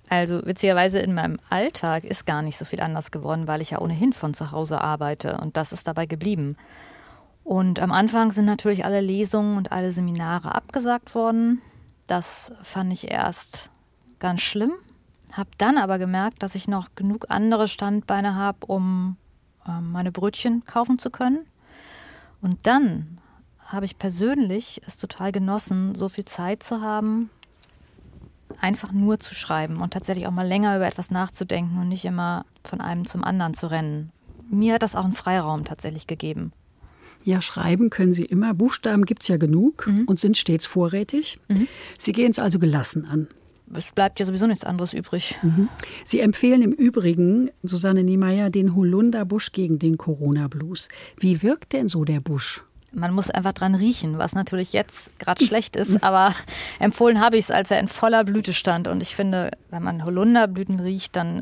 Also 0.08 0.46
witzigerweise 0.46 1.00
in 1.00 1.12
meinem 1.12 1.38
Alltag 1.50 2.04
ist 2.04 2.24
gar 2.24 2.40
nicht 2.40 2.56
so 2.56 2.64
viel 2.64 2.80
anders 2.80 3.10
geworden, 3.10 3.46
weil 3.46 3.60
ich 3.60 3.72
ja 3.72 3.82
ohnehin 3.82 4.14
von 4.14 4.32
zu 4.32 4.50
Hause 4.50 4.80
arbeite 4.80 5.36
und 5.36 5.58
das 5.58 5.72
ist 5.72 5.86
dabei 5.86 6.06
geblieben. 6.06 6.56
Und 7.46 7.78
am 7.78 7.92
Anfang 7.92 8.32
sind 8.32 8.46
natürlich 8.46 8.84
alle 8.84 9.00
Lesungen 9.00 9.56
und 9.56 9.70
alle 9.70 9.92
Seminare 9.92 10.52
abgesagt 10.52 11.14
worden. 11.14 11.62
Das 12.08 12.52
fand 12.64 12.92
ich 12.92 13.08
erst 13.08 13.70
ganz 14.18 14.40
schlimm, 14.40 14.72
habe 15.30 15.50
dann 15.56 15.78
aber 15.78 15.98
gemerkt, 15.98 16.42
dass 16.42 16.56
ich 16.56 16.66
noch 16.66 16.88
genug 16.96 17.26
andere 17.28 17.68
Standbeine 17.68 18.34
habe, 18.34 18.66
um 18.66 19.16
äh, 19.64 19.80
meine 19.80 20.10
Brötchen 20.10 20.64
kaufen 20.64 20.98
zu 20.98 21.10
können. 21.10 21.46
Und 22.42 22.66
dann 22.66 23.18
habe 23.60 23.84
ich 23.84 23.96
persönlich 23.96 24.80
es 24.84 24.98
total 24.98 25.30
genossen, 25.30 25.94
so 25.94 26.08
viel 26.08 26.24
Zeit 26.24 26.64
zu 26.64 26.80
haben, 26.80 27.30
einfach 28.60 28.90
nur 28.90 29.20
zu 29.20 29.36
schreiben 29.36 29.76
und 29.76 29.92
tatsächlich 29.92 30.26
auch 30.26 30.32
mal 30.32 30.48
länger 30.48 30.74
über 30.74 30.86
etwas 30.88 31.12
nachzudenken 31.12 31.78
und 31.78 31.90
nicht 31.90 32.06
immer 32.06 32.44
von 32.64 32.80
einem 32.80 33.06
zum 33.06 33.22
anderen 33.22 33.54
zu 33.54 33.68
rennen. 33.68 34.10
Mir 34.50 34.74
hat 34.74 34.82
das 34.82 34.96
auch 34.96 35.04
einen 35.04 35.12
Freiraum 35.12 35.64
tatsächlich 35.64 36.08
gegeben. 36.08 36.52
Ja, 37.26 37.40
schreiben 37.40 37.90
können 37.90 38.14
Sie 38.14 38.24
immer. 38.24 38.54
Buchstaben 38.54 39.04
gibt 39.04 39.22
es 39.22 39.28
ja 39.28 39.36
genug 39.36 39.88
mhm. 39.88 40.04
und 40.06 40.20
sind 40.20 40.36
stets 40.36 40.64
vorrätig. 40.64 41.38
Mhm. 41.48 41.66
Sie 41.98 42.12
gehen 42.12 42.30
es 42.30 42.38
also 42.38 42.60
gelassen 42.60 43.04
an. 43.04 43.26
Es 43.74 43.90
bleibt 43.90 44.20
ja 44.20 44.26
sowieso 44.26 44.46
nichts 44.46 44.62
anderes 44.62 44.94
übrig. 44.94 45.34
Mhm. 45.42 45.68
Sie 46.04 46.20
empfehlen 46.20 46.62
im 46.62 46.70
Übrigen, 46.70 47.50
Susanne 47.64 48.04
Niemeyer, 48.04 48.48
den 48.50 48.76
Holunderbusch 48.76 49.50
gegen 49.50 49.80
den 49.80 49.98
Corona-Blues. 49.98 50.88
Wie 51.18 51.42
wirkt 51.42 51.72
denn 51.72 51.88
so 51.88 52.04
der 52.04 52.20
Busch? 52.20 52.62
Man 52.92 53.12
muss 53.12 53.28
einfach 53.28 53.52
dran 53.52 53.74
riechen, 53.74 54.18
was 54.18 54.36
natürlich 54.36 54.72
jetzt 54.72 55.18
gerade 55.18 55.44
schlecht 55.44 55.74
ist, 55.74 56.04
aber 56.04 56.32
empfohlen 56.78 57.20
habe 57.20 57.38
ich 57.38 57.46
es, 57.46 57.50
als 57.50 57.72
er 57.72 57.80
in 57.80 57.88
voller 57.88 58.22
Blüte 58.22 58.52
stand. 58.52 58.86
Und 58.86 59.02
ich 59.02 59.16
finde, 59.16 59.50
wenn 59.70 59.82
man 59.82 60.04
Holunderblüten 60.04 60.78
riecht, 60.78 61.16
dann 61.16 61.40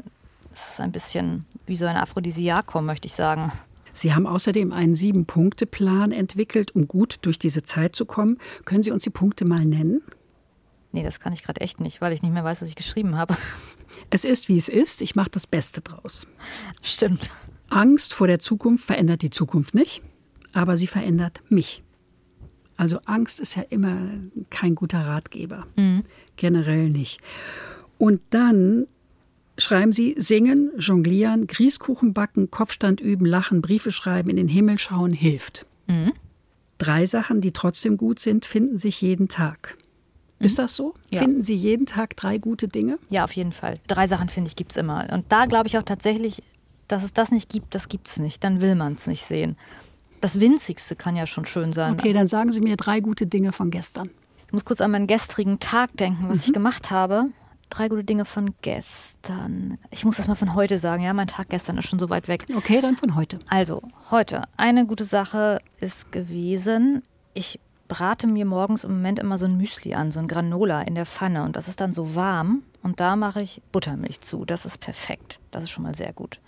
ist 0.51 0.71
es 0.71 0.81
ein 0.81 0.93
bisschen 0.93 1.45
wie 1.67 1.77
so 1.77 1.85
ein 1.85 1.97
Aphrodisiakum, 1.97 2.87
möchte 2.87 3.07
ich 3.07 3.13
sagen. 3.13 3.53
Sie 3.95 4.15
haben 4.15 4.27
außerdem 4.27 4.73
einen 4.73 4.95
Sieben-Punkte-Plan 4.95 6.13
entwickelt, 6.13 6.75
um 6.75 6.87
gut 6.89 7.19
durch 7.23 7.39
diese 7.39 7.63
Zeit 7.63 7.97
zu 7.97 8.05
kommen. 8.05 8.39
Können 8.65 8.83
Sie 8.83 8.91
uns 8.91 9.05
die 9.05 9.11
Punkte 9.11 9.45
mal 9.45 9.65
nennen? 9.65 10.03
Nee, 10.93 11.03
das 11.03 11.21
kann 11.21 11.33
ich 11.33 11.43
gerade 11.43 11.61
echt 11.61 11.81
nicht, 11.81 12.01
weil 12.01 12.13
ich 12.13 12.23
nicht 12.23 12.33
mehr 12.33 12.45
weiß, 12.45 12.61
was 12.61 12.69
ich 12.69 12.77
geschrieben 12.77 13.17
habe. 13.17 13.37
Es 14.11 14.25
ist, 14.25 14.49
wie 14.49 14.59
es 14.59 14.69
ist. 14.69 15.03
Ich 15.03 15.15
mache 15.15 15.31
das 15.31 15.47
Beste 15.47 15.81
draus. 15.81 16.27
Stimmt. 16.83 17.31
Angst 17.71 18.13
vor 18.15 18.27
der 18.27 18.39
Zukunft 18.39 18.85
verändert 18.85 19.23
die 19.23 19.31
Zukunft 19.31 19.75
nicht, 19.75 20.03
aber 20.53 20.77
sie 20.77 20.87
verändert 20.87 21.43
mich. 21.49 21.83
Also 22.77 22.99
Angst 23.07 23.41
ist 23.41 23.57
ja 23.57 23.63
immer 23.63 23.97
kein 24.51 24.75
guter 24.75 25.01
Ratgeber. 25.01 25.67
Mhm. 25.77 26.05
Generell 26.37 26.91
nicht. 26.91 27.21
Und 27.99 28.21
dann 28.31 28.87
schreiben 29.59 29.93
Sie, 29.93 30.15
singen, 30.19 30.73
jonglieren, 30.79 31.47
Grießkuchen 31.47 32.13
backen, 32.13 32.51
Kopfstand 32.51 33.01
üben, 33.01 33.27
lachen, 33.27 33.63
Briefe 33.63 33.93
schreiben, 33.93 34.31
in 34.31 34.37
den 34.37 34.49
Himmel 34.49 34.79
schauen, 34.79 35.13
hilft. 35.13 35.67
Mhm. 35.87 36.13
Drei 36.79 37.07
Sachen, 37.07 37.41
die 37.41 37.53
trotzdem 37.53 37.97
gut 37.97 38.19
sind, 38.19 38.45
finden 38.45 38.79
sich 38.79 39.01
jeden 39.01 39.29
Tag. 39.29 39.77
Mhm. 40.39 40.47
Ist 40.47 40.59
das 40.59 40.75
so? 40.75 40.95
Ja. 41.11 41.21
Finden 41.21 41.43
Sie 41.43 41.55
jeden 41.55 41.87
Tag 41.87 42.17
drei 42.17 42.39
gute 42.39 42.69
Dinge? 42.69 42.99
Ja, 43.11 43.25
auf 43.25 43.33
jeden 43.33 43.53
Fall. 43.53 43.79
Drei 43.87 44.07
Sachen, 44.07 44.29
finde 44.29 44.49
ich, 44.49 44.57
gibt 44.57 44.73
es 44.73 44.77
immer. 44.77 45.07
Und 45.13 45.25
da 45.31 45.47
glaube 45.47 45.69
ich 45.69 45.79
auch 45.79 45.83
tatsächlich, 45.83 46.43
dass 46.89 47.05
es 47.05 47.13
das 47.13 47.31
nicht 47.31 47.49
gibt, 47.49 47.75
das 47.75 47.89
gibt 47.89 48.09
es 48.09 48.19
nicht. 48.19 48.43
Dann 48.43 48.61
will 48.61 48.75
man 48.75 48.95
es 48.95 49.07
nicht 49.07 49.25
sehen. 49.25 49.57
Das 50.21 50.41
Winzigste 50.41 50.97
kann 50.97 51.17
ja 51.17 51.27
schon 51.27 51.45
schön 51.45 51.73
sein. 51.73 51.95
Okay, 51.95 52.13
dann 52.13 52.29
sagen 52.29 52.51
Sie 52.51 52.61
mir 52.61 52.77
drei 52.77 53.01
gute 53.01 53.27
Dinge 53.27 53.53
von 53.53 53.71
gestern. 53.71 54.11
Ich 54.47 54.53
muss 54.53 54.65
kurz 54.65 54.81
an 54.81 54.91
meinen 54.91 55.07
gestrigen 55.07 55.61
Tag 55.61 55.97
denken, 55.97 56.29
was 56.29 56.39
mhm. 56.39 56.43
ich 56.47 56.53
gemacht 56.53 56.91
habe 56.91 57.31
drei 57.71 57.89
gute 57.89 58.05
Dinge 58.05 58.25
von 58.25 58.55
gestern. 58.63 59.79
Ich 59.91 60.05
muss 60.05 60.17
das 60.17 60.27
mal 60.27 60.35
von 60.35 60.55
heute 60.55 60.79
sagen, 60.79 61.03
ja, 61.03 61.13
mein 61.13 61.27
Tag 61.27 61.49
gestern 61.49 61.79
ist 61.79 61.89
schon 61.89 61.99
so 61.99 62.11
weit 62.11 62.29
weg. 62.29 62.47
Okay, 62.57 62.81
dann 62.81 62.97
von 62.97 63.15
heute. 63.15 63.39
Also, 63.49 63.83
heute. 64.11 64.43
Eine 64.57 64.87
gute 64.87 65.05
Sache 65.05 65.61
ist 65.81 66.13
gewesen, 66.13 67.03
ich 67.35 67.61
brate 67.89 68.27
mir 68.27 68.45
morgens 68.45 68.85
im 68.85 68.93
Moment 68.93 69.19
immer 69.19 69.39
so 69.39 69.45
ein 69.45 69.57
Müsli 69.57 69.95
an, 69.95 70.11
so 70.11 70.21
ein 70.21 70.29
Granola 70.29 70.83
in 70.83 70.95
der 70.95 71.07
Pfanne 71.07 71.45
und 71.45 71.57
das 71.57 71.69
ist 71.69 71.81
dann 71.81 71.93
so 71.93 72.15
warm 72.15 72.63
und 72.83 73.01
da 73.01 73.17
mache 73.17 73.43
ich 73.43 73.63
Buttermilch 73.73 74.21
zu. 74.21 74.45
Das 74.45 74.65
ist 74.67 74.79
perfekt. 74.79 75.41
Das 75.51 75.65
ist 75.65 75.71
schon 75.71 75.85
mal 75.85 75.95
sehr 75.95 76.13
gut. 76.13 76.41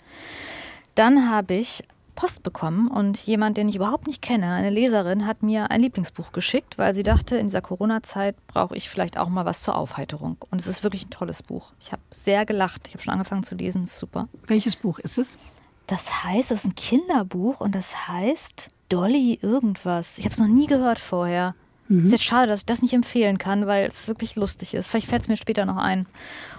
Dann 0.95 1.29
habe 1.29 1.55
ich 1.55 1.83
Post 2.17 2.41
bekommen 2.41 2.87
und 2.89 3.19
jemand, 3.27 3.57
den 3.57 3.69
ich 3.69 3.75
überhaupt 3.75 4.07
nicht 4.07 4.23
kenne, 4.23 4.51
eine 4.51 4.71
Leserin, 4.71 5.27
hat 5.27 5.43
mir 5.43 5.69
ein 5.69 5.81
Lieblingsbuch 5.81 6.31
geschickt, 6.31 6.79
weil 6.79 6.95
sie 6.95 7.03
dachte, 7.03 7.37
in 7.37 7.45
dieser 7.45 7.61
Corona-Zeit 7.61 8.35
brauche 8.47 8.75
ich 8.75 8.89
vielleicht 8.89 9.19
auch 9.19 9.29
mal 9.29 9.45
was 9.45 9.61
zur 9.61 9.75
Aufheiterung. 9.75 10.35
Und 10.49 10.59
es 10.59 10.65
ist 10.65 10.83
wirklich 10.83 11.05
ein 11.05 11.11
tolles 11.11 11.43
Buch. 11.43 11.73
Ich 11.79 11.91
habe 11.91 12.01
sehr 12.09 12.45
gelacht. 12.47 12.87
Ich 12.87 12.95
habe 12.95 13.03
schon 13.03 13.13
angefangen 13.13 13.43
zu 13.43 13.53
lesen. 13.53 13.83
Ist 13.83 13.99
super. 13.99 14.27
Welches 14.47 14.75
Buch 14.75 14.97
ist 14.97 15.19
es? 15.19 15.37
Das 15.85 16.23
heißt, 16.23 16.51
es 16.51 16.63
ist 16.63 16.71
ein 16.71 16.75
Kinderbuch 16.75 17.61
und 17.61 17.75
das 17.75 18.07
heißt 18.07 18.69
Dolly 18.89 19.37
irgendwas. 19.39 20.17
Ich 20.17 20.25
habe 20.25 20.33
es 20.33 20.39
noch 20.39 20.47
nie 20.47 20.65
gehört 20.65 20.97
vorher. 20.97 21.53
Mhm. 21.87 22.05
Ist 22.05 22.11
jetzt 22.13 22.23
schade, 22.23 22.47
dass 22.47 22.61
ich 22.61 22.65
das 22.65 22.81
nicht 22.81 22.93
empfehlen 22.93 23.37
kann, 23.37 23.67
weil 23.67 23.87
es 23.87 24.07
wirklich 24.07 24.35
lustig 24.35 24.73
ist. 24.73 24.87
Vielleicht 24.87 25.07
fällt 25.07 25.21
es 25.21 25.27
mir 25.27 25.37
später 25.37 25.65
noch 25.65 25.77
ein. 25.77 26.05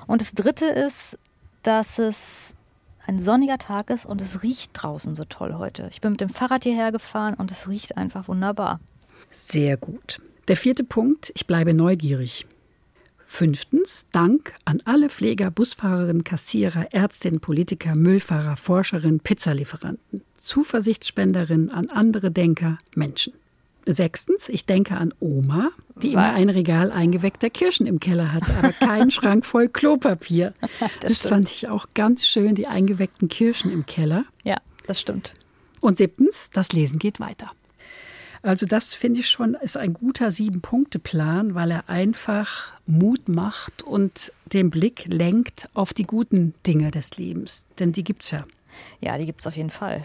Und 0.06 0.20
das 0.20 0.34
dritte 0.34 0.66
ist, 0.66 1.18
dass 1.64 1.98
es 1.98 2.54
ein 3.08 3.18
sonniger 3.18 3.58
Tag 3.58 3.90
ist 3.90 4.04
und 4.06 4.20
es 4.20 4.42
riecht 4.42 4.70
draußen 4.74 5.14
so 5.14 5.24
toll 5.24 5.54
heute. 5.54 5.88
Ich 5.90 6.00
bin 6.00 6.12
mit 6.12 6.20
dem 6.20 6.28
Fahrrad 6.28 6.64
hierher 6.64 6.92
gefahren 6.92 7.34
und 7.34 7.50
es 7.50 7.68
riecht 7.68 7.96
einfach 7.96 8.28
wunderbar. 8.28 8.80
Sehr 9.32 9.76
gut. 9.76 10.20
Der 10.46 10.56
vierte 10.56 10.84
Punkt, 10.84 11.32
ich 11.34 11.46
bleibe 11.46 11.74
neugierig. 11.74 12.46
Fünftens, 13.26 14.06
Dank 14.12 14.54
an 14.64 14.80
alle 14.84 15.08
Pfleger, 15.08 15.50
Busfahrerinnen, 15.50 16.24
Kassierer, 16.24 16.92
Ärztinnen, 16.92 17.40
Politiker, 17.40 17.94
Müllfahrer, 17.94 18.56
Forscherinnen, 18.56 19.20
Pizzalieferanten, 19.20 20.22
Zuversichtspenderinnen, 20.36 21.70
an 21.70 21.90
andere 21.90 22.30
Denker, 22.30 22.78
Menschen. 22.94 23.34
Sechstens, 23.94 24.48
ich 24.48 24.66
denke 24.66 24.96
an 24.96 25.14
Oma, 25.20 25.70
die 25.96 26.12
immer 26.12 26.32
ein 26.32 26.50
Regal 26.50 26.92
eingeweckter 26.92 27.50
Kirschen 27.50 27.86
im 27.86 28.00
Keller 28.00 28.32
hat, 28.32 28.44
aber 28.58 28.72
keinen 28.72 29.10
Schrank 29.12 29.46
voll 29.46 29.68
Klopapier. 29.68 30.54
Das, 31.00 31.20
das 31.20 31.26
fand 31.28 31.50
ich 31.50 31.68
auch 31.68 31.86
ganz 31.94 32.26
schön, 32.26 32.54
die 32.54 32.66
eingeweckten 32.66 33.28
Kirschen 33.28 33.70
im 33.70 33.86
Keller. 33.86 34.24
Ja, 34.44 34.56
das 34.86 35.00
stimmt. 35.00 35.34
Und 35.80 35.98
siebtens, 35.98 36.50
das 36.52 36.72
Lesen 36.72 36.98
geht 36.98 37.20
weiter. 37.20 37.50
Also 38.42 38.66
das 38.66 38.94
finde 38.94 39.20
ich 39.20 39.28
schon 39.28 39.54
ist 39.54 39.76
ein 39.76 39.94
guter 39.94 40.30
Sieben-Punkte-Plan, 40.30 41.54
weil 41.54 41.70
er 41.70 41.88
einfach 41.88 42.72
Mut 42.86 43.28
macht 43.28 43.82
und 43.82 44.32
den 44.46 44.70
Blick 44.70 45.06
lenkt 45.06 45.68
auf 45.74 45.92
die 45.92 46.04
guten 46.04 46.54
Dinge 46.66 46.90
des 46.90 47.16
Lebens. 47.16 47.66
Denn 47.78 47.92
die 47.92 48.04
gibt 48.04 48.22
es 48.22 48.30
ja. 48.30 48.44
Ja, 49.00 49.18
die 49.18 49.26
gibt 49.26 49.40
es 49.40 49.46
auf 49.46 49.56
jeden 49.56 49.70
Fall. 49.70 50.02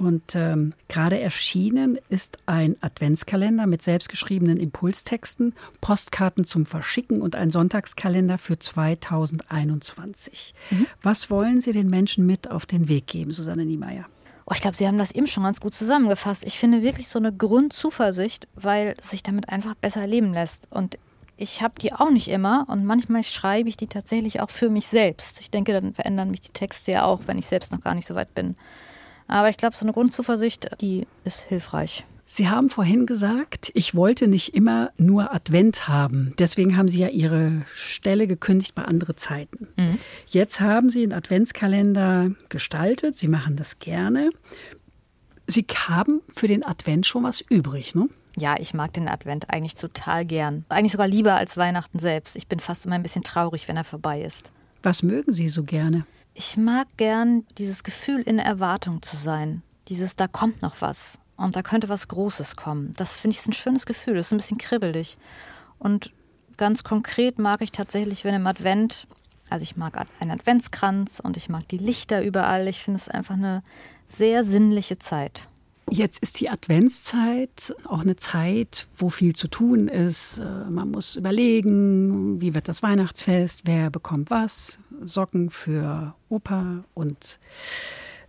Und 0.00 0.34
ähm, 0.34 0.72
gerade 0.88 1.20
erschienen 1.20 1.98
ist 2.08 2.38
ein 2.46 2.74
Adventskalender 2.80 3.66
mit 3.66 3.82
selbstgeschriebenen 3.82 4.58
Impulstexten, 4.58 5.54
Postkarten 5.82 6.46
zum 6.46 6.64
Verschicken 6.64 7.20
und 7.20 7.36
ein 7.36 7.50
Sonntagskalender 7.50 8.38
für 8.38 8.58
2021. 8.58 10.54
Mhm. 10.70 10.86
Was 11.02 11.28
wollen 11.28 11.60
Sie 11.60 11.72
den 11.72 11.88
Menschen 11.88 12.24
mit 12.24 12.50
auf 12.50 12.64
den 12.64 12.88
Weg 12.88 13.08
geben, 13.08 13.30
Susanne 13.30 13.66
Niemeyer? 13.66 14.06
Oh, 14.46 14.52
ich 14.54 14.62
glaube, 14.62 14.74
Sie 14.74 14.86
haben 14.86 14.96
das 14.96 15.12
eben 15.12 15.26
schon 15.26 15.42
ganz 15.42 15.60
gut 15.60 15.74
zusammengefasst. 15.74 16.46
Ich 16.46 16.58
finde 16.58 16.82
wirklich 16.82 17.06
so 17.06 17.18
eine 17.18 17.34
Grundzuversicht, 17.34 18.48
weil 18.54 18.96
sich 19.02 19.22
damit 19.22 19.50
einfach 19.50 19.74
besser 19.74 20.06
leben 20.06 20.32
lässt. 20.32 20.66
Und 20.70 20.98
ich 21.36 21.60
habe 21.60 21.74
die 21.78 21.92
auch 21.92 22.10
nicht 22.10 22.28
immer 22.28 22.64
und 22.68 22.86
manchmal 22.86 23.22
schreibe 23.22 23.68
ich 23.68 23.76
die 23.76 23.86
tatsächlich 23.86 24.40
auch 24.40 24.48
für 24.48 24.70
mich 24.70 24.86
selbst. 24.86 25.42
Ich 25.42 25.50
denke, 25.50 25.74
dann 25.74 25.92
verändern 25.92 26.30
mich 26.30 26.40
die 26.40 26.52
Texte 26.52 26.92
ja 26.92 27.04
auch, 27.04 27.20
wenn 27.26 27.36
ich 27.36 27.46
selbst 27.46 27.70
noch 27.70 27.82
gar 27.82 27.94
nicht 27.94 28.06
so 28.06 28.14
weit 28.14 28.34
bin. 28.34 28.54
Aber 29.30 29.48
ich 29.48 29.56
glaube, 29.56 29.76
so 29.76 29.84
eine 29.84 29.92
Grundzuversicht, 29.92 30.68
die 30.80 31.06
ist 31.24 31.42
hilfreich. 31.42 32.04
Sie 32.26 32.48
haben 32.48 32.68
vorhin 32.68 33.06
gesagt, 33.06 33.72
ich 33.74 33.94
wollte 33.94 34.28
nicht 34.28 34.54
immer 34.54 34.90
nur 34.98 35.34
Advent 35.34 35.88
haben. 35.88 36.34
Deswegen 36.38 36.76
haben 36.76 36.86
Sie 36.86 37.00
ja 37.00 37.08
Ihre 37.08 37.62
Stelle 37.74 38.26
gekündigt 38.26 38.74
bei 38.74 38.84
andere 38.84 39.16
Zeiten. 39.16 39.66
Mhm. 39.76 39.98
Jetzt 40.28 40.60
haben 40.60 40.90
Sie 40.90 41.02
einen 41.02 41.12
Adventskalender 41.12 42.30
gestaltet. 42.48 43.16
Sie 43.16 43.26
machen 43.26 43.56
das 43.56 43.80
gerne. 43.80 44.30
Sie 45.48 45.66
haben 45.88 46.20
für 46.32 46.46
den 46.46 46.64
Advent 46.64 47.06
schon 47.06 47.24
was 47.24 47.40
übrig, 47.40 47.96
ne? 47.96 48.06
Ja, 48.36 48.54
ich 48.60 48.74
mag 48.74 48.92
den 48.92 49.08
Advent 49.08 49.50
eigentlich 49.50 49.74
total 49.74 50.24
gern. 50.24 50.64
Eigentlich 50.68 50.92
sogar 50.92 51.08
lieber 51.08 51.34
als 51.34 51.56
Weihnachten 51.56 51.98
selbst. 51.98 52.36
Ich 52.36 52.46
bin 52.46 52.60
fast 52.60 52.86
immer 52.86 52.94
ein 52.94 53.02
bisschen 53.02 53.24
traurig, 53.24 53.66
wenn 53.66 53.76
er 53.76 53.84
vorbei 53.84 54.22
ist. 54.22 54.52
Was 54.84 55.02
mögen 55.02 55.32
Sie 55.32 55.48
so 55.48 55.64
gerne? 55.64 56.06
Ich 56.42 56.56
mag 56.56 56.88
gern 56.96 57.44
dieses 57.58 57.84
Gefühl, 57.84 58.22
in 58.22 58.38
Erwartung 58.38 59.02
zu 59.02 59.14
sein. 59.14 59.62
Dieses, 59.88 60.16
da 60.16 60.26
kommt 60.26 60.62
noch 60.62 60.80
was 60.80 61.18
und 61.36 61.54
da 61.54 61.60
könnte 61.60 61.90
was 61.90 62.08
Großes 62.08 62.56
kommen. 62.56 62.94
Das 62.96 63.18
finde 63.18 63.36
ich 63.36 63.46
ein 63.46 63.52
schönes 63.52 63.84
Gefühl, 63.84 64.14
das 64.14 64.28
ist 64.28 64.32
ein 64.32 64.38
bisschen 64.38 64.56
kribbelig. 64.56 65.18
Und 65.78 66.14
ganz 66.56 66.82
konkret 66.82 67.38
mag 67.38 67.60
ich 67.60 67.72
tatsächlich, 67.72 68.24
wenn 68.24 68.32
im 68.32 68.46
Advent, 68.46 69.06
also 69.50 69.64
ich 69.64 69.76
mag 69.76 70.06
einen 70.18 70.30
Adventskranz 70.30 71.20
und 71.22 71.36
ich 71.36 71.50
mag 71.50 71.68
die 71.68 71.76
Lichter 71.76 72.22
überall. 72.22 72.68
Ich 72.68 72.80
finde 72.80 72.96
es 72.96 73.10
einfach 73.10 73.34
eine 73.34 73.62
sehr 74.06 74.42
sinnliche 74.42 74.98
Zeit. 74.98 75.46
Jetzt 75.88 76.18
ist 76.18 76.40
die 76.40 76.48
Adventszeit 76.48 77.74
auch 77.84 78.00
eine 78.00 78.16
Zeit, 78.16 78.86
wo 78.96 79.08
viel 79.08 79.34
zu 79.34 79.48
tun 79.48 79.88
ist. 79.88 80.38
Äh, 80.38 80.70
man 80.70 80.90
muss 80.90 81.16
überlegen, 81.16 82.40
wie 82.40 82.54
wird 82.54 82.68
das 82.68 82.82
Weihnachtsfest, 82.82 83.62
wer 83.64 83.90
bekommt 83.90 84.30
was. 84.30 84.78
Socken 85.02 85.50
für 85.50 86.14
Opa 86.28 86.84
und 86.94 87.38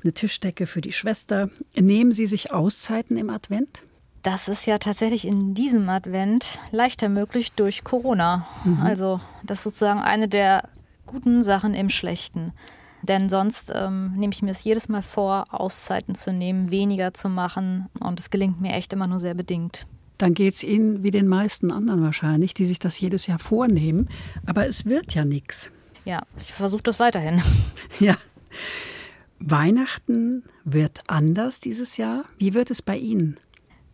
eine 0.03 0.13
Tischdecke 0.13 0.65
für 0.65 0.81
die 0.81 0.93
Schwester. 0.93 1.49
Nehmen 1.75 2.13
Sie 2.13 2.25
sich 2.25 2.51
Auszeiten 2.51 3.17
im 3.17 3.29
Advent? 3.29 3.83
Das 4.23 4.47
ist 4.47 4.65
ja 4.65 4.77
tatsächlich 4.77 5.25
in 5.27 5.53
diesem 5.53 5.89
Advent 5.89 6.59
leichter 6.71 7.09
möglich 7.09 7.53
durch 7.53 7.83
Corona. 7.83 8.47
Mhm. 8.63 8.81
Also 8.81 9.19
das 9.43 9.59
ist 9.59 9.63
sozusagen 9.63 9.99
eine 9.99 10.27
der 10.27 10.69
guten 11.05 11.43
Sachen 11.43 11.73
im 11.73 11.89
Schlechten. 11.89 12.51
Denn 13.03 13.29
sonst 13.29 13.71
ähm, 13.75 14.13
nehme 14.15 14.33
ich 14.33 14.41
mir 14.41 14.51
es 14.51 14.63
jedes 14.63 14.89
Mal 14.89 15.01
vor, 15.01 15.45
Auszeiten 15.49 16.15
zu 16.15 16.31
nehmen, 16.31 16.71
weniger 16.71 17.13
zu 17.13 17.29
machen. 17.29 17.87
Und 17.99 18.19
es 18.19 18.29
gelingt 18.29 18.61
mir 18.61 18.73
echt 18.73 18.93
immer 18.93 19.07
nur 19.07 19.19
sehr 19.19 19.33
bedingt. 19.33 19.87
Dann 20.17 20.33
geht 20.33 20.53
es 20.53 20.63
Ihnen 20.63 21.03
wie 21.03 21.11
den 21.11 21.27
meisten 21.27 21.71
anderen 21.71 22.03
wahrscheinlich, 22.03 22.53
die 22.53 22.65
sich 22.65 22.77
das 22.77 22.99
jedes 22.99 23.25
Jahr 23.25 23.39
vornehmen. 23.39 24.07
Aber 24.45 24.67
es 24.67 24.85
wird 24.85 25.15
ja 25.15 25.25
nichts. 25.25 25.71
Ja, 26.05 26.21
ich 26.39 26.53
versuche 26.53 26.83
das 26.83 26.99
weiterhin. 26.99 27.41
Ja. 27.99 28.15
Weihnachten 29.39 30.43
wird 30.63 31.01
anders 31.07 31.59
dieses 31.59 31.97
Jahr. 31.97 32.25
Wie 32.37 32.53
wird 32.53 32.71
es 32.71 32.81
bei 32.81 32.95
Ihnen? 32.95 33.37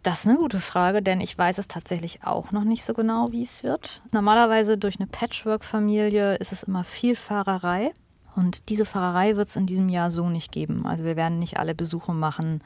Das 0.03 0.21
ist 0.21 0.27
eine 0.27 0.37
gute 0.37 0.59
Frage, 0.59 1.01
denn 1.01 1.19
ich 1.19 1.37
weiß 1.37 1.57
es 1.57 1.67
tatsächlich 1.67 2.23
auch 2.23 2.51
noch 2.51 2.63
nicht 2.63 2.83
so 2.83 2.93
genau, 2.93 3.31
wie 3.31 3.43
es 3.43 3.63
wird. 3.63 4.01
Normalerweise 4.11 4.77
durch 4.77 4.99
eine 4.99 5.07
Patchwork-Familie 5.07 6.35
ist 6.35 6.53
es 6.53 6.63
immer 6.63 6.83
viel 6.83 7.15
Fahrerei. 7.15 7.91
Und 8.37 8.69
diese 8.69 8.85
Fahrerei 8.85 9.35
wird 9.35 9.47
es 9.47 9.55
in 9.55 9.65
diesem 9.65 9.89
Jahr 9.89 10.11
so 10.11 10.29
nicht 10.29 10.51
geben. 10.51 10.85
Also 10.85 11.03
wir 11.03 11.15
werden 11.15 11.39
nicht 11.39 11.57
alle 11.57 11.75
Besuche 11.75 12.13
machen, 12.13 12.61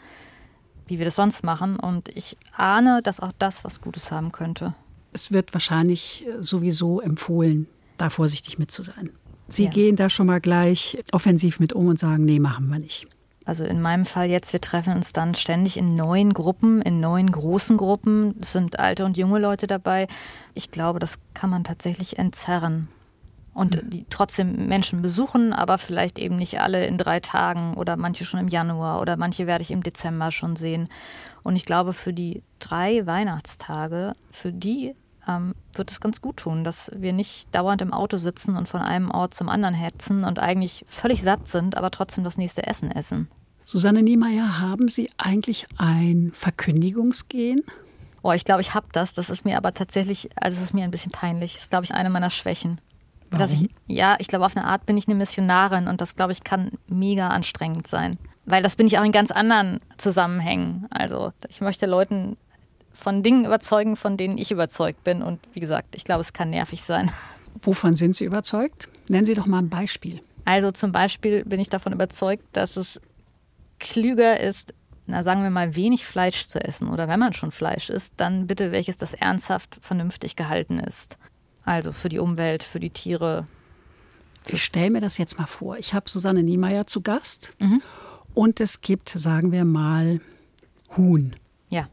wie 0.88 1.00
wir 1.00 1.06
das 1.06 1.16
sonst 1.16 1.44
machen. 1.44 1.78
Und 1.80 2.10
ich 2.10 2.38
ahne, 2.56 3.02
dass 3.02 3.20
auch 3.22 3.32
das 3.40 3.64
was 3.64 3.82
Gutes 3.82 4.12
haben 4.12 4.32
könnte. 4.32 4.74
Es 5.14 5.32
wird 5.32 5.54
wahrscheinlich 5.54 6.26
äh, 6.28 6.42
sowieso 6.44 7.02
empfohlen, 7.02 7.68
da 7.98 8.10
vorsichtig 8.10 8.60
mit 8.60 8.70
zu 8.72 8.84
sein. 8.84 9.10
Sie 9.48 9.66
Ja. 9.66 9.70
gehen 9.72 9.96
da 9.96 10.10
schon 10.10 10.28
mal 10.28 10.40
gleich 10.40 11.02
offensiv 11.12 11.60
mit 11.60 11.74
um 11.74 11.88
und 11.88 12.00
sagen, 12.00 12.24
nee, 12.26 12.40
machen 12.40 12.70
wir 12.70 12.80
nicht. 12.80 13.08
Also 13.44 13.64
in 13.66 13.82
meinem 13.82 14.06
Fall 14.06 14.30
jetzt, 14.30 14.54
wir 14.54 14.62
treffen 14.62 14.94
uns 14.96 15.14
dann 15.14 15.36
ständig 15.36 15.76
in 15.76 15.94
neuen 15.96 16.34
Gruppen, 16.34 16.82
in 16.82 17.00
neuen 17.00 17.32
großen 17.32 17.76
Gruppen. 17.76 18.36
Es 18.40 18.54
sind 18.54 18.78
alte 18.80 19.04
und 19.04 19.18
junge 19.18 19.40
Leute 19.40 19.68
dabei. 19.68 20.08
Ich 20.54 20.70
glaube, 20.70 21.00
das 21.00 21.20
kann 21.34 21.50
man 21.50 21.64
tatsächlich 21.64 22.20
entzerren. 22.20 22.88
Und 23.54 23.82
die 23.84 24.06
trotzdem 24.10 24.68
Menschen 24.68 25.02
besuchen, 25.02 25.52
aber 25.52 25.78
vielleicht 25.78 26.18
eben 26.20 26.38
nicht 26.38 26.62
alle 26.62 26.86
in 26.86 26.98
drei 26.98 27.20
Tagen 27.20 27.74
oder 27.74 27.98
manche 27.98 28.24
schon 28.24 28.40
im 28.40 28.48
Januar 28.48 29.02
oder 29.02 29.18
manche 29.18 29.46
werde 29.46 29.62
ich 29.62 29.72
im 29.72 29.84
Dezember 29.84 30.32
schon 30.32 30.56
sehen. 30.56 30.88
Und 31.44 31.58
ich 31.58 31.66
glaube, 31.66 31.92
für 31.92 32.14
die 32.14 32.44
drei 32.60 33.06
Weihnachtstage, 33.06 34.16
für 34.32 34.54
die 34.54 34.96
ähm, 35.28 35.54
wird 35.74 35.92
es 35.92 36.00
ganz 36.00 36.22
gut 36.22 36.38
tun, 36.38 36.64
dass 36.64 36.92
wir 36.96 37.14
nicht 37.14 37.54
dauernd 37.54 37.82
im 37.82 37.94
Auto 37.94 38.18
sitzen 38.18 38.56
und 38.56 38.70
von 38.70 38.82
einem 38.82 39.12
Ort 39.12 39.34
zum 39.34 39.50
anderen 39.50 39.76
hetzen 39.76 40.24
und 40.24 40.40
eigentlich 40.40 40.84
völlig 40.88 41.22
satt 41.22 41.48
sind, 41.48 41.78
aber 41.78 41.92
trotzdem 41.92 42.24
das 42.24 42.38
nächste 42.38 42.66
Essen 42.68 42.92
essen. 42.92 43.28
Susanne 43.66 44.02
Niemeyer, 44.02 44.60
haben 44.60 44.88
Sie 44.88 45.10
eigentlich 45.18 45.68
ein 45.78 46.32
Verkündigungsgehen? 46.34 47.64
Oh, 48.24 48.32
ich 48.32 48.46
glaube, 48.46 48.62
ich 48.62 48.74
habe 48.74 48.88
das. 48.92 49.14
Das 49.14 49.30
ist 49.30 49.46
mir 49.46 49.58
aber 49.58 49.74
tatsächlich, 49.74 50.30
also 50.36 50.58
es 50.58 50.64
ist 50.64 50.74
mir 50.74 50.84
ein 50.84 50.92
bisschen 50.92 51.12
peinlich. 51.12 51.54
Das 51.54 51.64
ist, 51.64 51.70
glaube 51.70 51.86
ich, 51.86 51.94
eine 51.94 52.10
meiner 52.10 52.30
Schwächen. 52.30 52.80
Dass 53.32 53.54
ich, 53.54 53.70
ja, 53.88 54.18
ich 54.20 54.28
glaube, 54.28 54.46
auf 54.46 54.58
eine 54.58 54.66
Art 54.66 54.86
bin 54.86 54.98
ich 54.98 55.08
eine 55.08 55.16
Missionarin 55.16 55.88
und 55.88 56.02
das, 56.02 56.16
glaube 56.16 56.34
ich, 56.34 56.44
kann 56.44 56.72
mega 56.88 57.30
anstrengend 57.30 57.88
sein. 57.88 58.18
Weil 58.46 58.62
das 58.62 58.76
bin 58.76 58.88
ich 58.88 59.00
auch 59.00 59.04
in 59.06 59.12
ganz 59.12 59.32
anderen 59.32 59.80
Zusammenhängen. 59.98 60.88
Also 60.90 61.32
ich 61.48 61.62
möchte 61.62 61.86
Leuten 61.86 62.36
von 62.92 63.24
Dingen 63.24 63.46
überzeugen, 63.46 63.96
von 63.96 64.18
denen 64.18 64.38
ich 64.38 64.52
überzeugt 64.52 65.04
bin. 65.04 65.22
Und 65.22 65.40
wie 65.54 65.60
gesagt, 65.60 65.96
ich 65.96 66.04
glaube, 66.04 66.22
es 66.22 66.34
kann 66.34 66.50
nervig 66.50 66.84
sein. 66.84 67.12
Wovon 67.62 67.96
sind 67.96 68.16
Sie 68.16 68.26
überzeugt? 68.26 68.90
Nennen 69.10 69.26
Sie 69.26 69.34
doch 69.34 69.46
mal 69.46 69.60
ein 69.60 69.70
Beispiel. 69.70 70.22
Also 70.46 70.72
zum 70.72 70.92
Beispiel 70.92 71.46
bin 71.46 71.60
ich 71.60 71.70
davon 71.70 71.94
überzeugt, 71.94 72.44
dass 72.54 72.78
es 72.78 73.02
klüger 73.80 74.40
ist, 74.40 74.74
na 75.06 75.24
sagen 75.24 75.44
wir 75.44 75.50
mal, 75.50 75.76
wenig 75.76 76.06
Fleisch 76.06 76.48
zu 76.48 76.64
essen. 76.64 76.90
Oder 76.90 77.08
wenn 77.08 77.20
man 77.20 77.34
schon 77.34 77.52
Fleisch 77.52 77.90
isst, 77.90 78.16
dann 78.18 78.48
bitte 78.48 78.72
welches, 78.72 78.98
das 78.98 79.14
ernsthaft 79.14 79.80
vernünftig 79.82 80.36
gehalten 80.36 80.80
ist. 80.80 81.18
Also 81.64 81.92
für 81.92 82.10
die 82.10 82.20
Umwelt, 82.20 82.64
für 82.64 82.80
die 82.80 82.90
Tiere. 82.90 83.46
Ich 84.48 84.64
stelle 84.64 84.90
mir 84.92 85.02
das 85.02 85.18
jetzt 85.18 85.38
mal 85.38 85.46
vor. 85.46 85.78
Ich 85.78 85.94
habe 85.94 86.10
Susanne 86.10 86.44
Niemeyer 86.44 86.88
zu 86.88 87.02
Gast 87.02 87.56
Mhm. 87.60 87.82
und 88.34 88.60
es 88.60 88.82
gibt, 88.82 89.10
sagen 89.10 89.52
wir 89.52 89.66
mal, 89.66 90.20
Huhn. 90.98 91.36
Ja. 91.70 91.88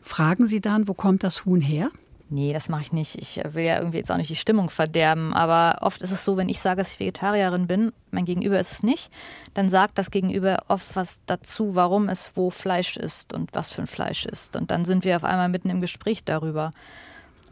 Fragen 0.00 0.46
Sie 0.46 0.60
dann, 0.60 0.86
wo 0.88 0.94
kommt 0.94 1.24
das 1.24 1.44
Huhn 1.44 1.60
her? 1.60 1.90
Nee, 2.30 2.52
das 2.52 2.68
mache 2.68 2.82
ich 2.82 2.92
nicht. 2.92 3.16
Ich 3.20 3.40
will 3.52 3.64
ja 3.64 3.78
irgendwie 3.78 3.98
jetzt 3.98 4.10
auch 4.10 4.16
nicht 4.16 4.30
die 4.30 4.34
Stimmung 4.36 4.70
verderben. 4.70 5.34
Aber 5.34 5.78
oft 5.82 6.02
ist 6.02 6.10
es 6.10 6.24
so, 6.24 6.36
wenn 6.36 6.48
ich 6.48 6.58
sage, 6.60 6.78
dass 6.78 6.92
ich 6.92 7.00
Vegetarierin 7.00 7.66
bin, 7.66 7.92
mein 8.12 8.24
Gegenüber 8.24 8.58
ist 8.58 8.72
es 8.72 8.82
nicht, 8.82 9.10
dann 9.52 9.68
sagt 9.68 9.98
das 9.98 10.10
Gegenüber 10.10 10.64
oft 10.68 10.96
was 10.96 11.20
dazu, 11.26 11.74
warum 11.74 12.08
es 12.08 12.32
wo 12.34 12.50
Fleisch 12.50 12.96
ist 12.96 13.32
und 13.34 13.50
was 13.52 13.70
für 13.70 13.82
ein 13.82 13.86
Fleisch 13.86 14.24
ist. 14.24 14.56
Und 14.56 14.70
dann 14.70 14.84
sind 14.84 15.04
wir 15.04 15.16
auf 15.16 15.24
einmal 15.24 15.48
mitten 15.50 15.68
im 15.70 15.80
Gespräch 15.82 16.24
darüber. 16.24 16.70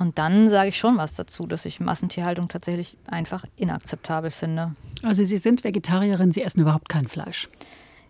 Und 0.03 0.19
dann 0.19 0.49
sage 0.49 0.71
ich 0.71 0.79
schon 0.79 0.97
was 0.97 1.15
dazu, 1.15 1.47
dass 1.47 1.65
ich 1.65 1.79
Massentierhaltung 1.79 2.49
tatsächlich 2.49 2.97
einfach 3.07 3.45
inakzeptabel 3.57 4.33
finde. 4.33 4.75
Also 5.05 5.23
Sie 5.23 5.37
sind 5.37 5.63
Vegetarierin, 5.63 6.33
Sie 6.33 6.43
essen 6.43 6.61
überhaupt 6.61 6.89
kein 6.89 7.07
Fleisch. 7.07 7.49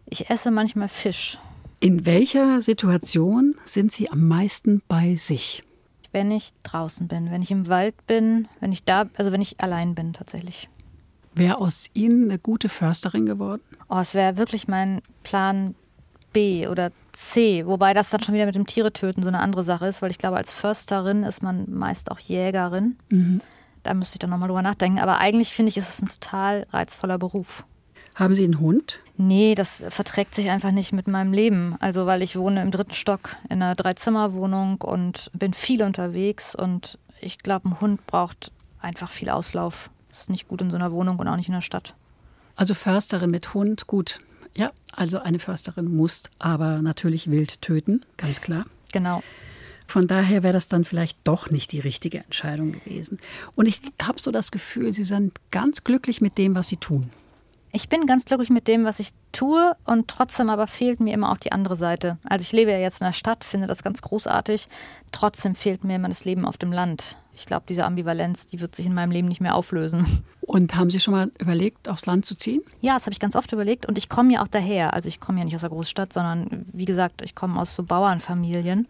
Ich 0.07 0.30
esse 0.30 0.51
manchmal 0.51 0.88
Fisch. 0.88 1.38
In 1.80 2.07
welcher 2.07 2.62
Situation 2.62 3.55
sind 3.66 3.93
Sie 3.93 4.11
am 4.11 4.26
meisten 4.26 4.80
bei 4.88 5.16
sich? 5.16 5.64
Wenn 6.12 6.30
ich 6.30 6.53
draußen 6.62 7.09
bin, 7.09 7.30
wenn 7.30 7.43
ich 7.43 7.51
im 7.51 7.68
Wald 7.68 8.07
bin, 8.07 8.49
wenn 8.61 8.72
ich 8.72 8.84
da, 8.84 9.05
also 9.18 9.30
wenn 9.30 9.43
ich 9.43 9.61
allein 9.61 9.95
bin 9.95 10.14
tatsächlich. 10.14 10.70
Wäre 11.34 11.59
aus 11.59 11.90
Ihnen 11.93 12.30
eine 12.30 12.38
gute 12.38 12.70
Försterin 12.70 13.26
geworden? 13.26 13.61
Oh, 13.90 13.99
es 13.99 14.14
wäre 14.14 14.38
wirklich 14.38 14.66
mein 14.66 15.03
Plan 15.24 15.74
B 16.32 16.66
oder 16.68 16.90
C, 17.13 17.67
wobei 17.67 17.95
das 17.95 18.11
dann 18.11 18.23
schon 18.23 18.35
wieder 18.35 18.47
mit 18.47 18.55
dem 18.55 18.67
Tiere 18.67 18.93
töten 18.93 19.23
so 19.23 19.29
eine 19.29 19.41
andere 19.41 19.63
Sache 19.63 19.87
ist, 19.87 20.03
weil 20.03 20.11
ich 20.11 20.19
glaube, 20.19 20.37
als 20.37 20.53
Försterin 20.53 21.25
ist 21.25 21.43
man 21.43 21.71
meist 21.71 22.11
auch 22.11 22.19
Jägerin. 22.19 22.97
Da 23.83 23.95
müsste 23.95 24.17
ich 24.17 24.19
dann 24.21 24.31
nochmal 24.31 24.49
drüber 24.49 24.63
nachdenken. 24.63 24.99
Aber 24.99 25.19
eigentlich 25.19 25.53
finde 25.53 25.71
ich, 25.71 25.77
ist 25.77 25.89
es 25.89 26.03
ein 26.03 26.09
total 26.09 26.67
reizvoller 26.71 27.19
Beruf. 27.19 27.65
Haben 28.15 28.35
Sie 28.35 28.45
einen 28.45 28.61
Hund? 28.61 29.01
Nee, 29.17 29.55
das 29.55 29.85
verträgt 29.89 30.35
sich 30.35 30.51
einfach 30.51 30.71
nicht 30.71 30.93
mit 30.93 31.07
meinem 31.07 31.33
Leben. 31.33 31.77
Also, 31.81 32.07
weil 32.07 32.23
ich 32.23 32.37
wohne 32.37 32.63
im 32.63 32.71
dritten 32.71 32.93
Stock 32.93 33.37
in 33.49 33.63
einer 33.63 33.75
Dreizimmerwohnung 33.75 34.81
und 34.81 35.31
bin 35.33 35.55
viel 35.55 35.83
unterwegs 35.83 36.55
und 36.55 36.99
ich 37.21 37.39
glaube, 37.39 37.69
ein 37.69 37.81
Hund 37.81 38.07
braucht 38.07 38.53
einfach 38.81 39.11
viel 39.11 39.31
Auslauf. 39.31 39.91
Ist 40.11 40.29
nicht 40.29 40.49
gut 40.49 40.61
in 40.61 40.71
so 40.71 40.77
einer 40.77 40.93
Wohnung 40.93 41.19
und 41.19 41.29
auch 41.29 41.37
nicht 41.37 41.49
in 41.49 41.55
der 41.55 41.63
Stadt. 41.63 41.95
Also 42.55 42.75
Försterin 42.75 43.31
mit 43.31 43.55
Hund, 43.55 43.87
gut. 43.87 44.21
Ja, 44.55 44.73
also 44.93 45.21
eine 45.21 45.39
Försterin 45.39 45.95
muss 45.95 46.25
aber 46.39 46.83
natürlich 46.83 47.31
wild 47.31 47.63
töten, 47.63 48.05
ganz 48.17 48.41
klar. 48.41 48.67
Genau. 48.93 49.23
Von 49.87 50.07
daher 50.07 50.43
wäre 50.43 50.55
das 50.55 50.69
dann 50.69 50.85
vielleicht 50.85 51.19
doch 51.25 51.51
nicht 51.51 51.73
die 51.73 51.81
richtige 51.81 52.19
Entscheidung 52.19 52.73
gewesen. 52.73 53.19
Und 53.57 53.67
ich 53.67 53.81
habe 54.01 54.21
so 54.21 54.31
das 54.31 54.51
Gefühl, 54.51 54.93
Sie 54.93 55.05
sind 55.05 55.39
ganz 55.51 55.85
glücklich 55.85 56.21
mit 56.21 56.39
dem, 56.39 56.55
was 56.55 56.69
Sie 56.69 56.77
tun. 56.77 57.11
Ich 57.73 57.89
bin 57.89 58.07
ganz 58.07 58.27
glücklich 58.27 58.51
mit 58.51 58.69
dem, 58.69 58.85
was 58.85 59.01
ich 59.01 59.11
tue 59.33 59.75
und 59.85 60.09
trotzdem 60.09 60.51
aber 60.51 60.67
fehlt 60.67 61.01
mir 61.01 61.15
immer 61.15 61.33
auch 61.33 61.39
die 61.39 61.53
andere 61.53 61.77
Seite. 61.77 62.19
Also 62.25 62.43
ich 62.43 62.53
lebe 62.53 62.71
ja 62.71 62.79
jetzt 62.79 63.01
in 63.01 63.07
der 63.07 63.15
Stadt, 63.15 63.45
finde 63.45 63.67
das 63.67 63.83
ganz 63.83 64.03
großartig. 64.03 64.69
Trotzdem 65.11 65.55
fehlt 65.55 65.83
mir 65.83 65.97
immer 65.97 66.09
das 66.09 66.27
Leben 66.27 66.45
auf 66.45 66.59
dem 66.59 66.71
Land. 66.71 67.17
Ich 67.43 67.47
glaube, 67.47 67.64
diese 67.68 67.84
Ambivalenz, 67.84 68.47
die 68.47 68.61
wird 68.61 68.76
sich 68.76 68.86
in 68.86 68.95
meinem 68.95 69.11
Leben 69.11 69.26
nicht 69.26 69.40
mehr 69.40 69.57
auflösen. 69.57 70.22
Und 70.43 70.76
haben 70.76 70.90
Sie 70.90 71.01
schon 71.01 71.12
mal 71.12 71.32
überlegt, 71.40 71.88
aufs 71.88 72.07
Land 72.07 72.24
zu 72.24 72.36
ziehen? 72.36 72.62
Ja, 72.80 72.95
das 72.95 73.07
habe 73.07 73.12
ich 73.12 73.18
ganz 73.18 73.34
oft 73.34 73.53
überlegt 73.53 73.84
und 73.84 73.99
ich 73.99 74.09
komme 74.09 74.32
ja 74.32 74.43
auch 74.43 74.49
daher. 74.49 74.95
Also 74.95 75.09
ich 75.09 75.18
komme 75.18 75.40
ja 75.40 75.45
nicht 75.45 75.55
aus 75.57 75.62
der 75.62 75.70
Großstadt, 75.70 76.12
sondern 76.12 76.64
wie 76.72 76.84
gesagt, 76.84 77.20
ich 77.22 77.34
komme 77.34 77.61
aus 77.61 77.74
so 77.74 77.82
Bauernfamilien 77.82 78.86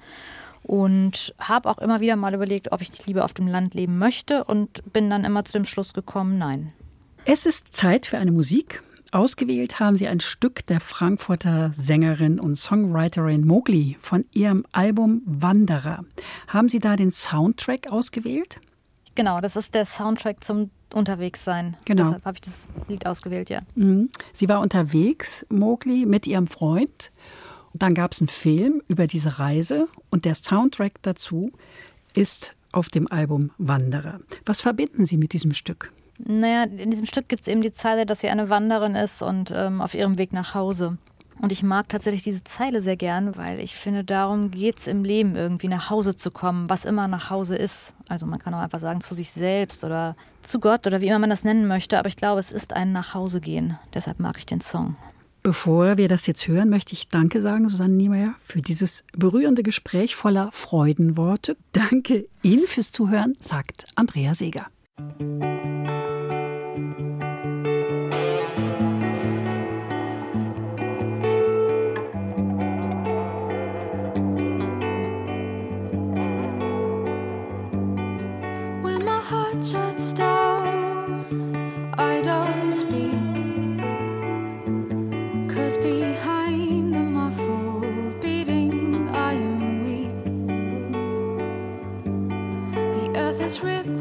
und 0.64 1.34
habe 1.40 1.70
auch 1.70 1.78
immer 1.78 2.00
wieder 2.00 2.16
mal 2.16 2.34
überlegt, 2.34 2.72
ob 2.72 2.82
ich 2.82 2.90
nicht 2.90 3.06
lieber 3.06 3.24
auf 3.24 3.32
dem 3.32 3.46
Land 3.46 3.72
leben 3.72 3.96
möchte 3.96 4.44
und 4.44 4.92
bin 4.92 5.08
dann 5.08 5.24
immer 5.24 5.46
zu 5.46 5.54
dem 5.54 5.64
Schluss 5.64 5.94
gekommen, 5.94 6.36
nein. 6.36 6.68
Es 7.24 7.46
ist 7.46 7.74
Zeit 7.74 8.04
für 8.04 8.18
eine 8.18 8.32
Musik. 8.32 8.82
Ausgewählt 9.12 9.78
haben 9.78 9.98
Sie 9.98 10.08
ein 10.08 10.20
Stück 10.20 10.66
der 10.68 10.80
Frankfurter 10.80 11.74
Sängerin 11.76 12.40
und 12.40 12.56
Songwriterin 12.56 13.46
Mowgli 13.46 13.98
von 14.00 14.24
ihrem 14.32 14.64
Album 14.72 15.20
Wanderer. 15.26 16.06
Haben 16.48 16.70
Sie 16.70 16.78
da 16.78 16.96
den 16.96 17.12
Soundtrack 17.12 17.92
ausgewählt? 17.92 18.58
Genau, 19.14 19.42
das 19.42 19.56
ist 19.56 19.74
der 19.74 19.84
Soundtrack 19.84 20.42
zum 20.42 20.70
Unterwegssein. 20.94 21.76
Genau. 21.84 22.04
Deshalb 22.04 22.24
habe 22.24 22.36
ich 22.38 22.40
das 22.40 22.70
Lied 22.88 23.04
ausgewählt, 23.04 23.50
ja. 23.50 23.60
Mhm. 23.74 24.08
Sie 24.32 24.48
war 24.48 24.60
unterwegs, 24.60 25.44
Mowgli, 25.50 26.06
mit 26.06 26.26
ihrem 26.26 26.46
Freund. 26.46 27.12
Dann 27.74 27.92
gab 27.92 28.12
es 28.12 28.22
einen 28.22 28.28
Film 28.28 28.82
über 28.88 29.06
diese 29.06 29.38
Reise 29.38 29.88
und 30.08 30.24
der 30.24 30.36
Soundtrack 30.36 30.94
dazu 31.02 31.52
ist 32.14 32.54
auf 32.72 32.88
dem 32.88 33.12
Album 33.12 33.50
Wanderer. 33.58 34.20
Was 34.46 34.62
verbinden 34.62 35.04
Sie 35.04 35.18
mit 35.18 35.34
diesem 35.34 35.52
Stück? 35.52 35.92
Naja, 36.24 36.64
in 36.64 36.90
diesem 36.90 37.06
Stück 37.06 37.28
gibt 37.28 37.42
es 37.42 37.48
eben 37.48 37.62
die 37.62 37.72
Zeile, 37.72 38.06
dass 38.06 38.20
sie 38.20 38.28
eine 38.28 38.48
Wanderin 38.48 38.94
ist 38.94 39.22
und 39.22 39.52
ähm, 39.54 39.80
auf 39.80 39.94
ihrem 39.94 40.18
Weg 40.18 40.32
nach 40.32 40.54
Hause. 40.54 40.98
Und 41.40 41.50
ich 41.50 41.64
mag 41.64 41.88
tatsächlich 41.88 42.22
diese 42.22 42.44
Zeile 42.44 42.80
sehr 42.80 42.96
gern, 42.96 43.36
weil 43.36 43.58
ich 43.58 43.74
finde, 43.74 44.04
darum 44.04 44.52
geht 44.52 44.78
es 44.78 44.86
im 44.86 45.02
Leben 45.02 45.34
irgendwie 45.34 45.66
nach 45.66 45.90
Hause 45.90 46.14
zu 46.14 46.30
kommen, 46.30 46.70
was 46.70 46.84
immer 46.84 47.08
nach 47.08 47.30
Hause 47.30 47.56
ist. 47.56 47.94
Also 48.08 48.26
man 48.26 48.38
kann 48.38 48.54
auch 48.54 48.60
einfach 48.60 48.78
sagen 48.78 49.00
zu 49.00 49.14
sich 49.14 49.32
selbst 49.32 49.82
oder 49.82 50.14
zu 50.42 50.60
Gott 50.60 50.86
oder 50.86 51.00
wie 51.00 51.08
immer 51.08 51.18
man 51.18 51.30
das 51.30 51.42
nennen 51.42 51.66
möchte, 51.66 51.98
aber 51.98 52.08
ich 52.08 52.16
glaube, 52.16 52.38
es 52.38 52.52
ist 52.52 52.72
ein 52.72 52.92
Nachhausegehen. 52.92 53.76
Deshalb 53.92 54.20
mag 54.20 54.38
ich 54.38 54.46
den 54.46 54.60
Song. 54.60 54.94
Bevor 55.42 55.96
wir 55.96 56.06
das 56.06 56.28
jetzt 56.28 56.46
hören, 56.46 56.68
möchte 56.68 56.92
ich 56.92 57.08
Danke 57.08 57.40
sagen, 57.40 57.68
Susanne 57.68 57.94
Niemeyer, 57.94 58.34
für 58.44 58.62
dieses 58.62 59.04
berührende 59.12 59.64
Gespräch 59.64 60.14
voller 60.14 60.50
Freudenworte. 60.52 61.56
Danke 61.72 62.24
Ihnen 62.42 62.68
fürs 62.68 62.92
Zuhören, 62.92 63.36
sagt 63.40 63.86
Andrea 63.96 64.36
Seeger. 64.36 64.66
heart 79.32 79.64
shuts 79.64 80.12
down, 80.12 81.24
I 81.94 82.20
don't 82.20 82.74
speak. 82.82 83.78
Cause 85.54 85.76
behind 85.78 86.94
the 86.94 87.04
muffled 87.16 88.20
beating, 88.20 89.08
I 89.08 89.32
am 89.48 89.60
weak. 89.86 90.24
The 92.96 93.06
earth 93.22 93.40
is 93.40 93.62
ripped 93.62 94.00